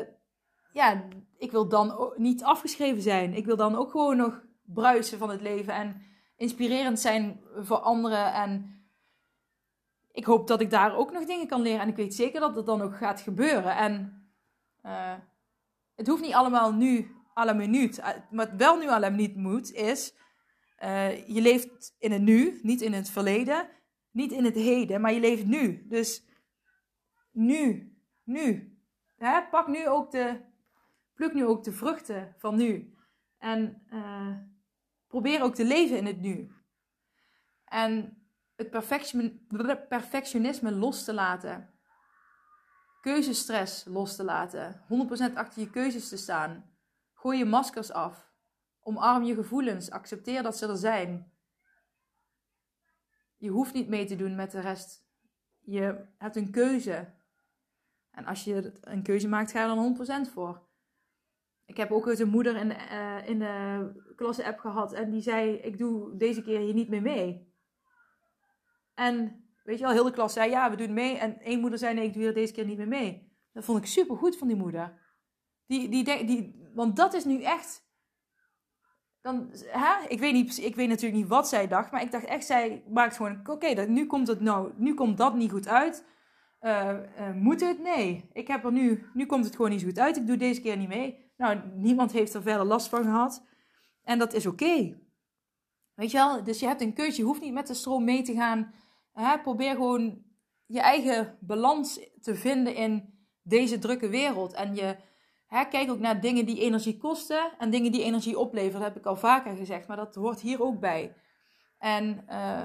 ja, 0.72 1.08
ik 1.38 1.52
wil 1.52 1.68
dan 1.68 2.14
niet 2.16 2.44
afgeschreven 2.44 3.02
zijn. 3.02 3.34
Ik 3.34 3.46
wil 3.46 3.56
dan 3.56 3.76
ook 3.76 3.92
gewoon 3.92 4.18
nog 4.18 4.42
bruisen 4.74 5.18
van 5.18 5.30
het 5.30 5.42
leven 5.42 5.74
en 5.74 6.02
inspirerend 6.36 7.00
zijn 7.00 7.44
voor 7.56 7.78
anderen. 7.78 8.34
En 8.34 8.84
ik 10.12 10.26
hoop 10.26 10.48
dat 10.48 10.62
ik 10.62 10.70
daar 10.70 10.96
ook 10.96 11.12
nog 11.12 11.26
dingen 11.26 11.48
kan 11.48 11.62
leren. 11.62 11.82
En 11.82 11.88
ik 11.88 11.96
weet 11.96 12.14
zeker 12.14 12.40
dat 12.40 12.56
dat 12.56 12.66
dan 12.66 12.82
ook 12.82 12.98
gaat 12.98 13.22
gebeuren. 13.22 13.76
En 13.76 14.24
uh, 14.86 15.14
het 15.96 16.08
hoeft 16.08 16.22
niet 16.22 16.34
allemaal 16.34 16.74
nu, 16.74 17.16
alle 17.34 17.54
minuut. 17.54 18.02
Wat 18.30 18.50
wel 18.58 18.78
nu 18.78 18.90
alle 18.90 19.10
minuut 19.10 19.36
moet, 19.36 19.72
is... 19.72 20.18
Uh, 20.84 21.28
je 21.28 21.42
leeft 21.42 21.96
in 21.98 22.12
het 22.12 22.22
nu, 22.22 22.60
niet 22.64 22.82
in 22.82 22.94
het 22.94 23.10
verleden, 23.10 23.70
niet 24.12 24.32
in 24.32 24.46
het 24.46 24.56
heden, 24.56 25.02
maar 25.02 25.14
je 25.14 25.20
leeft 25.20 25.46
nu. 25.46 25.86
Dus 25.88 26.26
nu, 27.32 27.94
nu. 28.24 28.78
Hè? 29.18 29.42
Pak 29.52 29.68
nu 29.68 29.88
ook 29.88 30.12
de, 30.12 30.42
pluk 31.14 31.34
nu 31.34 31.46
ook 31.46 31.64
de 31.64 31.72
vruchten 31.72 32.36
van 32.38 32.56
nu. 32.56 32.94
En 33.38 33.84
probeer 35.10 35.42
ook 35.42 35.56
te 35.56 35.66
leven 35.66 35.98
in 35.98 36.06
het 36.06 36.20
nu. 36.20 36.52
En 37.66 38.24
het 38.56 38.70
perfectionisme 39.88 40.72
los 40.72 41.04
te 41.04 41.14
laten. 41.14 41.74
Keuzestress 43.02 43.86
los 43.86 44.16
te 44.16 44.24
laten. 44.24 44.86
100% 45.32 45.34
achter 45.34 45.62
je 45.62 45.70
keuzes 45.70 46.10
te 46.10 46.18
staan. 46.18 46.74
Gooi 47.14 47.38
je 47.38 47.46
maskers 47.46 47.92
af. 47.92 48.32
Omarm 48.80 49.24
je 49.24 49.34
gevoelens. 49.34 49.92
Accepteer 49.92 50.44
dat 50.44 50.58
ze 50.58 50.68
er 50.68 50.78
zijn. 50.78 51.32
Je 53.38 53.50
hoeft 53.50 53.74
niet 53.74 53.88
mee 53.88 54.06
te 54.06 54.16
doen 54.16 54.36
met 54.36 54.52
de 54.52 54.60
rest. 54.60 55.08
Je 55.60 56.08
hebt 56.18 56.36
een 56.36 56.52
keuze. 56.52 57.14
En 58.12 58.26
als 58.26 58.44
je 58.44 58.78
een 58.82 59.04
keuze 59.04 59.28
maakt, 59.28 59.52
ga 59.52 59.66
je 59.66 59.70
er 59.70 60.28
100% 60.28 60.34
voor. 60.34 60.69
Ik 61.80 61.86
heb 61.86 61.98
ook 61.98 62.08
eens 62.08 62.20
een 62.20 62.30
moeder 62.30 62.56
in 62.56 62.68
de, 62.68 62.76
uh, 62.92 63.30
in 63.30 63.40
de 63.40 64.14
klasse-app 64.16 64.60
gehad 64.60 64.94
en 64.94 65.12
die 65.12 65.22
zei: 65.22 65.52
Ik 65.52 65.78
doe 65.78 66.18
deze 66.18 66.42
keer 66.42 66.60
hier 66.60 66.74
niet 66.74 66.90
meer 66.90 67.02
mee. 67.02 67.54
En 68.94 69.44
weet 69.64 69.78
je 69.78 69.84
wel, 69.84 69.94
heel 69.94 70.04
de 70.04 70.12
klas 70.12 70.34
zei: 70.34 70.50
Ja, 70.50 70.70
we 70.70 70.76
doen 70.76 70.94
mee. 70.94 71.18
En 71.18 71.42
één 71.42 71.60
moeder 71.60 71.80
zei: 71.80 71.94
Nee, 71.94 72.06
ik 72.06 72.14
doe 72.14 72.22
hier 72.22 72.34
deze 72.34 72.54
keer 72.54 72.66
niet 72.66 72.78
meer 72.78 72.88
mee. 72.88 73.34
Dat 73.54 73.66
vond 73.66 73.78
ik 73.78 73.86
super 73.86 74.18
goed 74.18 74.38
van 74.38 74.48
die 74.48 74.58
moeder. 74.58 75.00
Die, 75.66 75.90
die, 75.90 76.26
die, 76.26 76.70
want 76.74 76.96
dat 76.96 77.14
is 77.14 77.26
nu 77.26 77.42
echt. 77.42 77.88
Dan, 79.22 79.50
hè? 79.66 80.08
Ik, 80.08 80.20
weet 80.20 80.34
niet, 80.34 80.58
ik 80.58 80.76
weet 80.76 80.88
natuurlijk 80.88 81.22
niet 81.22 81.30
wat 81.30 81.48
zij 81.48 81.68
dacht, 81.68 81.92
maar 81.92 82.02
ik 82.02 82.12
dacht 82.12 82.26
echt, 82.26 82.46
zij 82.46 82.84
maakt 82.90 83.16
gewoon: 83.16 83.40
Oké, 83.50 83.86
nu 83.86 84.06
komt 84.06 84.28
het 84.28 84.40
nou, 84.40 84.72
nu 84.76 84.94
komt 84.94 85.18
dat 85.18 85.36
niet 85.36 85.52
goed 85.52 85.68
uit. 85.68 86.06
Uh, 86.62 86.90
uh, 87.20 87.34
moet 87.34 87.62
het? 87.62 87.80
Nee. 87.80 88.30
Ik 88.34 88.48
heb 88.48 88.66
er 88.66 88.72
nu, 88.72 89.10
nu 89.14 89.26
komt 89.26 89.46
het 89.46 89.56
gewoon 89.56 89.72
niet 89.72 89.80
zo 89.80 89.88
goed 89.88 90.00
uit. 90.00 90.18
Ik 90.18 90.28
doe 90.28 90.38
deze 90.38 90.62
keer 90.62 90.78
niet 90.78 90.88
mee. 90.88 91.28
Nou, 91.40 91.60
niemand 91.74 92.12
heeft 92.12 92.34
er 92.34 92.42
verder 92.42 92.66
last 92.66 92.88
van 92.88 93.04
gehad. 93.04 93.46
En 94.04 94.20
dat 94.20 94.34
is 94.34 94.46
oké. 94.46 95.00
Weet 95.94 96.12
je 96.12 96.18
wel? 96.18 96.44
Dus 96.44 96.60
je 96.60 96.66
hebt 96.66 96.82
een 96.82 96.94
keuze. 96.94 97.18
Je 97.18 97.24
hoeft 97.24 97.42
niet 97.42 97.54
met 97.54 97.68
de 97.68 97.74
stroom 97.74 98.04
mee 98.04 98.22
te 98.22 98.34
gaan. 98.34 98.74
Hè? 99.14 99.40
Probeer 99.40 99.76
gewoon 99.76 100.24
je 100.66 100.80
eigen 100.80 101.38
balans 101.40 102.00
te 102.22 102.36
vinden 102.36 102.76
in 102.76 103.14
deze 103.42 103.80
drukke 103.80 104.10
wereld. 104.10 104.54
En 104.54 104.76
je 104.76 104.98
hè, 105.48 105.66
kijk 105.66 105.92
ook 105.92 106.00
naar 106.00 106.22
dingen 106.22 106.46
die 106.46 106.60
energie 106.60 106.98
kosten 106.98 107.52
en 107.58 107.70
dingen 107.70 107.92
die 107.92 108.04
energie 108.04 108.40
opleveren. 108.40 108.80
Dat 108.80 108.90
heb 108.90 108.98
ik 108.98 109.06
al 109.06 109.16
vaker 109.16 109.56
gezegd, 109.56 109.88
maar 109.88 109.98
dat 109.98 110.16
hoort 110.16 110.42
hier 110.42 110.62
ook 110.62 110.80
bij. 110.80 111.16
En 111.78 112.26
uh, 112.30 112.64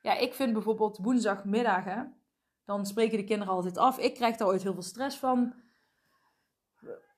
ja, 0.00 0.16
ik 0.18 0.34
vind 0.34 0.52
bijvoorbeeld 0.52 0.98
woensdagmiddagen, 1.02 2.16
dan 2.64 2.86
spreken 2.86 3.18
de 3.18 3.24
kinderen 3.24 3.54
altijd 3.54 3.78
af. 3.78 3.98
Ik 3.98 4.14
krijg 4.14 4.36
daar 4.36 4.48
ooit 4.48 4.62
heel 4.62 4.72
veel 4.72 4.82
stress 4.82 5.18
van 5.18 5.54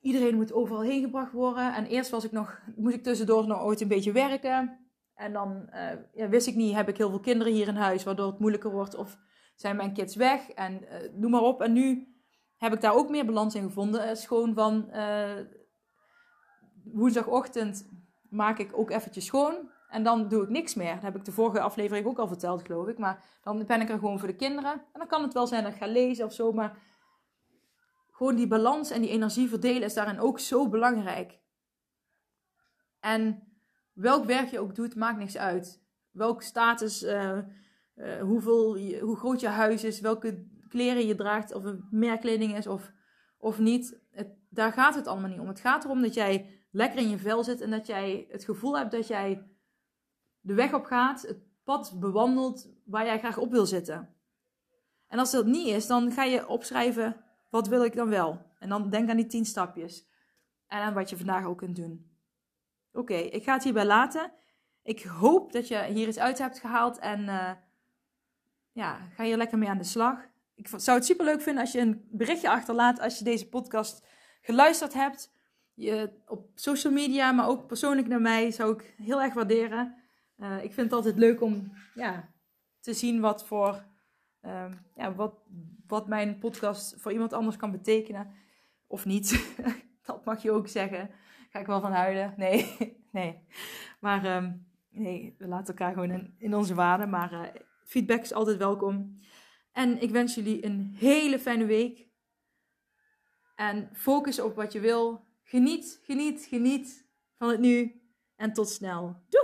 iedereen 0.05 0.35
moet 0.35 0.53
overal 0.53 0.83
heen 0.83 1.03
gebracht 1.03 1.33
worden. 1.33 1.75
En 1.75 1.87
eerst 1.87 2.11
was 2.11 2.25
ik 2.25 2.33
nog, 2.33 2.61
moest 2.77 2.95
ik 2.95 3.03
tussendoor 3.03 3.47
nog 3.47 3.63
ooit 3.63 3.81
een 3.81 3.89
beetje 3.89 4.13
werken. 4.13 4.79
En 5.15 5.33
dan 5.33 5.69
eh, 5.69 5.99
ja, 6.13 6.29
wist 6.29 6.47
ik 6.47 6.55
niet, 6.55 6.75
heb 6.75 6.89
ik 6.89 6.97
heel 6.97 7.11
veel 7.11 7.21
kinderen 7.21 7.53
hier 7.53 7.69
in 7.69 7.77
huis, 7.77 8.05
waardoor 8.05 8.27
het 8.27 8.39
moeilijker 8.39 8.71
wordt. 8.71 8.95
Of 8.95 9.19
zijn 9.55 9.77
mijn 9.77 9.93
kids 9.93 10.17
weg 10.17 10.51
en 10.51 10.83
uh, 10.83 10.89
noem 11.13 11.31
maar 11.31 11.41
op. 11.41 11.63
En 11.63 11.73
nu 11.73 12.15
heb 12.57 12.73
ik 12.73 12.81
daar 12.81 12.95
ook 12.95 13.11
meer 13.11 13.27
balans 13.27 13.55
in 13.55 13.63
gevonden. 13.63 14.09
Het 14.09 14.19
is 14.19 14.27
gewoon 14.27 14.55
van 14.55 14.91
woensdagochtend 16.85 17.89
maak 18.29 18.59
ik 18.59 18.79
ook 18.79 18.91
eventjes 18.91 19.25
schoon. 19.25 19.71
En 19.89 20.03
dan 20.03 20.29
doe 20.29 20.43
ik 20.43 20.49
niks 20.49 20.75
meer. 20.75 20.95
Dat 20.95 21.03
heb 21.03 21.17
ik 21.17 21.25
de 21.25 21.33
vorige 21.33 21.61
aflevering 21.61 22.07
ook 22.07 22.19
al 22.19 22.29
verteld, 22.29 22.67
geloof 22.67 22.89
ik. 22.89 22.99
Maar 22.99 23.25
dan 23.43 23.67
ben 23.67 23.81
ik 23.81 23.89
er 23.89 23.99
gewoon 23.99 24.19
voor 24.19 24.29
de 24.29 24.37
kinderen. 24.37 24.73
En 24.73 24.99
dan 24.99 25.07
kan 25.07 25.23
het 25.23 25.33
wel 25.33 25.47
zijn 25.47 25.63
dat 25.63 25.73
ik 25.73 25.79
ga 25.79 25.87
lezen 25.87 26.25
of 26.25 26.33
zo. 26.33 26.53
Maar 26.53 26.79
gewoon 28.15 28.35
die 28.35 28.47
balans 28.47 28.91
en 28.91 29.01
die 29.01 29.11
energie 29.11 29.49
verdelen 29.49 29.83
is 29.83 29.95
daarin 29.95 30.21
ook 30.21 30.39
zo 30.39 30.69
belangrijk. 30.69 31.41
En 33.01 33.43
welk 33.93 34.25
werk 34.25 34.49
je 34.49 34.59
ook 34.59 34.75
doet, 34.75 34.95
maakt 34.95 35.19
niks 35.19 35.37
uit. 35.37 35.83
Welk 36.11 36.43
status, 36.43 37.03
uh, 37.03 37.39
uh, 37.95 38.21
hoeveel, 38.21 38.79
hoe 39.01 39.17
groot 39.17 39.41
je 39.41 39.49
huis 39.49 39.85
is, 39.85 40.01
welke 40.01 40.47
kleren 40.69 41.07
je 41.07 41.15
draagt, 41.15 41.55
of 41.55 41.63
het 41.65 41.91
merkkleding 41.91 42.57
is 42.57 42.67
of, 42.67 42.93
of 43.39 43.59
niet. 43.59 44.01
Het, 44.11 44.29
daar 44.49 44.73
gaat 44.73 44.95
het 44.95 45.07
allemaal 45.07 45.31
niet 45.31 45.41
om. 45.41 45.49
Het 45.49 45.61
gaat 45.61 45.85
erom 45.85 46.03
dat 46.03 46.15
jij 46.15 46.67
lekker 46.71 46.99
in 46.99 47.09
je 47.09 47.19
vel 47.19 47.45
zit 47.45 47.61
en 47.61 47.71
dat 47.71 47.87
jij 47.87 48.27
het 48.31 48.45
gevoel 48.45 48.79
hebt 48.79 48.91
dat 48.91 49.07
jij 49.07 49.49
de 50.41 50.55
weg 50.55 50.73
op 50.73 50.85
gaat, 50.85 51.23
het 51.23 51.39
pad 51.65 52.01
bewandelt 52.01 52.69
waar 52.85 53.05
jij 53.05 53.19
graag 53.19 53.39
op 53.39 53.51
wil 53.51 53.67
zitten. 53.67 54.15
En 55.07 55.19
als 55.19 55.31
dat 55.31 55.47
niet 55.47 55.67
is, 55.67 55.87
dan 55.87 56.13
ga 56.13 56.25
je 56.25 56.49
opschrijven, 56.49 57.24
wat 57.55 57.69
wil 57.69 57.85
ik 57.85 57.95
dan 57.95 58.09
wel? 58.09 58.47
En 58.59 58.69
dan 58.69 58.91
denk 58.91 59.11
aan 59.11 59.17
die 59.17 59.27
tien 59.27 59.45
stapjes. 59.45 60.07
En 60.67 60.79
aan 60.81 60.95
wat 60.95 61.11
je 61.11 61.17
vandaag 61.17 61.45
ook 61.45 61.59
kunt 61.59 61.77
doen. 61.77 62.11
Oké, 62.93 63.15
ik 63.15 63.45
ga 63.45 63.53
het 63.53 63.65
hierbij 63.65 63.87
laten. 63.87 64.33
Ik 64.83 65.03
hoop 65.03 65.53
dat 65.53 65.69
je 65.69 65.83
hier 65.83 66.09
iets 66.09 66.19
uit 66.19 66.39
hebt 66.39 66.59
gehaald 66.59 66.99
en 66.99 67.21
uh, 67.21 67.51
ja, 68.73 69.09
ga 69.15 69.25
hier 69.25 69.37
lekker 69.37 69.59
mee 69.59 69.69
aan 69.69 69.79
de 69.79 69.85
slag. 69.85 70.19
Ik 70.55 70.69
zou 70.77 70.97
het 70.97 71.07
super 71.07 71.25
leuk 71.25 71.41
vinden 71.41 71.63
als 71.63 71.73
je 71.73 71.81
een 71.81 72.09
berichtje 72.11 72.51
achterlaat 72.51 73.01
als 73.01 73.19
je 73.19 73.25
deze 73.25 73.49
podcast 73.49 74.07
geluisterd 74.41 74.95
hebt. 74.95 75.33
Je, 75.75 76.11
op 76.27 76.51
social 76.55 76.93
media, 76.93 77.33
maar 77.33 77.49
ook 77.49 77.67
persoonlijk 77.67 78.09
naar 78.09 78.21
mij, 78.21 78.51
zou 78.51 78.75
ik 78.75 78.95
heel 78.97 79.23
erg 79.23 79.35
waarderen. 79.35 79.95
Uh, 80.39 80.57
ik 80.57 80.73
vind 80.73 80.87
het 80.87 80.93
altijd 80.93 81.19
leuk 81.19 81.41
om 81.41 81.73
ja, 81.95 82.29
te 82.81 82.93
zien 82.93 83.21
wat 83.21 83.47
voor 83.47 83.85
uh, 84.47 84.65
ja, 84.95 85.15
wat, 85.15 85.35
wat 85.87 86.09
mijn 86.09 86.39
podcast 86.39 86.95
voor 86.99 87.13
iemand 87.13 87.33
anders 87.33 87.57
kan 87.57 87.71
betekenen. 87.71 88.33
Of 88.87 89.05
niet. 89.05 89.55
dat 90.07 90.25
mag 90.25 90.43
je 90.43 90.51
ook 90.51 90.69
zeggen. 90.69 91.11
Ga 91.51 91.59
ik 91.59 91.67
wel 91.67 91.81
van 91.81 91.93
huilen? 91.93 92.35
Nee, 92.37 92.77
nee. 93.13 93.39
Maar 94.01 94.37
um, 94.37 94.67
nee, 94.91 95.35
we 95.39 95.47
laten 95.47 95.67
elkaar 95.67 95.93
gewoon 95.93 96.11
in, 96.11 96.35
in 96.39 96.55
onze 96.55 96.75
waarde. 96.75 97.07
Maar 97.07 97.33
uh, 97.33 97.41
feedback 97.85 98.21
is 98.21 98.33
altijd 98.33 98.57
welkom. 98.57 99.15
En 99.73 100.03
ik 100.03 100.11
wens 100.11 100.35
jullie 100.35 100.65
een 100.65 100.95
hele 100.99 101.39
fijne 101.39 101.65
week. 101.65 102.09
En 103.57 103.91
focus 103.93 104.41
op 104.41 104.57
wat 104.57 104.73
je 104.73 104.81
wil. 104.81 105.27
Geniet, 105.43 106.01
geniet, 106.03 106.45
geniet 106.45 107.07
van 107.37 107.49
het 107.49 107.61
nu. 107.61 108.03
En 108.37 108.53
tot 108.53 108.69
snel. 108.69 109.23
Doeg! 109.29 109.44